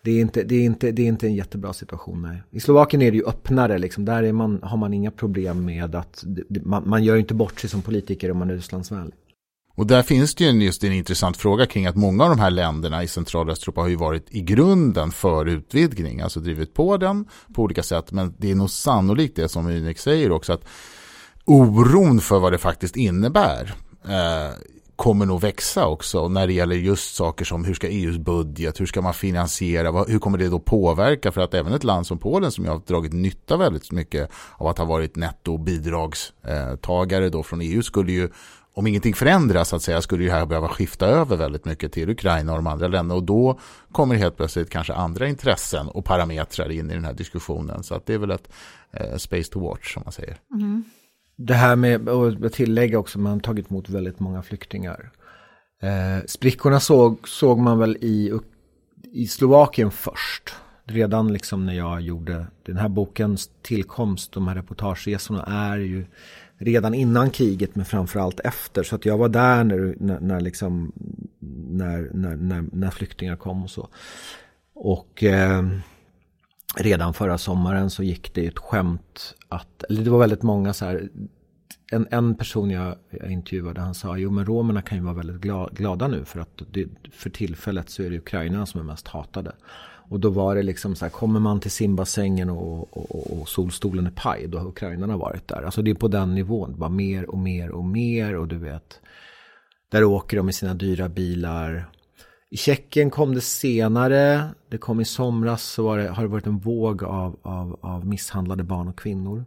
det, 0.03 0.11
är 0.11 0.21
inte, 0.21 0.43
det, 0.43 0.55
är 0.55 0.65
inte, 0.65 0.93
det 0.93 1.03
är 1.03 1.07
inte 1.07 1.27
en 1.27 1.35
jättebra 1.35 1.73
situation. 1.73 2.23
Nej. 2.23 2.43
I 2.51 2.61
Slovakien 2.61 3.03
är 3.03 3.11
det 3.11 3.17
ju 3.17 3.25
öppnare, 3.27 3.79
liksom. 3.79 4.05
där 4.05 4.23
är 4.23 4.33
man, 4.33 4.63
har 4.63 4.77
man 4.77 4.95
inga 4.95 5.11
problem 5.11 5.65
med 5.65 5.95
att 5.95 6.25
man, 6.49 6.89
man 6.89 7.05
gör 7.05 7.17
inte 7.17 7.35
bort 7.35 7.61
sig 7.61 7.71
som 7.71 7.83
politiker 7.83 8.31
om 8.31 8.39
man 8.39 8.51
är 8.51 8.55
Rysslandsvänlig. 8.55 9.15
Och 9.77 9.87
där 9.87 10.03
finns 10.03 10.35
det 10.35 10.45
ju 10.45 10.65
just 10.65 10.85
en 10.85 10.93
intressant 10.93 11.37
fråga 11.37 11.67
kring 11.67 11.87
att 11.87 11.97
många 11.97 12.25
av 12.25 12.31
de 12.31 12.39
här 12.39 12.51
länderna 12.51 13.03
i 13.03 13.09
centrala 13.09 13.53
Östeuropa 13.53 13.81
har 13.81 13.89
ju 13.89 13.97
varit 13.97 14.27
i 14.31 14.41
grunden 14.41 15.11
för 15.11 15.47
utvidgning, 15.47 16.21
alltså 16.21 16.41
drivit 16.41 16.75
på 16.75 16.97
den 16.97 17.29
på 17.55 17.63
olika 17.63 17.83
sätt. 17.83 18.13
Men 18.13 18.35
det 18.39 18.51
är 18.51 18.55
nog 18.55 18.71
sannolikt 18.71 19.37
det 19.37 19.49
som 19.49 19.67
Unik 19.67 19.99
säger 19.99 20.33
också, 20.33 20.53
att 20.53 20.65
oron 21.45 22.21
för 22.21 22.39
vad 22.39 22.53
det 22.53 22.59
faktiskt 22.59 22.97
innebär 22.97 23.75
eh, 24.05 24.55
kommer 24.97 25.27
nog 25.27 25.41
växa 25.41 25.87
också 25.87 26.29
när 26.29 26.47
det 26.47 26.53
gäller 26.53 26.77
just 26.77 27.15
saker 27.15 27.45
som 27.45 27.65
hur 27.65 27.75
ska 27.75 27.89
EUs 27.89 28.19
budget, 28.19 28.81
hur 28.81 28.87
ska 28.87 29.03
man 29.03 29.15
finansiera, 29.15 30.05
hur 30.05 30.19
kommer 30.19 30.39
det 30.39 30.49
då 30.49 30.59
påverka 30.59 31.33
för 31.33 31.41
att 31.41 31.55
även 31.55 31.73
ett 31.73 31.85
land 31.85 32.07
som 32.07 32.19
Polen 32.19 32.53
som 32.53 32.65
jag 32.65 32.73
har 32.73 32.83
dragit 32.87 33.13
nytta 33.13 33.57
väldigt 33.57 33.93
mycket 33.93 34.31
av 34.57 34.67
att 34.67 34.79
ha 34.79 34.85
varit 34.85 35.17
nettobidragstagare 35.17 37.29
då 37.29 37.43
från 37.43 37.61
EU 37.61 37.83
skulle 37.83 38.13
ju 38.13 38.31
om 38.77 38.87
ingenting 38.87 39.15
förändras 39.15 39.69
så 39.69 39.77
att 39.77 39.83
säga 39.83 40.01
skulle 40.01 40.25
det 40.25 40.31
här 40.31 40.47
behöva 40.47 40.69
skifta 40.69 41.07
över 41.07 41.37
väldigt 41.37 41.65
mycket 41.65 41.93
till 41.93 42.11
Ukraina 42.11 42.53
och 42.53 42.59
de 42.59 42.67
andra 42.67 42.89
länderna 42.89 43.15
och 43.15 43.23
då 43.23 43.59
kommer 43.93 44.15
helt 44.15 44.37
plötsligt 44.37 44.71
kanske 44.71 44.95
andra 44.95 45.29
intressen 45.29 45.89
och 45.89 46.05
parametrar 46.05 46.71
in 46.71 46.91
i 46.91 46.95
den 46.95 47.05
här 47.05 47.13
diskussionen 47.13 47.83
så 47.83 47.95
att 47.95 48.07
det 48.07 48.15
är 48.15 48.19
väl 48.19 48.31
ett 48.31 48.49
eh, 48.93 49.17
space 49.17 49.53
to 49.53 49.61
watch 49.61 49.95
som 49.95 50.03
man 50.05 50.13
säger. 50.13 50.37
Mm. 50.55 50.85
Det 51.37 51.55
här 51.55 51.77
med 51.77 52.09
att 52.09 52.53
tillägga 52.53 52.99
också, 52.99 53.19
man 53.19 53.33
har 53.33 53.41
tagit 53.41 53.71
emot 53.71 53.89
väldigt 53.89 54.21
många 54.21 54.43
flyktingar. 54.43 55.11
Eh, 55.83 56.27
sprickorna 56.27 56.81
såg, 56.81 57.29
såg 57.29 57.59
man 57.59 57.79
väl 57.79 57.97
i, 58.01 58.33
i 59.13 59.27
Slovakien 59.27 59.91
först. 59.91 60.55
Redan 60.85 61.33
liksom 61.33 61.67
när 61.67 61.75
jag 61.75 62.01
gjorde 62.01 62.47
den 62.67 62.77
här 62.77 62.89
bokens 62.89 63.51
tillkomst, 63.63 64.33
de 64.33 64.49
här 64.49 64.55
reportageresorna 64.55 65.43
är 65.43 65.79
ju 65.79 66.07
redan 66.59 66.95
innan 66.95 67.31
kriget 67.31 67.77
men 67.77 67.85
framförallt 67.85 68.41
efter. 68.41 68.83
Så 68.83 68.97
att 68.97 69.07
jag 69.07 69.19
var 69.19 69.29
där 69.29 69.65
när, 69.65 69.95
när, 69.99 70.21
när, 70.21 70.41
liksom, 70.41 70.93
när, 71.69 72.11
när, 72.15 72.37
när, 72.37 72.65
när 72.73 72.91
flyktingar 72.91 73.37
kom 73.37 73.63
och 73.63 73.71
så. 73.71 73.89
Och 74.75 75.23
eh, 75.25 75.63
redan 76.77 77.15
förra 77.15 77.39
sommaren 77.39 77.91
så 77.91 78.03
gick 78.03 78.35
det 78.35 78.47
ett 78.47 78.59
skämt 78.59 79.35
att, 79.49 79.83
eller 79.83 80.05
det 80.05 80.11
var 80.11 80.19
väldigt 80.19 80.43
många 80.43 80.73
så 80.73 80.85
här, 80.85 81.09
en, 81.93 82.07
en 82.11 82.35
person 82.35 82.71
jag, 82.71 82.97
jag 83.11 83.31
intervjuade 83.31 83.81
han 83.81 83.95
sa 83.95 84.17
jo 84.17 84.31
men 84.31 84.47
romerna 84.47 84.83
kan 84.83 84.99
ju 84.99 85.05
vara 85.05 85.15
väldigt 85.15 85.41
glada, 85.41 85.71
glada 85.73 86.09
nu 86.09 86.25
för 86.25 86.41
att 86.41 86.63
det, 86.71 86.89
för 87.13 87.31
tillfället 87.31 87.91
så 87.91 88.03
är 88.03 88.11
det 88.11 88.17
Ukraina 88.19 88.67
som 88.67 88.81
är 88.81 88.85
mest 88.85 89.09
hatade. 89.09 89.53
Och 90.09 90.21
då 90.21 90.31
var 90.31 90.55
det 90.55 90.63
liksom 90.63 90.97
så 90.97 91.05
här, 91.05 91.11
kommer 91.11 91.41
man 91.41 91.61
till 91.61 91.71
simbassängen 91.71 92.51
och, 92.51 92.97
och, 92.97 93.41
och 93.41 93.49
solstolen 93.49 94.07
är 94.07 94.11
paj, 94.11 94.47
då 94.49 94.59
har 94.59 94.69
ukrainarna 94.69 95.17
varit 95.17 95.49
där. 95.49 95.63
Alltså 95.63 95.83
det 95.83 95.91
är 95.91 95.95
på 95.95 96.09
den 96.09 96.35
nivån, 96.35 96.79
bara 96.79 96.91
mer 96.91 97.31
och 97.31 97.39
mer 97.39 97.71
och 97.71 97.85
mer 97.85 98.37
och 98.37 98.49
du 98.49 98.59
vet, 98.59 99.01
där 99.91 100.05
åker 100.05 100.37
de 100.37 100.49
i 100.49 100.53
sina 100.53 100.75
dyra 100.75 101.09
bilar. 101.09 101.91
I 102.51 102.57
Tjeckien 102.57 103.11
kom 103.11 103.35
det 103.35 103.41
senare, 103.41 104.49
det 104.71 104.79
kom 104.79 105.01
i 105.01 105.05
somras 105.05 105.63
så 105.63 105.97
det, 105.97 106.09
har 106.09 106.23
det 106.23 106.29
varit 106.29 106.47
en 106.47 106.59
våg 106.59 107.05
av, 107.05 107.37
av, 107.43 107.79
av 107.81 108.07
misshandlade 108.07 108.65
barn 108.65 108.89
och 108.89 108.99
kvinnor 108.99 109.45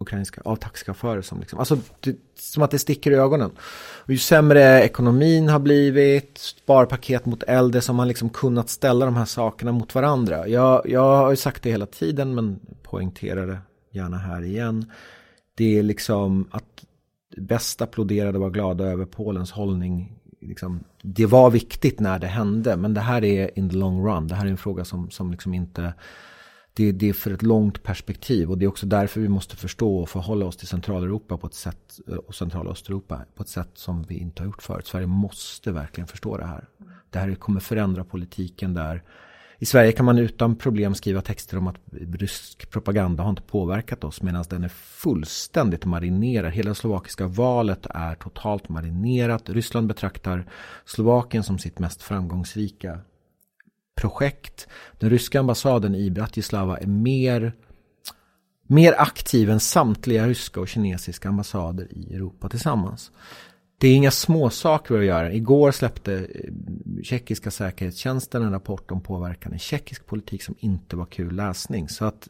ukrainska 0.00 0.40
av 0.44 0.56
taxichaufförer 0.56 1.22
som 1.22 1.40
liksom, 1.40 1.58
alltså 1.58 1.78
det, 2.00 2.16
som 2.38 2.62
att 2.62 2.70
det 2.70 2.78
sticker 2.78 3.10
i 3.10 3.14
ögonen. 3.14 3.50
Och 4.04 4.10
ju 4.10 4.18
sämre 4.18 4.82
ekonomin 4.82 5.48
har 5.48 5.58
blivit, 5.58 6.38
sparpaket 6.38 7.26
mot 7.26 7.42
äldre 7.42 7.80
som 7.80 7.98
har 7.98 8.06
liksom 8.06 8.30
kunnat 8.30 8.68
ställa 8.68 9.06
de 9.06 9.16
här 9.16 9.24
sakerna 9.24 9.72
mot 9.72 9.94
varandra. 9.94 10.48
Jag, 10.48 10.82
jag 10.84 11.16
har 11.16 11.30
ju 11.30 11.36
sagt 11.36 11.62
det 11.62 11.70
hela 11.70 11.86
tiden 11.86 12.34
men 12.34 12.60
poängterar 12.82 13.46
det 13.46 13.58
gärna 13.90 14.16
här 14.16 14.42
igen. 14.42 14.92
Det 15.54 15.78
är 15.78 15.82
liksom 15.82 16.48
att 16.50 16.84
bäst 17.36 17.82
applåderade 17.82 18.38
och 18.38 18.42
var 18.42 18.50
glada 18.50 18.84
över 18.84 19.04
Polens 19.04 19.52
hållning. 19.52 20.12
Liksom, 20.40 20.84
det 21.02 21.26
var 21.26 21.50
viktigt 21.50 22.00
när 22.00 22.18
det 22.18 22.26
hände 22.26 22.76
men 22.76 22.94
det 22.94 23.00
här 23.00 23.24
är 23.24 23.58
in 23.58 23.70
the 23.70 23.76
long 23.76 24.06
run. 24.06 24.28
Det 24.28 24.34
här 24.34 24.46
är 24.46 24.50
en 24.50 24.56
fråga 24.56 24.84
som, 24.84 25.10
som 25.10 25.30
liksom 25.30 25.54
inte 25.54 25.92
det, 26.78 26.92
det, 26.92 27.08
är 27.08 27.12
för 27.12 27.30
ett 27.30 27.42
långt 27.42 27.82
perspektiv 27.82 28.50
och 28.50 28.58
det 28.58 28.64
är 28.64 28.68
också 28.68 28.86
därför 28.86 29.20
vi 29.20 29.28
måste 29.28 29.56
förstå 29.56 29.98
och 29.98 30.08
förhålla 30.08 30.46
oss 30.46 30.56
till 30.56 30.68
Centraleuropa 30.68 31.36
på 31.36 31.46
ett 31.46 31.54
sätt 31.54 32.00
och 32.26 32.34
Central 32.34 32.66
och 32.66 32.72
Östeuropa 32.72 33.24
på 33.34 33.42
ett 33.42 33.48
sätt 33.48 33.70
som 33.74 34.02
vi 34.02 34.18
inte 34.18 34.42
har 34.42 34.46
gjort 34.46 34.62
förut. 34.62 34.86
Sverige 34.86 35.06
måste 35.06 35.72
verkligen 35.72 36.08
förstå 36.08 36.36
det 36.36 36.46
här. 36.46 36.68
Det 37.10 37.18
här 37.18 37.34
kommer 37.34 37.60
förändra 37.60 38.04
politiken 38.04 38.74
där. 38.74 39.02
I 39.58 39.66
Sverige 39.66 39.92
kan 39.92 40.04
man 40.06 40.18
utan 40.18 40.56
problem 40.56 40.94
skriva 40.94 41.20
texter 41.20 41.58
om 41.58 41.66
att 41.66 41.76
rysk 41.92 42.70
propaganda 42.70 43.22
har 43.22 43.30
inte 43.30 43.42
påverkat 43.42 44.04
oss 44.04 44.22
medan 44.22 44.44
den 44.50 44.64
är 44.64 44.68
fullständigt 44.68 45.84
marinerad. 45.84 46.52
Hela 46.52 46.74
slovakiska 46.74 47.26
valet 47.26 47.86
är 47.90 48.14
totalt 48.14 48.68
marinerat. 48.68 49.48
Ryssland 49.48 49.86
betraktar 49.86 50.44
Slovakien 50.84 51.42
som 51.42 51.58
sitt 51.58 51.78
mest 51.78 52.02
framgångsrika 52.02 53.00
projekt. 54.00 54.68
Den 54.98 55.10
ryska 55.10 55.40
ambassaden 55.40 55.94
i 55.94 56.10
Bratislava 56.10 56.78
är 56.78 56.86
mer, 56.86 57.52
mer 58.66 58.94
aktiv 58.98 59.50
än 59.50 59.60
samtliga 59.60 60.26
ryska 60.26 60.60
och 60.60 60.68
kinesiska 60.68 61.28
ambassader 61.28 61.88
i 61.90 62.14
Europa 62.14 62.48
tillsammans. 62.48 63.10
Det 63.80 63.88
är 63.88 63.94
inga 63.94 64.10
småsaker 64.10 64.98
att 64.98 65.04
göra. 65.04 65.32
Igår 65.32 65.72
släppte 65.72 66.14
eh, 66.14 66.50
tjeckiska 67.02 67.50
säkerhetstjänsten 67.50 68.42
en 68.42 68.52
rapport 68.52 68.90
om 68.90 69.00
påverkan 69.00 69.54
i 69.54 69.58
tjeckisk 69.58 70.06
politik 70.06 70.42
som 70.42 70.54
inte 70.58 70.96
var 70.96 71.06
kul 71.06 71.34
läsning. 71.34 71.88
Så 71.88 72.04
att, 72.04 72.28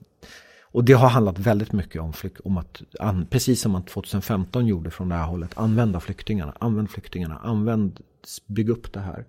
och 0.63 0.85
det 0.85 0.93
har 0.93 1.09
handlat 1.09 1.39
väldigt 1.39 1.73
mycket 1.73 2.03
om, 2.03 2.13
om 2.45 2.59
att, 2.59 2.83
precis 3.31 3.61
som 3.61 3.73
man 3.73 3.83
2015 3.85 4.67
gjorde 4.67 4.91
från 4.91 5.09
det 5.09 5.15
här 5.15 5.27
hållet, 5.27 5.51
använda 5.59 6.01
flyktingarna, 6.01 6.55
använd 6.61 6.91
flyktingarna, 6.91 7.39
använd, 7.43 8.01
bygg 8.47 8.71
upp 8.71 8.93
det 8.93 9.01
här. 9.01 9.27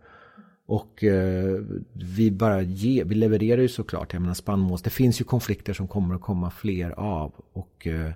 Och 0.69 1.03
eh, 1.03 1.59
vi 1.93 2.31
bara 2.31 2.61
ge, 2.61 3.03
vi 3.03 3.15
levererar 3.15 3.61
ju 3.61 3.67
såklart, 3.67 4.13
jag 4.13 4.21
menar 4.21 4.33
spannmåls, 4.33 4.81
det 4.81 4.89
finns 4.89 5.21
ju 5.21 5.25
konflikter 5.25 5.73
som 5.73 5.87
kommer 5.87 6.15
att 6.15 6.21
komma 6.21 6.51
fler 6.51 6.91
av. 6.91 7.33
Och 7.53 7.87
eh, 7.87 8.11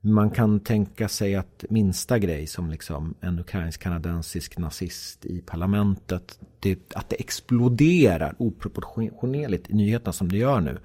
man 0.00 0.30
kan 0.30 0.60
tänka 0.60 1.08
sig 1.08 1.34
att 1.34 1.64
minsta 1.70 2.18
grej 2.18 2.46
som 2.46 2.70
liksom 2.70 3.14
en 3.20 3.38
ukrainsk-kanadensisk 3.38 4.58
nazist 4.58 5.26
i 5.26 5.40
parlamentet, 5.40 6.38
det, 6.60 6.94
att 6.94 7.08
det 7.08 7.16
exploderar 7.16 8.34
oproportionerligt 8.38 9.70
i 9.70 9.74
nyheterna 9.74 10.12
som 10.12 10.28
det 10.28 10.36
gör 10.36 10.60
nu. 10.60 10.78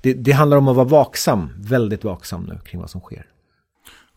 Det, 0.00 0.14
det 0.14 0.32
handlar 0.32 0.56
om 0.56 0.68
att 0.68 0.76
vara 0.76 0.88
vaksam, 0.88 1.50
väldigt 1.56 2.04
vaksam 2.04 2.44
nu 2.44 2.58
kring 2.64 2.80
vad 2.80 2.90
som 2.90 3.00
sker. 3.00 3.26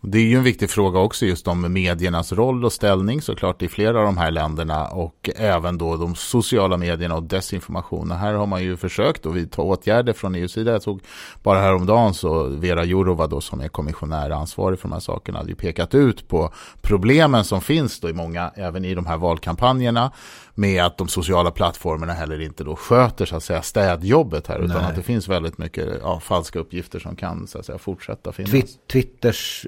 Det 0.03 0.17
är 0.17 0.23
ju 0.23 0.37
en 0.37 0.43
viktig 0.43 0.69
fråga 0.69 0.99
också 0.99 1.25
just 1.25 1.47
om 1.47 1.73
mediernas 1.73 2.31
roll 2.31 2.65
och 2.65 2.73
ställning 2.73 3.21
såklart 3.21 3.61
i 3.61 3.67
flera 3.67 3.99
av 3.99 4.05
de 4.05 4.17
här 4.17 4.31
länderna 4.31 4.87
och 4.87 5.29
även 5.35 5.77
då 5.77 5.97
de 5.97 6.15
sociala 6.15 6.77
medierna 6.77 7.15
och 7.15 7.23
desinformation. 7.23 8.11
Här 8.11 8.33
har 8.33 8.45
man 8.45 8.63
ju 8.63 8.77
försökt 8.77 9.25
att 9.25 9.35
vidta 9.35 9.61
åtgärder 9.61 10.13
från 10.13 10.35
EUs 10.35 10.51
sida. 10.51 10.71
Jag 10.71 10.81
tog 10.81 11.01
bara 11.43 11.59
häromdagen 11.59 12.13
så 12.13 12.47
Vera 12.47 12.85
Jourova 12.85 13.27
då 13.27 13.41
som 13.41 13.61
är 13.61 13.67
kommissionär 13.67 14.29
ansvarig 14.29 14.79
för 14.79 14.87
de 14.87 14.93
här 14.93 14.99
sakerna 14.99 15.37
hade 15.37 15.49
ju 15.49 15.55
pekat 15.55 15.95
ut 15.95 16.27
på 16.27 16.53
problemen 16.81 17.43
som 17.43 17.61
finns 17.61 17.99
då 17.99 18.09
i 18.09 18.13
många, 18.13 18.51
även 18.55 18.85
i 18.85 18.95
de 18.95 19.05
här 19.05 19.17
valkampanjerna 19.17 20.11
med 20.55 20.83
att 20.83 20.97
de 20.97 21.07
sociala 21.07 21.51
plattformarna 21.51 22.13
heller 22.13 22.41
inte 22.41 22.63
då 22.63 22.75
sköter 22.75 23.25
så 23.25 23.35
att 23.35 23.43
säga 23.43 23.61
städjobbet 23.61 24.47
här 24.47 24.59
utan 24.59 24.77
Nej. 24.77 24.85
att 24.85 24.95
det 24.95 25.03
finns 25.03 25.27
väldigt 25.27 25.57
mycket 25.57 25.87
ja, 26.01 26.19
falska 26.19 26.59
uppgifter 26.59 26.99
som 26.99 27.15
kan 27.15 27.47
så 27.47 27.59
att 27.59 27.65
säga 27.65 27.77
fortsätta 27.77 28.31
finnas. 28.31 28.77
Twitters 28.91 29.65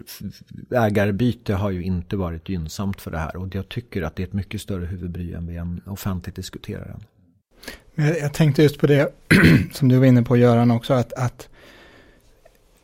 ägarbyte 0.72 1.54
har 1.54 1.70
ju 1.70 1.84
inte 1.84 2.16
varit 2.16 2.50
gynnsamt 2.50 3.02
för 3.02 3.12
det 3.12 3.18
här 3.18 3.36
och 3.36 3.56
jag 3.56 3.70
tycker 3.70 4.02
att 4.02 4.16
det 4.16 4.24
är 4.24 4.28
ett 4.28 4.34
mycket 4.34 4.62
större 4.62 4.86
huvudbry 4.86 5.34
än 5.34 5.48
vi 5.48 5.58
än 5.58 5.82
offentligt 5.86 6.36
diskuterar 6.36 6.86
än. 6.86 7.04
Jag, 7.96 8.20
jag 8.20 8.34
tänkte 8.34 8.64
just 8.64 8.80
på 8.80 8.88
det 8.88 9.14
som 9.72 9.90
du 9.90 9.98
var 9.98 10.06
inne 10.06 10.24
på 10.24 10.38
Göran 10.38 10.72
också 10.72 10.94
att, 10.94 11.14
att 11.14 11.50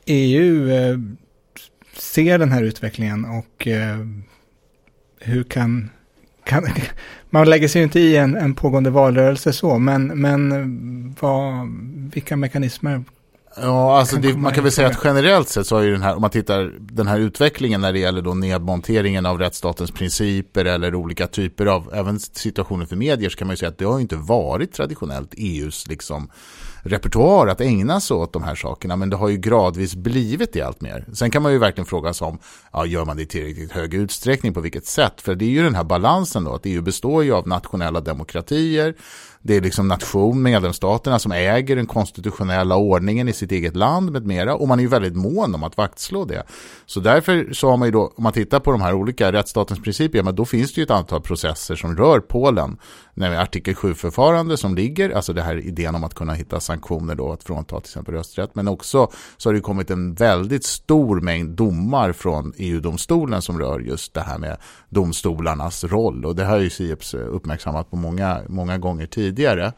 EU 0.06 0.70
eh, 0.70 0.98
ser 1.94 2.40
den 2.40 2.52
här 2.52 2.64
utvecklingen 2.64 3.26
och 3.26 3.68
eh, 3.68 3.98
hur 5.20 5.44
kan 5.44 5.90
kan, 6.50 6.68
man 7.30 7.50
lägger 7.50 7.68
sig 7.68 7.80
ju 7.80 7.84
inte 7.84 8.00
i 8.00 8.18
en, 8.18 8.36
en 8.36 8.56
pågående 8.56 8.90
valrörelse 8.90 9.54
så, 9.54 9.80
men, 9.80 10.08
men 10.08 11.16
vad, 11.20 11.68
vilka 12.14 12.38
mekanismer 12.38 13.04
Ja, 13.62 14.00
alltså 14.00 14.18
det, 14.18 14.38
man 14.38 14.54
kan 14.54 14.64
väl 14.64 14.74
säga 14.74 14.88
att 14.88 15.00
generellt 15.04 15.50
sett 15.50 15.68
så 15.68 15.76
har 15.76 15.84
ju 15.84 15.92
den 15.92 16.02
här, 16.02 16.16
om 16.16 16.22
man 16.22 16.30
tittar 16.30 16.74
den 16.80 17.08
här 17.08 17.20
utvecklingen 17.20 17.82
när 17.82 17.94
det 17.94 18.00
gäller 18.00 18.22
då 18.22 18.34
nedmonteringen 18.34 19.26
av 19.26 19.40
rättsstatens 19.40 19.92
principer 19.92 20.66
eller 20.66 20.96
olika 20.96 21.28
typer 21.28 21.66
av, 21.66 21.94
även 21.94 22.20
situationer 22.20 22.86
för 22.86 22.96
medier 22.96 23.30
så 23.30 23.38
kan 23.38 23.48
man 23.48 23.54
ju 23.54 23.58
säga 23.58 23.70
att 23.70 23.78
det 23.78 23.86
har 23.86 23.98
ju 23.98 24.02
inte 24.02 24.16
varit 24.16 24.74
traditionellt 24.74 25.34
EUs 25.38 25.88
liksom 25.88 26.30
repertoar 26.84 27.48
att 27.48 27.62
ägna 27.62 28.02
sig 28.02 28.18
åt 28.18 28.34
de 28.34 28.44
här 28.44 28.56
sakerna, 28.56 28.96
men 28.96 29.10
det 29.10 29.16
har 29.16 29.30
ju 29.30 29.38
gradvis 29.38 29.96
blivit 29.96 30.54
det 30.54 30.62
allt 30.62 30.82
mer. 30.82 31.06
Sen 31.14 31.32
kan 31.32 31.42
man 31.42 31.52
ju 31.52 31.58
verkligen 31.58 31.86
fråga 31.86 32.14
sig 32.14 32.28
om, 32.28 32.40
ja, 32.74 32.86
gör 32.86 33.06
man 33.06 33.18
det 33.18 33.24
i 33.24 33.26
tillräckligt 33.26 33.72
hög 33.72 33.94
utsträckning, 33.94 34.54
på 34.54 34.62
vilket 34.62 34.86
sätt? 34.86 35.22
För 35.22 35.36
det 35.36 35.46
är 35.46 35.50
ju 35.50 35.64
den 35.64 35.76
här 35.76 35.84
balansen 35.84 36.44
då, 36.44 36.54
att 36.54 36.66
EU 36.66 36.82
består 36.82 37.24
ju 37.24 37.34
av 37.34 37.48
nationella 37.48 38.02
demokratier, 38.02 38.96
det 39.42 39.56
är 39.56 39.62
liksom 39.62 39.88
nation, 39.88 40.42
medlemsstaterna 40.42 41.20
som 41.20 41.32
äger 41.32 41.76
den 41.76 41.86
konstitutionella 41.86 42.76
ordningen 42.76 43.30
i 43.30 43.34
sitt 43.34 43.52
eget 43.52 43.76
land 43.76 44.12
med 44.12 44.26
mera. 44.26 44.56
Och 44.56 44.68
man 44.68 44.80
är 44.80 44.84
ju 44.84 44.90
väldigt 44.90 45.16
mån 45.16 45.56
om 45.56 45.64
att 45.64 45.78
vaktslå 45.78 46.26
det. 46.26 46.44
Så 46.86 47.00
därför 47.00 47.54
så 47.54 47.70
har 47.70 47.78
man 47.78 47.88
ju 47.88 47.92
då, 47.92 48.14
om 48.16 48.24
man 48.24 48.34
tittar 48.34 48.60
på 48.60 48.72
de 48.72 48.82
här 48.82 48.94
olika 48.94 49.32
rättsstatens 49.32 49.80
principer, 49.84 50.24
men 50.24 50.36
då 50.36 50.46
finns 50.46 50.74
det 50.74 50.82
ju 50.82 50.84
ett 50.84 50.92
antal 50.92 51.22
processer 51.22 51.76
som 51.76 51.98
rör 51.98 52.20
Polen. 52.20 52.78
Nämligen 53.14 53.44
artikel 53.44 53.74
7-förfarande 53.74 54.58
som 54.58 54.76
ligger, 54.76 55.10
alltså 55.10 55.34
det 55.34 55.42
här 55.42 55.58
idén 55.58 55.96
om 55.96 56.04
att 56.04 56.14
kunna 56.14 56.34
hitta 56.34 56.60
sanktioner 56.60 57.16
då, 57.16 57.32
att 57.32 57.44
frånta 57.44 57.80
till 57.80 57.90
exempel 57.90 58.14
rösträtt. 58.14 58.56
Men 58.56 58.68
också 58.68 59.12
så 59.38 59.50
har 59.50 59.54
det 59.54 59.62
kommit 59.62 59.92
en 59.92 60.14
väldigt 60.14 60.66
stor 60.66 61.22
mängd 61.22 61.50
domar 61.50 62.12
från 62.12 62.54
EU-domstolen 62.58 63.42
som 63.42 63.60
rör 63.60 63.80
just 63.80 64.14
det 64.14 64.22
här 64.22 64.38
med 64.38 64.58
domstolarnas 64.90 65.84
roll. 65.84 66.26
Och 66.26 66.36
det 66.36 66.46
har 66.46 66.58
ju 66.58 66.70
Sieps 66.70 67.14
uppmärksammat 67.14 67.92
på 67.92 67.96
många, 67.96 68.42
många 68.48 68.78
gånger 68.78 69.06
tidigare. 69.06 69.74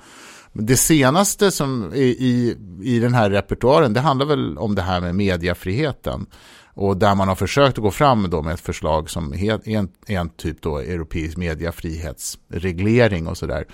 Det 0.53 0.77
senaste 0.77 1.51
som 1.51 1.93
i, 1.93 2.01
i, 2.01 2.57
i 2.83 2.99
den 2.99 3.13
här 3.13 3.29
repertoaren, 3.29 3.93
det 3.93 3.99
handlar 3.99 4.25
väl 4.25 4.57
om 4.57 4.75
det 4.75 4.81
här 4.81 5.01
med 5.01 5.15
mediefriheten 5.15 6.25
Och 6.73 6.97
där 6.97 7.15
man 7.15 7.27
har 7.27 7.35
försökt 7.35 7.77
att 7.77 7.83
gå 7.83 7.91
fram 7.91 8.29
då 8.29 8.41
med 8.41 8.53
ett 8.53 8.59
förslag 8.59 9.09
som 9.09 9.33
är 9.33 9.69
en, 9.69 9.89
en 10.07 10.29
typ 10.29 10.61
då 10.61 10.77
europeisk 10.77 11.37
mediefrihetsreglering 11.37 13.27
och 13.27 13.37
sådär. 13.37 13.65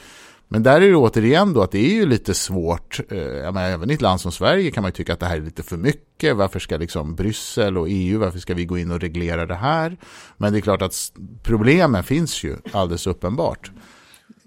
Men 0.49 0.63
där 0.63 0.81
är 0.81 0.89
det 0.89 0.95
återigen 0.95 1.53
då 1.53 1.61
att 1.61 1.71
det 1.71 1.79
är 1.79 1.93
ju 1.93 2.05
lite 2.05 2.33
svårt, 2.33 2.99
eh, 3.09 3.17
Jag 3.17 3.53
menar, 3.53 3.69
även 3.69 3.91
i 3.91 3.93
ett 3.93 4.01
land 4.01 4.21
som 4.21 4.31
Sverige 4.31 4.71
kan 4.71 4.81
man 4.81 4.89
ju 4.89 4.93
tycka 4.93 5.13
att 5.13 5.19
det 5.19 5.25
här 5.25 5.37
är 5.37 5.41
lite 5.41 5.63
för 5.63 5.77
mycket. 5.77 6.35
Varför 6.35 6.59
ska 6.59 6.77
liksom 6.77 7.15
Bryssel 7.15 7.77
och 7.77 7.87
EU, 7.89 8.19
varför 8.19 8.39
ska 8.39 8.53
vi 8.53 8.65
gå 8.65 8.77
in 8.77 8.91
och 8.91 8.99
reglera 8.99 9.45
det 9.45 9.55
här? 9.55 9.97
Men 10.37 10.53
det 10.53 10.59
är 10.59 10.61
klart 10.61 10.81
att 10.81 11.11
problemen 11.43 12.03
finns 12.03 12.43
ju 12.43 12.57
alldeles 12.71 13.07
uppenbart 13.07 13.71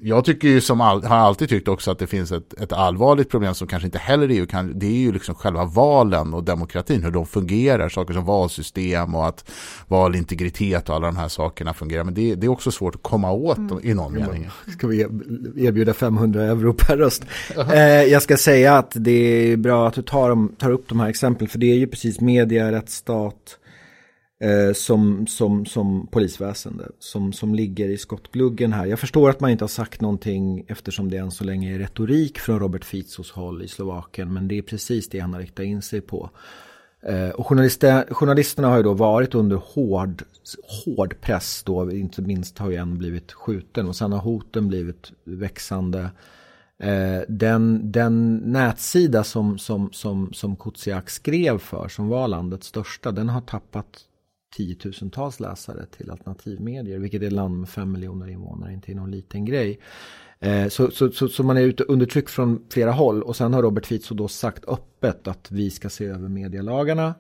jag 0.03 0.25
tycker 0.25 0.49
ju 0.49 0.61
som 0.61 0.81
all, 0.81 1.05
har 1.05 1.17
alltid 1.17 1.49
tyckt 1.49 1.69
också 1.69 1.91
att 1.91 1.99
det 1.99 2.07
finns 2.07 2.33
ett, 2.33 2.61
ett 2.61 2.73
allvarligt 2.73 3.31
problem 3.31 3.55
som 3.55 3.67
kanske 3.67 3.87
inte 3.87 3.99
heller 3.99 4.29
EU 4.29 4.47
kan, 4.47 4.79
det 4.79 4.87
är 4.87 4.99
ju 4.99 5.13
liksom 5.13 5.35
själva 5.35 5.65
valen 5.65 6.35
och 6.35 6.45
demokratin, 6.45 7.03
hur 7.05 7.11
de 7.11 7.27
fungerar, 7.27 7.89
saker 7.89 8.15
som 8.15 8.25
valsystem 8.25 9.15
och 9.15 9.27
att 9.27 9.51
valintegritet 9.89 10.89
och 10.89 10.95
alla 10.95 11.07
de 11.07 11.17
här 11.17 11.29
sakerna 11.29 11.75
fungerar. 11.75 12.05
Men 12.05 12.15
det, 12.15 12.35
det 12.35 12.47
är 12.47 12.49
också 12.49 12.71
svårt 12.71 12.95
att 12.95 13.03
komma 13.03 13.33
åt 13.33 13.59
mm. 13.59 13.79
i 13.83 13.95
någon 13.95 14.13
mening. 14.13 14.49
Ska 14.73 14.87
vi 14.87 15.01
erbjuda 15.57 15.95
500 15.95 16.43
euro 16.43 16.73
per 16.73 16.97
röst? 16.97 17.25
eh, 17.73 17.81
jag 17.85 18.23
ska 18.23 18.37
säga 18.37 18.79
att 18.79 18.93
det 18.95 19.13
är 19.53 19.57
bra 19.57 19.89
att 19.89 19.95
du 19.95 20.03
tar, 20.03 20.57
tar 20.57 20.71
upp 20.71 20.89
de 20.89 21.01
här 21.01 21.09
exemplen, 21.09 21.49
för 21.49 21.59
det 21.59 21.73
är 21.73 21.77
ju 21.77 21.87
precis 21.87 22.21
media, 22.21 22.73
rättsstat, 22.73 23.60
eh, 24.41 24.73
som, 24.73 25.27
som, 25.27 25.67
som 25.67 26.07
polisväsende 26.07 26.89
som, 26.99 27.33
som 27.33 27.55
ligger 27.55 27.89
i 27.89 27.99
skottgluggen 27.99 28.73
här. 28.73 28.87
Jag 28.87 28.99
förstår 28.99 29.31
att 29.31 29.41
man 29.41 29.51
inte 29.51 29.65
har 29.65 29.69
sagt 29.69 30.01
någonting 30.01 30.65
eftersom 30.69 31.11
det 31.11 31.17
än 31.17 31.31
så 31.31 31.45
länge 31.45 31.75
är 31.75 31.79
retorik 31.79 32.39
från 32.39 32.59
Robert 32.59 32.85
Fizos 32.85 33.31
håll 33.31 33.63
i 33.63 33.69
Slovakien 33.69 34.33
men 34.33 34.49
det 34.49 34.59
är 34.59 34.63
precis 34.63 35.09
det 35.09 35.19
han 35.21 35.33
har 35.33 35.41
riktat 35.41 35.65
in 35.65 35.83
sig 35.83 36.01
på. 36.01 36.31
Eh, 37.03 37.29
och 37.29 37.47
journalisterna 37.47 38.69
har 38.69 38.77
ju 38.77 38.83
då 38.83 38.95
varit 38.95 39.35
under 39.35 39.57
hård, 39.57 40.23
hård 40.85 41.21
press 41.21 41.63
då, 41.63 41.93
inte 41.93 42.23
minst 42.23 42.59
har 42.59 42.71
ju 42.71 42.77
en 42.77 42.99
blivit 42.99 43.33
skjuten 43.33 43.89
och 43.89 43.97
sen 43.97 44.13
har 44.13 44.21
hoten 44.21 44.69
blivit 44.69 45.13
växande. 45.25 46.11
Eh, 46.79 47.21
den, 47.29 47.93
den 47.93 48.37
nätsida 48.37 49.25
som, 49.25 49.59
som, 49.59 49.93
som, 49.93 50.33
som 50.33 50.57
Kutsiak 50.57 51.11
skrev 51.11 51.59
för, 51.59 51.89
som 51.89 52.09
var 52.09 52.29
landets 52.29 52.67
största, 52.67 53.13
den 53.13 53.29
har 53.29 53.41
tappat 53.41 54.05
tiotusentals 54.51 55.41
läsare 55.41 55.87
till 55.87 56.11
alternativmedier, 56.11 56.99
vilket 56.99 57.23
är 57.23 57.27
ett 57.27 57.33
land 57.33 57.59
med 57.59 57.69
fem 57.69 57.93
miljoner 57.93 58.29
invånare, 58.29 58.73
inte 58.73 58.95
någon 58.95 59.11
liten 59.11 59.45
grej. 59.45 59.81
Eh, 60.41 60.69
så, 60.69 60.91
så, 60.91 61.11
så, 61.11 61.29
så, 61.29 61.43
man 61.43 61.57
är 61.57 61.63
ute 61.63 61.85
under 61.85 62.07
tryck 62.07 62.29
från 62.29 62.67
flera 62.71 62.93
håll 62.93 63.23
och 63.23 63.37
sen 63.37 63.55
har 63.55 63.63
Robert 63.63 63.87
Fico 63.87 64.15
då 64.15 64.29
sagt 64.29 64.65
öppet 64.69 65.29
att 65.29 65.51
vi 65.51 65.71
ska 65.71 65.89
se 65.89 66.05
över 66.05 66.29
medielagarna. 66.29 67.15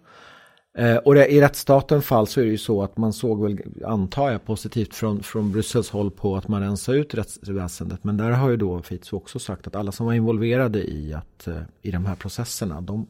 Eh, 0.78 0.96
och 0.96 1.14
det, 1.14 1.26
i 1.26 1.40
rättsstaten 1.40 2.02
fall 2.02 2.26
så 2.26 2.40
är 2.40 2.44
det 2.44 2.50
ju 2.50 2.58
så 2.58 2.82
att 2.82 2.96
man 2.96 3.12
såg 3.12 3.42
väl, 3.42 3.58
antar 3.84 4.30
jag, 4.30 4.44
positivt 4.44 4.94
från, 4.94 5.22
från 5.22 5.52
Bryssels 5.52 5.90
håll 5.90 6.10
på 6.10 6.36
att 6.36 6.48
man 6.48 6.62
rensar 6.62 6.94
ut 6.94 7.14
rättsväsendet. 7.14 8.04
Men 8.04 8.16
där 8.16 8.30
har 8.30 8.50
ju 8.50 8.56
då 8.56 8.82
Fico 8.82 9.16
också 9.16 9.38
sagt 9.38 9.66
att 9.66 9.76
alla 9.76 9.92
som 9.92 10.06
var 10.06 10.12
involverade 10.12 10.90
i, 10.90 11.14
att, 11.14 11.48
eh, 11.48 11.62
i 11.82 11.90
de 11.90 12.06
här 12.06 12.14
processerna, 12.14 12.80
de, 12.80 13.06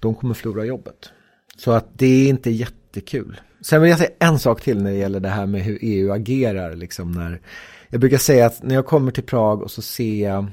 de 0.00 0.14
kommer 0.14 0.34
förlora 0.34 0.64
jobbet. 0.64 1.10
Så 1.56 1.72
att 1.72 1.98
det 1.98 2.06
är 2.06 2.28
inte 2.28 2.50
jättekul. 2.96 3.40
Sen 3.60 3.82
vill 3.82 3.90
jag 3.90 3.98
säga 3.98 4.10
en 4.18 4.38
sak 4.38 4.60
till 4.60 4.82
när 4.82 4.90
det 4.90 4.96
gäller 4.96 5.20
det 5.20 5.28
här 5.28 5.46
med 5.46 5.62
hur 5.62 5.78
EU 5.80 6.12
agerar. 6.12 6.76
Liksom 6.76 7.12
när, 7.12 7.40
jag 7.88 8.00
brukar 8.00 8.18
säga 8.18 8.46
att 8.46 8.62
när 8.62 8.74
jag 8.74 8.86
kommer 8.86 9.12
till 9.12 9.24
Prag 9.24 9.62
och 9.62 9.70
så 9.70 9.82
ser 9.82 10.24
jag 10.24 10.46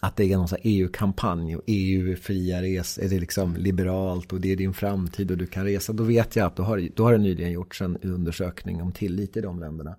att 0.00 0.16
det 0.16 0.32
är 0.32 0.36
någon 0.36 0.48
EU-kampanj 0.62 1.56
och 1.56 1.62
EU 1.66 2.12
är 2.12 2.16
fria 2.16 2.62
resor, 2.62 3.04
är 3.04 3.08
det 3.08 3.18
liksom 3.18 3.56
liberalt 3.56 4.32
och 4.32 4.40
det 4.40 4.52
är 4.52 4.56
din 4.56 4.74
framtid 4.74 5.30
och 5.30 5.38
du 5.38 5.46
kan 5.46 5.64
resa. 5.64 5.92
Då 5.92 6.04
vet 6.04 6.36
jag 6.36 6.46
att 6.46 6.56
då 6.56 6.62
har, 6.62 6.88
då 6.94 7.04
har 7.04 7.12
det 7.12 7.18
nyligen 7.18 7.52
gjorts 7.52 7.80
en 7.80 7.96
undersökning 7.96 8.82
om 8.82 8.92
tillit 8.92 9.36
i 9.36 9.40
de 9.40 9.60
länderna. 9.60 9.96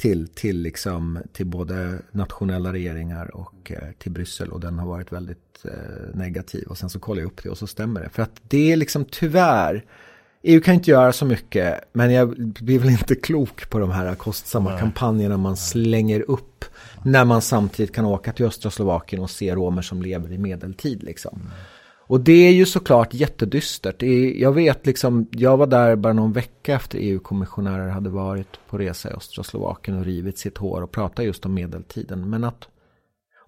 Till, 0.00 0.28
till, 0.28 0.62
liksom, 0.62 1.18
till 1.32 1.46
både 1.46 1.98
nationella 2.12 2.72
regeringar 2.72 3.36
och 3.36 3.72
eh, 3.72 3.78
till 3.98 4.12
Bryssel 4.12 4.48
och 4.48 4.60
den 4.60 4.78
har 4.78 4.86
varit 4.86 5.12
väldigt 5.12 5.64
eh, 5.64 6.14
negativ. 6.14 6.66
Och 6.68 6.78
sen 6.78 6.90
så 6.90 6.98
kollar 6.98 7.22
jag 7.22 7.26
upp 7.26 7.42
det 7.42 7.50
och 7.50 7.58
så 7.58 7.66
stämmer 7.66 8.00
det. 8.00 8.08
För 8.08 8.22
att 8.22 8.40
det 8.48 8.72
är 8.72 8.76
liksom 8.76 9.04
tyvärr 9.04 9.84
EU 10.42 10.60
kan 10.60 10.74
inte 10.74 10.90
göra 10.90 11.12
så 11.12 11.24
mycket, 11.24 11.80
men 11.92 12.12
jag 12.12 12.36
blir 12.38 12.78
väl 12.78 12.90
inte 12.90 13.14
klok 13.14 13.70
på 13.70 13.78
de 13.78 13.90
här 13.90 14.14
kostsamma 14.14 14.70
Nej. 14.70 14.80
kampanjerna 14.80 15.36
man 15.36 15.56
slänger 15.56 16.30
upp. 16.30 16.64
När 17.04 17.24
man 17.24 17.42
samtidigt 17.42 17.94
kan 17.94 18.04
åka 18.04 18.32
till 18.32 18.46
östra 18.46 18.70
Slovakien 18.70 19.22
och 19.22 19.30
se 19.30 19.54
romer 19.54 19.82
som 19.82 20.02
lever 20.02 20.32
i 20.32 20.38
medeltid. 20.38 21.02
Liksom. 21.02 21.34
Mm. 21.34 21.52
Och 22.10 22.20
det 22.20 22.48
är 22.48 22.52
ju 22.52 22.66
såklart 22.66 23.14
jättedystert. 23.14 24.02
Jag 24.36 24.52
vet 24.52 24.86
liksom, 24.86 25.26
jag 25.30 25.56
var 25.56 25.66
där 25.66 25.96
bara 25.96 26.12
någon 26.12 26.32
vecka 26.32 26.74
efter 26.74 26.98
EU-kommissionärer 26.98 27.88
hade 27.88 28.10
varit 28.10 28.60
på 28.68 28.78
resa 28.78 29.10
i 29.10 29.12
östra 29.12 29.44
Slovakien 29.44 29.98
och 29.98 30.04
rivit 30.04 30.38
sitt 30.38 30.58
hår 30.58 30.82
och 30.82 30.90
pratat 30.90 31.24
just 31.24 31.46
om 31.46 31.54
medeltiden. 31.54 32.30
Men 32.30 32.44
att 32.44 32.68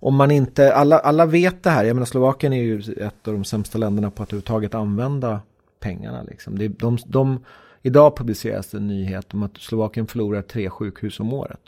om 0.00 0.14
man 0.14 0.30
inte, 0.30 0.74
alla, 0.74 0.98
alla 0.98 1.26
vet 1.26 1.62
det 1.62 1.70
här, 1.70 1.84
jag 1.84 1.94
menar 1.94 2.06
Slovakien 2.06 2.52
är 2.52 2.62
ju 2.62 2.78
ett 2.78 3.28
av 3.28 3.34
de 3.34 3.44
sämsta 3.44 3.78
länderna 3.78 4.10
på 4.10 4.22
att 4.22 4.28
överhuvudtaget 4.28 4.74
använda 4.74 5.40
pengarna. 5.80 6.22
Liksom. 6.22 6.58
Det, 6.58 6.68
de, 6.68 6.98
de, 7.06 7.44
idag 7.82 8.16
publiceras 8.16 8.74
en 8.74 8.86
nyhet 8.88 9.34
om 9.34 9.42
att 9.42 9.58
Slovakien 9.58 10.06
förlorar 10.06 10.42
tre 10.42 10.70
sjukhus 10.70 11.20
om 11.20 11.32
året. 11.32 11.62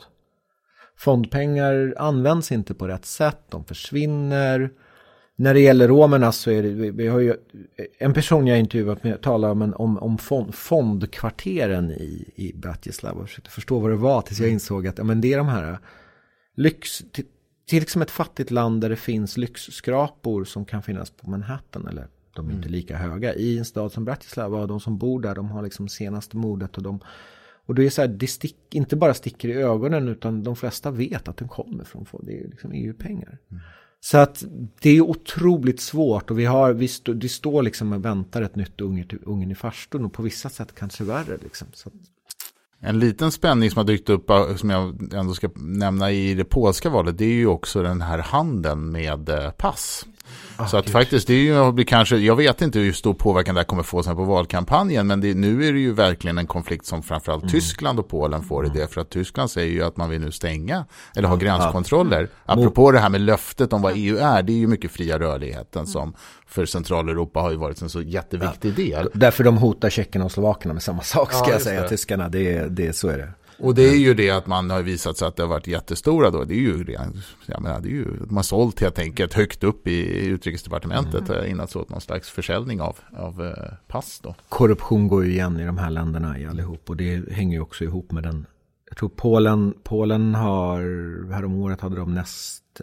Fondpengar 0.97 1.93
används 1.97 2.51
inte 2.51 2.73
på 2.73 2.87
rätt 2.87 3.05
sätt, 3.05 3.39
de 3.49 3.63
försvinner. 3.63 4.71
När 5.37 5.53
det 5.53 5.59
gäller 5.59 5.87
romerna 5.87 6.31
så 6.31 6.51
är 6.51 6.63
det, 6.63 6.91
vi 6.91 7.07
har 7.07 7.19
ju, 7.19 7.35
en 7.97 8.13
person 8.13 8.47
jag 8.47 8.59
intervjuat 8.59 9.03
med 9.03 9.21
talar 9.21 9.49
om, 9.49 9.61
en, 9.61 9.73
om, 9.73 9.97
om 9.97 10.17
fond, 10.17 10.55
fondkvarteren 10.55 11.91
i, 11.91 12.31
i 12.35 12.53
Bratislava. 12.55 13.19
Jag 13.19 13.27
försökte 13.27 13.49
förstå 13.49 13.79
vad 13.79 13.91
det 13.91 13.95
var 13.95 14.21
tills 14.21 14.39
jag 14.39 14.49
insåg 14.49 14.87
att 14.87 14.97
ja, 14.97 15.03
men 15.03 15.21
det 15.21 15.33
är 15.33 15.37
de 15.37 15.47
här 15.47 15.79
lyx, 16.55 16.97
till, 17.11 17.25
till 17.67 17.79
liksom 17.79 18.01
ett 18.01 18.11
fattigt 18.11 18.51
land 18.51 18.81
där 18.81 18.89
det 18.89 18.95
finns 18.95 19.37
lyxskrapor 19.37 20.43
som 20.43 20.65
kan 20.65 20.83
finnas 20.83 21.09
på 21.09 21.29
Manhattan 21.29 21.87
eller 21.87 22.07
de 22.35 22.47
är 22.47 22.53
inte 22.53 22.67
mm. 22.67 22.71
lika 22.71 22.97
höga. 22.97 23.33
I 23.33 23.57
en 23.57 23.65
stad 23.65 23.91
som 23.91 24.05
Bratislava, 24.05 24.67
de 24.67 24.79
som 24.79 24.97
bor 24.97 25.21
där, 25.21 25.35
de 25.35 25.49
har 25.49 25.63
liksom 25.63 25.89
senaste 25.89 26.37
modet 26.37 26.77
och 26.77 26.83
de 26.83 26.99
och 27.67 27.75
det 27.75 27.85
är 27.85 27.89
så 27.89 28.01
här, 28.01 28.07
det 28.07 28.27
stick, 28.27 28.57
inte 28.71 28.95
bara 28.95 29.13
sticker 29.13 29.49
i 29.49 29.53
ögonen 29.53 30.07
utan 30.07 30.43
de 30.43 30.55
flesta 30.55 30.91
vet 30.91 31.27
att 31.27 31.37
den 31.37 31.47
kommer 31.47 31.83
från 31.83 32.05
det 32.21 32.39
är 32.39 32.47
liksom 32.47 32.71
EU-pengar. 32.71 33.37
Mm. 33.51 33.63
Så 34.05 34.17
att 34.17 34.43
det 34.79 34.89
är 34.89 35.01
otroligt 35.01 35.81
svårt 35.81 36.31
och 36.31 36.39
vi 36.39 36.45
har, 36.45 36.73
vi, 36.73 36.87
stå, 36.87 37.13
vi 37.13 37.29
står 37.29 37.63
liksom 37.63 37.93
och 37.93 38.05
väntar 38.05 38.41
ett 38.41 38.55
nytt 38.55 38.81
unge, 38.81 39.05
ungen 39.23 39.51
i 39.51 39.55
farstun 39.55 40.05
och 40.05 40.13
på 40.13 40.23
vissa 40.23 40.49
sätt 40.49 40.75
kanske 40.75 41.03
värre 41.03 41.37
liksom. 41.43 41.67
Så 41.73 41.89
en 42.79 42.99
liten 42.99 43.31
spänning 43.31 43.71
som 43.71 43.77
har 43.77 43.83
dykt 43.83 44.09
upp, 44.09 44.29
eh, 44.29 44.55
som 44.55 44.69
jag 44.69 45.13
ändå 45.13 45.33
ska 45.33 45.49
nämna 45.55 46.11
i 46.11 46.33
det 46.33 46.43
polska 46.43 46.89
valet, 46.89 47.17
det 47.17 47.25
är 47.25 47.33
ju 47.33 47.47
också 47.47 47.83
den 47.83 48.01
här 48.01 48.19
handeln 48.19 48.91
med 48.91 49.29
eh, 49.29 49.51
pass. 49.51 50.05
Ah, 50.57 50.67
så 50.67 50.77
att 50.77 50.85
Gud. 50.85 50.91
faktiskt, 50.91 51.27
det 51.27 51.33
är 51.33 51.77
ju 51.77 51.83
kanske, 51.83 52.17
jag 52.17 52.35
vet 52.35 52.61
inte 52.61 52.79
hur 52.79 52.93
stor 52.93 53.13
påverkan 53.13 53.55
det 53.55 53.61
här 53.61 53.65
kommer 53.65 53.83
få 53.83 54.03
sen 54.03 54.15
på 54.15 54.23
valkampanjen, 54.23 55.07
men 55.07 55.21
det, 55.21 55.33
nu 55.33 55.67
är 55.67 55.73
det 55.73 55.79
ju 55.79 55.93
verkligen 55.93 56.37
en 56.37 56.47
konflikt 56.47 56.85
som 56.85 57.03
framförallt 57.03 57.43
mm. 57.43 57.51
Tyskland 57.51 57.99
och 57.99 58.07
Polen 58.07 58.43
får 58.43 58.65
i 58.65 58.69
det, 58.69 58.93
för 58.93 59.01
att 59.01 59.09
Tyskland 59.09 59.51
säger 59.51 59.73
ju 59.73 59.83
att 59.83 59.97
man 59.97 60.09
vill 60.09 60.21
nu 60.21 60.31
stänga, 60.31 60.85
eller 61.15 61.27
ha 61.27 61.35
gränskontroller. 61.35 62.29
Ah. 62.45 62.53
Apropå 62.53 62.91
det 62.91 62.99
här 62.99 63.09
med 63.09 63.21
löftet 63.21 63.73
om 63.73 63.81
vad 63.81 63.93
EU 63.95 64.17
är, 64.17 64.43
det 64.43 64.53
är 64.53 64.57
ju 64.57 64.67
mycket 64.67 64.91
fria 64.91 65.19
rörligheten 65.19 65.79
mm. 65.79 65.87
som 65.87 66.13
för 66.47 66.65
Centraleuropa 66.65 67.39
har 67.39 67.51
ju 67.51 67.57
varit 67.57 67.81
en 67.81 67.89
så 67.89 68.01
jätteviktig 68.01 68.69
ja. 68.69 69.01
del. 69.01 69.09
Därför 69.13 69.43
de 69.43 69.57
hotar 69.57 69.89
tjeckerna 69.89 70.25
och 70.25 70.31
slovakerna 70.31 70.73
med 70.73 70.83
samma 70.83 71.01
sak, 71.01 71.33
ska 71.33 71.47
ja, 71.47 71.51
jag 71.51 71.61
säga, 71.61 71.81
det. 71.81 71.89
tyskarna, 71.89 72.29
det, 72.29 72.67
det, 72.67 72.95
så 72.95 73.07
är 73.07 73.17
det. 73.17 73.29
Och 73.59 73.75
det 73.75 73.89
är 73.89 73.97
ju 73.97 74.13
det 74.13 74.29
att 74.29 74.47
man 74.47 74.69
har 74.69 74.81
visat 74.81 75.17
sig 75.17 75.27
att 75.27 75.35
det 75.35 75.43
har 75.43 75.47
varit 75.47 75.67
jättestora 75.67 76.29
då. 76.29 76.43
Det 76.43 76.53
är 76.53 76.59
ju, 76.59 76.85
jag 77.45 77.61
menar, 77.61 77.79
det 77.79 77.87
är 77.87 77.91
ju 77.91 78.05
de 78.27 78.35
har 78.35 78.43
sålt 78.43 78.79
helt 78.79 78.99
enkelt 78.99 79.33
högt 79.33 79.63
upp 79.63 79.87
i 79.87 80.27
utrikesdepartementet 80.27 81.29
mm. 81.29 81.51
innan 81.51 81.67
så 81.67 81.85
någon 81.87 82.01
slags 82.01 82.29
försäljning 82.29 82.81
av, 82.81 82.97
av 83.13 83.45
eh, 83.45 83.73
pass 83.87 84.19
då. 84.23 84.35
Korruption 84.49 85.07
går 85.07 85.25
ju 85.25 85.31
igen 85.31 85.59
i 85.59 85.65
de 85.65 85.77
här 85.77 85.89
länderna 85.89 86.39
i 86.39 86.45
allihop 86.45 86.89
och 86.89 86.97
det 86.97 87.31
hänger 87.31 87.57
ju 87.57 87.61
också 87.61 87.83
ihop 87.83 88.11
med 88.11 88.23
den. 88.23 88.45
Jag 88.89 88.97
tror 88.97 89.09
Polen, 89.09 89.73
Polen 89.83 90.35
har, 90.35 90.79
häromåret 91.33 91.81
hade 91.81 91.95
de 91.95 92.13
näst, 92.13 92.81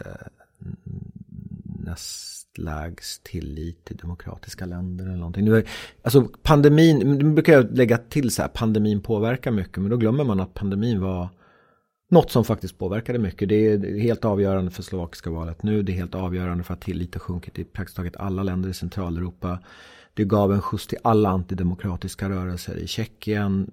näst 1.82 2.58
lägst 2.58 3.24
tillit 3.24 3.84
till 3.84 3.96
demokratiska 3.96 4.66
länder 4.66 5.04
eller 5.04 5.16
någonting. 5.16 5.44
Nu 5.44 5.56
är, 5.56 5.68
alltså 6.02 6.28
pandemin, 6.42 6.98
nu 6.98 7.32
brukar 7.32 7.52
jag 7.52 7.76
lägga 7.76 7.98
till 7.98 8.30
så 8.30 8.42
här, 8.42 8.48
pandemin 8.48 9.00
påverkar 9.00 9.50
mycket, 9.50 9.76
men 9.76 9.90
då 9.90 9.96
glömmer 9.96 10.24
man 10.24 10.40
att 10.40 10.54
pandemin 10.54 11.00
var 11.00 11.28
något 12.10 12.30
som 12.30 12.44
faktiskt 12.44 12.78
påverkade 12.78 13.18
mycket. 13.18 13.48
Det 13.48 13.66
är 13.66 13.98
helt 14.00 14.24
avgörande 14.24 14.70
för 14.70 14.82
slovakiska 14.82 15.30
valet 15.30 15.62
nu. 15.62 15.82
Det 15.82 15.92
är 15.92 15.96
helt 15.96 16.14
avgörande 16.14 16.64
för 16.64 16.74
att 16.74 16.80
tilliten 16.80 17.20
sjunkit 17.20 17.58
i 17.58 17.64
praktiskt 17.64 17.96
taget 17.96 18.16
alla 18.16 18.42
länder 18.42 18.70
i 18.70 18.74
Centraleuropa. 18.74 19.58
Det 20.14 20.24
gav 20.24 20.52
en 20.52 20.62
skjuts 20.62 20.86
till 20.86 20.98
alla 21.02 21.28
antidemokratiska 21.28 22.28
rörelser 22.28 22.76
i 22.76 22.86
Tjeckien. 22.86 23.70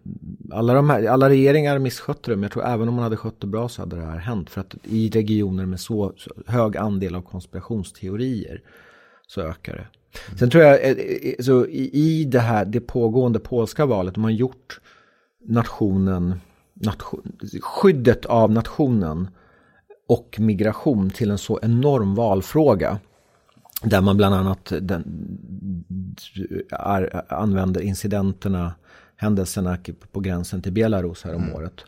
Alla, 0.51 0.73
de 0.73 0.89
här, 0.89 1.07
alla 1.07 1.29
regeringar 1.29 1.79
misskötte 1.79 2.31
det, 2.31 2.35
men 2.35 2.43
jag 2.43 2.51
tror 2.51 2.65
även 2.65 2.87
om 2.87 2.93
man 2.93 3.03
hade 3.03 3.17
skött 3.17 3.41
det 3.41 3.47
bra 3.47 3.69
så 3.69 3.81
hade 3.81 3.95
det 3.95 4.05
här 4.05 4.17
hänt. 4.17 4.49
För 4.49 4.61
att 4.61 4.75
i 4.83 5.09
regioner 5.09 5.65
med 5.65 5.79
så, 5.79 6.13
hög 6.45 6.77
andel 6.77 7.15
av 7.15 7.21
konspirationsteorier 7.21 8.61
så 9.27 9.41
ökar 9.41 9.73
det. 9.73 9.87
Mm. 10.27 10.37
Sen 10.37 10.49
tror 10.49 10.63
jag, 10.63 10.83
eh, 10.83 10.91
eh, 10.91 11.33
så 11.39 11.65
i, 11.65 12.25
det 12.31 12.39
här, 12.39 12.65
det 12.65 12.79
pågående 12.79 13.39
polska 13.39 13.85
valet, 13.85 14.13
de 14.13 14.23
har 14.23 14.31
gjort 14.31 14.79
nationen, 15.45 16.39
nation, 16.73 17.37
skyddet 17.61 18.25
av 18.25 18.51
nationen 18.51 19.27
och 20.07 20.35
migration 20.39 21.09
till 21.09 21.31
en 21.31 21.37
så 21.37 21.59
enorm 21.61 22.15
valfråga. 22.15 22.99
Där 23.83 24.01
man 24.01 24.17
bland 24.17 24.35
annat 24.35 24.73
den, 24.81 25.03
är, 26.71 27.33
använder 27.33 27.81
incidenterna, 27.81 28.73
händelserna 29.15 29.77
på 30.11 30.19
gränsen 30.19 30.61
till 30.61 30.71
Belarus 30.71 31.23
här 31.23 31.35
om 31.35 31.43
mm. 31.43 31.55
året 31.55 31.85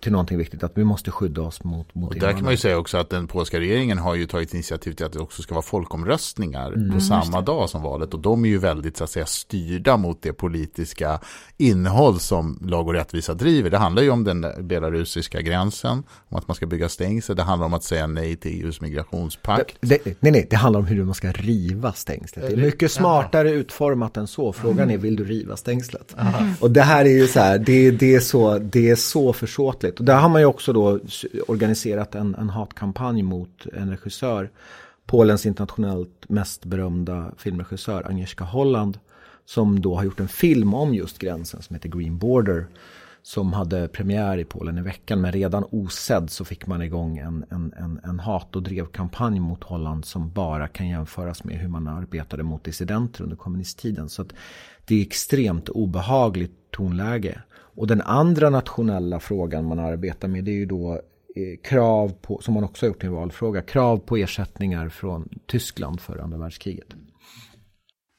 till 0.00 0.12
någonting 0.12 0.38
viktigt, 0.38 0.64
att 0.64 0.72
vi 0.74 0.84
måste 0.84 1.10
skydda 1.10 1.42
oss 1.42 1.64
mot, 1.64 1.94
mot 1.94 2.14
och 2.14 2.20
Där 2.20 2.32
kan 2.32 2.42
man 2.42 2.52
ju 2.52 2.56
säga 2.56 2.78
också 2.78 2.98
att 2.98 3.10
den 3.10 3.26
polska 3.26 3.60
regeringen 3.60 3.98
har 3.98 4.14
ju 4.14 4.26
tagit 4.26 4.54
initiativ 4.54 4.92
till 4.92 5.06
att 5.06 5.12
det 5.12 5.18
också 5.18 5.42
ska 5.42 5.54
vara 5.54 5.62
folkomröstningar 5.62 6.72
mm, 6.72 6.94
på 6.94 7.00
samma 7.00 7.40
dag 7.40 7.70
som 7.70 7.82
valet 7.82 8.14
och 8.14 8.20
de 8.20 8.44
är 8.44 8.48
ju 8.48 8.58
väldigt 8.58 8.96
så 8.96 9.04
att 9.04 9.10
säga 9.10 9.26
styrda 9.26 9.96
mot 9.96 10.22
det 10.22 10.32
politiska 10.32 11.20
innehåll 11.56 12.20
som 12.20 12.58
lag 12.62 12.88
och 12.88 12.94
rättvisa 12.94 13.34
driver. 13.34 13.70
Det 13.70 13.78
handlar 13.78 14.02
ju 14.02 14.10
om 14.10 14.24
den 14.24 14.46
belarusiska 14.60 15.40
gränsen, 15.40 16.02
om 16.28 16.38
att 16.38 16.48
man 16.48 16.54
ska 16.54 16.66
bygga 16.66 16.88
stängsel, 16.88 17.36
det 17.36 17.42
handlar 17.42 17.66
om 17.66 17.74
att 17.74 17.84
säga 17.84 18.06
nej 18.06 18.36
till 18.36 18.64
EUs 18.64 18.80
migrationspakt. 18.80 19.76
Det, 19.80 20.04
det, 20.04 20.16
nej, 20.20 20.32
nej, 20.32 20.46
det 20.50 20.56
handlar 20.56 20.80
om 20.80 20.86
hur 20.86 21.04
man 21.04 21.14
ska 21.14 21.32
riva 21.32 21.92
stängslet. 21.92 22.48
Det 22.48 22.52
är 22.52 22.56
mycket 22.56 22.92
smartare 22.92 23.50
utformat 23.50 24.16
än 24.16 24.26
så. 24.26 24.52
Frågan 24.52 24.90
är, 24.90 24.98
vill 24.98 25.16
du 25.16 25.24
riva 25.24 25.56
stängslet? 25.56 26.16
Mm. 26.18 26.52
Och 26.60 26.70
det 26.70 26.82
här 26.82 27.04
är 27.04 27.18
ju 27.18 27.26
så 27.26 27.40
här, 27.40 27.58
det, 27.58 27.90
det 27.90 28.14
är 28.14 28.20
så, 28.20 28.58
det 28.58 28.90
är 28.90 28.96
så 28.96 29.05
så 29.06 29.32
försåtligt. 29.32 29.98
Och 29.98 30.04
där 30.04 30.16
har 30.16 30.28
man 30.28 30.40
ju 30.40 30.46
också 30.46 30.72
då 30.72 31.00
organiserat 31.48 32.14
en, 32.14 32.34
en 32.34 32.50
hatkampanj 32.50 33.22
mot 33.22 33.66
en 33.72 33.90
regissör. 33.90 34.50
Polens 35.06 35.46
internationellt 35.46 36.24
mest 36.28 36.64
berömda 36.64 37.32
filmregissör 37.38 38.06
Agnieszka 38.06 38.44
Holland. 38.44 38.98
Som 39.44 39.80
då 39.80 39.96
har 39.96 40.04
gjort 40.04 40.20
en 40.20 40.28
film 40.28 40.74
om 40.74 40.94
just 40.94 41.18
gränsen 41.18 41.62
som 41.62 41.74
heter 41.74 41.88
Green 41.88 42.18
Border. 42.18 42.66
som 43.26 43.52
hade 43.52 43.88
premiär 43.88 44.38
i 44.38 44.44
Polen 44.44 44.78
i 44.78 44.82
veckan. 44.82 45.20
Men 45.20 45.32
redan 45.32 45.64
osedd 45.70 46.30
så 46.30 46.44
fick 46.44 46.66
man 46.66 46.82
igång 46.82 47.18
en, 47.18 47.44
en, 47.50 47.72
en, 47.76 48.00
en 48.04 48.20
hat 48.20 48.56
och 48.56 48.62
drevkampanj 48.62 49.40
mot 49.40 49.64
Holland 49.64 50.04
som 50.04 50.30
bara 50.30 50.68
kan 50.68 50.88
jämföras 50.88 51.44
med 51.44 51.58
hur 51.58 51.68
man 51.68 51.88
arbetade 51.88 52.42
mot 52.42 52.64
dissidenter 52.64 53.22
under 53.24 53.36
kommunisttiden. 53.36 54.08
Så 54.08 54.22
att 54.22 54.28
det 54.84 54.94
är 54.94 55.02
extremt 55.02 55.68
obehagligt 55.68 56.70
tonläge. 56.70 57.42
Och 57.76 57.86
den 57.86 58.00
andra 58.00 58.50
nationella 58.50 59.20
frågan 59.20 59.64
man 59.64 59.78
arbetar 59.78 60.28
med 60.28 60.44
det 60.44 60.50
är 60.50 60.54
ju 60.54 60.66
då 60.66 60.92
eh, 60.92 61.60
krav 61.64 62.12
på, 62.22 62.40
som 62.42 62.54
man 62.54 62.64
också 62.64 62.86
har 62.86 62.88
gjort 62.88 63.04
i 63.04 63.06
en 63.06 63.12
valfråga, 63.12 63.62
krav 63.62 63.98
på 63.98 64.16
ersättningar 64.16 64.88
från 64.88 65.28
Tyskland 65.46 66.00
för 66.00 66.18
andra 66.18 66.38
världskriget. 66.38 66.88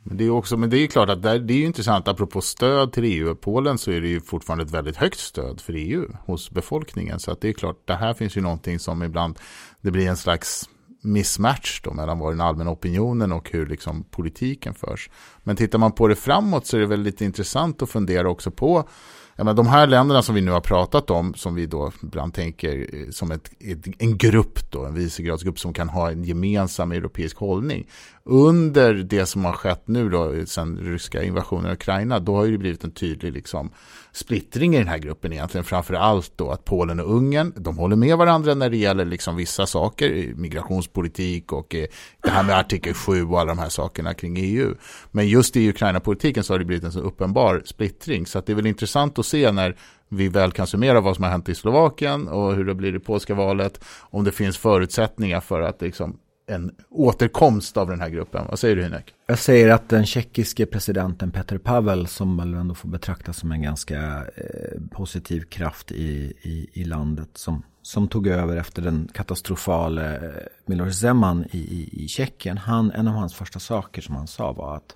Men 0.03 0.17
det 0.17 0.25
är 0.25 0.29
också, 0.29 0.57
men 0.57 0.69
det 0.69 0.77
är 0.77 0.87
klart 0.87 1.09
att 1.09 1.23
det 1.23 1.29
är 1.29 1.51
ju 1.51 1.65
intressant, 1.65 2.07
apropå 2.07 2.41
stöd 2.41 2.93
till 2.93 3.03
EU 3.03 3.29
och 3.29 3.41
Polen 3.41 3.77
så 3.77 3.91
är 3.91 4.01
det 4.01 4.07
ju 4.07 4.21
fortfarande 4.21 4.63
ett 4.63 4.71
väldigt 4.71 4.95
högt 4.95 5.19
stöd 5.19 5.61
för 5.61 5.73
EU 5.73 6.05
hos 6.25 6.51
befolkningen. 6.51 7.19
Så 7.19 7.31
att 7.31 7.41
det 7.41 7.49
är 7.49 7.53
klart, 7.53 7.87
det 7.87 7.95
här 7.95 8.13
finns 8.13 8.37
ju 8.37 8.41
någonting 8.41 8.79
som 8.79 9.03
ibland, 9.03 9.39
det 9.81 9.91
blir 9.91 10.07
en 10.07 10.17
slags 10.17 10.69
mismatch 11.03 11.81
då 11.83 11.93
mellan 11.93 12.19
vad 12.19 12.31
den 12.31 12.41
allmänna 12.41 12.71
opinionen 12.71 13.31
och 13.31 13.51
hur 13.51 13.65
liksom 13.65 14.03
politiken 14.03 14.73
förs. 14.73 15.09
Men 15.43 15.55
tittar 15.55 15.79
man 15.79 15.91
på 15.91 16.07
det 16.07 16.15
framåt 16.15 16.65
så 16.65 16.77
är 16.77 16.81
det 16.81 16.87
väl 16.87 17.01
lite 17.01 17.25
intressant 17.25 17.81
att 17.81 17.89
fundera 17.89 18.29
också 18.29 18.51
på 18.51 18.89
jag 19.37 19.45
menar, 19.45 19.53
de 19.55 19.67
här 19.67 19.87
länderna 19.87 20.21
som 20.21 20.35
vi 20.35 20.41
nu 20.41 20.51
har 20.51 20.61
pratat 20.61 21.09
om, 21.09 21.33
som 21.33 21.55
vi 21.55 21.65
då 21.65 21.91
ibland 22.03 22.33
tänker 22.33 22.95
eh, 22.95 23.09
som 23.11 23.27
som 23.27 23.31
ett, 23.31 23.87
en 23.97 24.17
grupp, 24.17 24.71
då, 24.71 24.85
en 24.85 24.93
vicegradsgrupp 24.93 25.59
som 25.59 25.73
kan 25.73 25.89
ha 25.89 26.11
en 26.11 26.23
gemensam 26.23 26.91
europeisk 26.91 27.37
hållning. 27.37 27.87
Under 28.29 28.93
det 28.93 29.25
som 29.25 29.45
har 29.45 29.53
skett 29.53 29.87
nu 29.87 30.09
då, 30.09 30.45
sen 30.45 30.77
ryska 30.77 31.23
invasionen 31.23 31.65
av 31.65 31.73
Ukraina, 31.73 32.19
då 32.19 32.35
har 32.35 32.47
det 32.47 32.57
blivit 32.57 32.83
en 32.83 32.91
tydlig 32.91 33.33
liksom, 33.33 33.69
splittring 34.11 34.75
i 34.75 34.77
den 34.77 34.87
här 34.87 34.97
gruppen 34.97 35.33
egentligen. 35.33 35.65
Framför 35.65 35.93
allt 35.93 36.31
då 36.35 36.51
att 36.51 36.65
Polen 36.65 36.99
och 36.99 37.15
Ungern, 37.15 37.53
de 37.55 37.77
håller 37.77 37.95
med 37.95 38.17
varandra 38.17 38.53
när 38.53 38.69
det 38.69 38.77
gäller 38.77 39.05
liksom 39.05 39.35
vissa 39.35 39.65
saker, 39.65 40.33
migrationspolitik 40.35 41.51
och 41.51 41.75
eh, 41.75 41.85
det 42.21 42.29
här 42.29 42.43
med 42.43 42.57
artikel 42.57 42.93
7 42.93 43.25
och 43.25 43.39
alla 43.39 43.55
de 43.55 43.59
här 43.59 43.69
sakerna 43.69 44.13
kring 44.13 44.37
EU. 44.37 44.75
Men 45.11 45.27
just 45.27 45.55
i 45.55 45.69
Ukraina-politiken 45.69 46.43
så 46.43 46.53
har 46.53 46.59
det 46.59 46.65
blivit 46.65 46.83
en 46.83 46.91
så 46.91 46.99
uppenbar 46.99 47.61
splittring. 47.65 48.25
Så 48.25 48.39
att 48.39 48.45
det 48.45 48.53
är 48.53 48.55
väl 48.55 48.67
intressant 48.67 49.19
att 49.19 49.25
se 49.25 49.51
när 49.51 49.77
vi 50.09 50.27
väl 50.27 50.51
kan 50.51 50.67
summera 50.67 51.01
vad 51.01 51.15
som 51.15 51.23
har 51.23 51.31
hänt 51.31 51.49
i 51.49 51.55
Slovakien 51.55 52.27
och 52.27 52.55
hur 52.55 52.65
det 52.65 52.75
blir 52.75 52.95
i 52.95 52.99
polska 52.99 53.35
valet, 53.35 53.83
om 54.09 54.23
det 54.23 54.31
finns 54.31 54.57
förutsättningar 54.57 55.39
för 55.39 55.61
att 55.61 55.81
liksom 55.81 56.17
en 56.47 56.71
återkomst 56.89 57.77
av 57.77 57.87
den 57.87 58.01
här 58.01 58.09
gruppen. 58.09 58.45
Vad 58.49 58.59
säger 58.59 58.75
du 58.75 58.83
Hynek? 58.83 59.13
Jag 59.25 59.39
säger 59.39 59.69
att 59.69 59.89
den 59.89 60.05
tjeckiske 60.05 60.65
presidenten 60.65 61.31
Petr 61.31 61.57
Pavel 61.57 62.07
som 62.07 62.37
väl 62.37 62.53
ändå 62.53 62.75
får 62.75 62.89
betraktas 62.89 63.37
som 63.37 63.51
en 63.51 63.61
ganska 63.61 64.25
eh, 64.35 64.81
positiv 64.91 65.41
kraft 65.41 65.91
i, 65.91 66.33
i, 66.41 66.69
i, 66.73 66.83
landet 66.83 67.29
som, 67.33 67.63
som 67.81 68.07
tog 68.07 68.27
över 68.27 68.57
efter 68.57 68.81
den 68.81 69.09
katastrofala 69.13 70.15
eh, 70.15 70.21
Miloš 70.65 70.93
Zeman 70.93 71.45
i, 71.51 71.57
i, 71.57 72.03
i 72.03 72.07
Tjeckien. 72.07 72.57
Han, 72.57 72.91
en 72.91 73.07
av 73.07 73.13
hans 73.13 73.33
första 73.33 73.59
saker 73.59 74.01
som 74.01 74.15
han 74.15 74.27
sa 74.27 74.51
var 74.51 74.75
att 74.75 74.95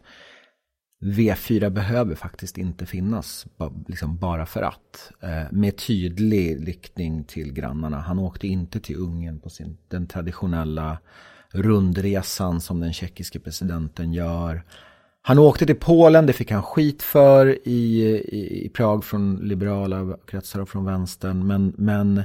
V4 1.03 1.69
behöver 1.69 2.15
faktiskt 2.15 2.57
inte 2.57 2.85
finnas 2.85 3.47
liksom 3.87 4.17
bara 4.17 4.45
för 4.45 4.61
att. 4.61 5.11
Eh, 5.19 5.51
med 5.51 5.77
tydlig 5.77 6.67
riktning 6.67 7.23
till 7.23 7.53
grannarna. 7.53 7.99
Han 7.99 8.19
åkte 8.19 8.47
inte 8.47 8.79
till 8.79 8.95
Ungern 8.95 9.39
på 9.39 9.49
sin, 9.49 9.77
den 9.87 10.07
traditionella 10.07 10.97
rundresan 11.51 12.61
som 12.61 12.79
den 12.79 12.93
tjeckiske 12.93 13.39
presidenten 13.39 14.13
gör. 14.13 14.63
Han 15.21 15.39
åkte 15.39 15.65
till 15.65 15.75
Polen, 15.75 16.25
det 16.25 16.33
fick 16.33 16.51
han 16.51 16.63
skit 16.63 17.03
för 17.03 17.67
i, 17.67 18.01
i, 18.31 18.65
i 18.65 18.69
Prag 18.69 19.03
från 19.03 19.35
liberala 19.35 20.17
kretsar 20.27 20.59
och 20.59 20.69
från 20.69 20.85
vänstern. 20.85 21.47
Men, 21.47 21.73
men 21.77 22.23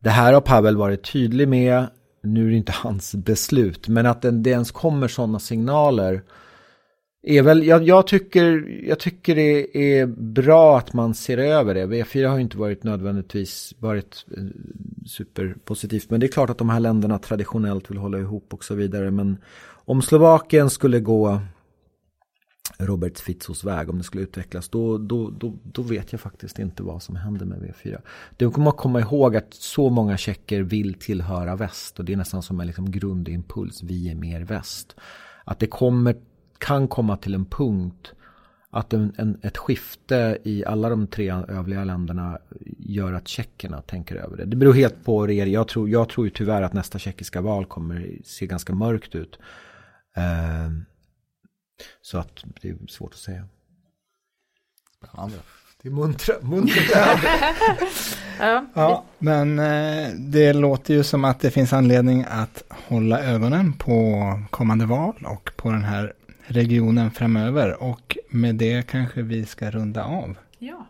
det 0.00 0.10
här 0.10 0.32
har 0.32 0.40
Pavel 0.40 0.76
varit 0.76 1.12
tydlig 1.12 1.48
med. 1.48 1.86
Nu 2.22 2.46
är 2.46 2.50
det 2.50 2.56
inte 2.56 2.72
hans 2.76 3.14
beslut, 3.14 3.88
men 3.88 4.06
att 4.06 4.22
det, 4.22 4.30
det 4.30 4.50
ens 4.50 4.70
kommer 4.70 5.08
sådana 5.08 5.38
signaler 5.38 6.22
är 7.22 7.42
väl, 7.42 7.66
jag, 7.66 7.82
jag, 7.82 8.06
tycker, 8.06 8.68
jag 8.88 8.98
tycker 8.98 9.34
det 9.34 9.76
är 9.76 10.06
bra 10.06 10.78
att 10.78 10.92
man 10.92 11.14
ser 11.14 11.38
över 11.38 11.74
det. 11.74 11.86
V4 11.86 12.28
har 12.28 12.38
inte 12.38 12.58
varit 12.58 12.84
nödvändigtvis 12.84 13.74
varit 13.78 14.26
eh, 14.36 14.44
superpositivt. 15.06 16.10
Men 16.10 16.20
det 16.20 16.26
är 16.26 16.32
klart 16.32 16.50
att 16.50 16.58
de 16.58 16.70
här 16.70 16.80
länderna 16.80 17.18
traditionellt 17.18 17.90
vill 17.90 17.98
hålla 17.98 18.18
ihop 18.18 18.54
och 18.54 18.64
så 18.64 18.74
vidare. 18.74 19.10
Men 19.10 19.36
om 19.84 20.02
Slovakien 20.02 20.70
skulle 20.70 21.00
gå 21.00 21.40
Robert 22.78 23.18
Fitzos 23.18 23.64
väg, 23.64 23.90
om 23.90 23.98
det 23.98 24.04
skulle 24.04 24.22
utvecklas, 24.22 24.68
då, 24.68 24.98
då, 24.98 25.30
då, 25.30 25.54
då 25.62 25.82
vet 25.82 26.12
jag 26.12 26.20
faktiskt 26.20 26.58
inte 26.58 26.82
vad 26.82 27.02
som 27.02 27.16
händer 27.16 27.46
med 27.46 27.58
V4. 27.58 28.00
Du 28.36 28.50
kommer 28.50 28.70
att 28.70 28.76
komma 28.76 29.00
ihåg 29.00 29.36
att 29.36 29.54
så 29.54 29.90
många 29.90 30.16
tjecker 30.16 30.62
vill 30.62 30.94
tillhöra 30.94 31.56
väst 31.56 31.98
och 31.98 32.04
det 32.04 32.12
är 32.12 32.16
nästan 32.16 32.42
som 32.42 32.60
en 32.60 32.66
liksom 32.66 32.90
grundimpuls, 32.90 33.82
vi 33.82 34.10
är 34.10 34.14
mer 34.14 34.40
väst. 34.40 34.96
Att 35.44 35.58
det 35.58 35.66
kommer 35.66 36.16
kan 36.62 36.88
komma 36.88 37.16
till 37.16 37.34
en 37.34 37.44
punkt 37.44 38.12
att 38.70 38.92
en, 38.92 39.14
en, 39.18 39.40
ett 39.42 39.56
skifte 39.56 40.38
i 40.44 40.64
alla 40.64 40.88
de 40.88 41.06
tre 41.06 41.30
övriga 41.48 41.84
länderna 41.84 42.38
gör 42.78 43.12
att 43.12 43.28
tjeckerna 43.28 43.82
tänker 43.82 44.16
över 44.16 44.36
det. 44.36 44.44
Det 44.44 44.56
beror 44.56 44.72
helt 44.74 45.04
på 45.04 45.30
er. 45.30 45.46
Jag 45.46 45.68
tror, 45.68 45.88
jag 45.88 46.08
tror 46.08 46.26
ju 46.26 46.30
tyvärr 46.30 46.62
att 46.62 46.72
nästa 46.72 46.98
tjeckiska 46.98 47.40
val 47.40 47.66
kommer 47.66 48.16
se 48.24 48.46
ganska 48.46 48.74
mörkt 48.74 49.14
ut. 49.14 49.38
Eh, 50.16 50.70
så 52.02 52.18
att 52.18 52.44
det 52.62 52.68
är 52.68 52.76
svårt 52.88 53.12
att 53.12 53.18
säga. 53.18 53.44
Spännande. 54.96 55.36
Det 55.82 55.88
är 55.88 55.92
muntra, 55.92 56.34
muntra 56.40 56.74
ja. 58.40 58.66
ja, 58.74 59.04
men 59.18 59.58
eh, 59.58 60.08
det 60.14 60.52
låter 60.52 60.94
ju 60.94 61.02
som 61.02 61.24
att 61.24 61.40
det 61.40 61.50
finns 61.50 61.72
anledning 61.72 62.24
att 62.28 62.62
hålla 62.68 63.22
ögonen 63.22 63.72
på 63.72 64.22
kommande 64.50 64.86
val 64.86 65.26
och 65.26 65.50
på 65.56 65.70
den 65.70 65.84
här 65.84 66.12
regionen 66.46 67.10
framöver 67.10 67.82
och 67.82 68.18
med 68.28 68.54
det 68.54 68.86
kanske 68.86 69.22
vi 69.22 69.46
ska 69.46 69.70
runda 69.70 70.04
av. 70.04 70.36
Ja. 70.58 70.86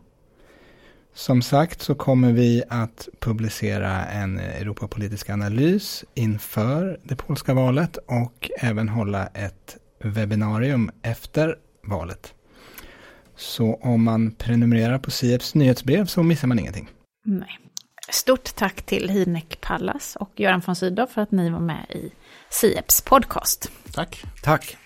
Som 1.15 1.43
sagt 1.43 1.83
så 1.83 1.95
kommer 1.95 2.33
vi 2.33 2.63
att 2.69 3.09
publicera 3.21 4.05
en 4.05 4.39
Europapolitisk 4.39 5.31
analys 5.31 6.05
inför 6.15 7.01
det 7.03 7.17
polska 7.17 7.55
valet 7.55 7.97
och 7.97 8.51
även 8.61 8.89
hålla 8.89 9.27
ett 9.27 9.77
webbinarium 10.05 10.91
efter 11.03 11.57
valet. 11.83 12.35
Så 13.37 13.75
om 13.75 14.03
man 14.03 14.31
prenumererar 14.31 14.99
på 14.99 15.11
Sieps 15.11 15.55
nyhetsbrev 15.55 16.07
så 16.07 16.23
missar 16.23 16.49
man 16.49 16.59
ingenting. 16.59 16.89
Nej. 17.25 17.59
Stort 18.11 18.55
tack 18.55 18.83
till 18.83 19.09
Hinek 19.09 19.61
Pallas 19.61 20.17
och 20.17 20.31
Göran 20.37 20.63
von 20.67 20.77
Sydow 20.77 21.07
för 21.07 21.23
att 21.23 21.31
ni 21.31 21.51
var 21.51 21.61
med 21.61 21.87
i 21.91 22.13
Sieps 22.51 23.01
podcast. 23.01 23.71
Tack. 23.93 24.25
Tack. 24.43 24.77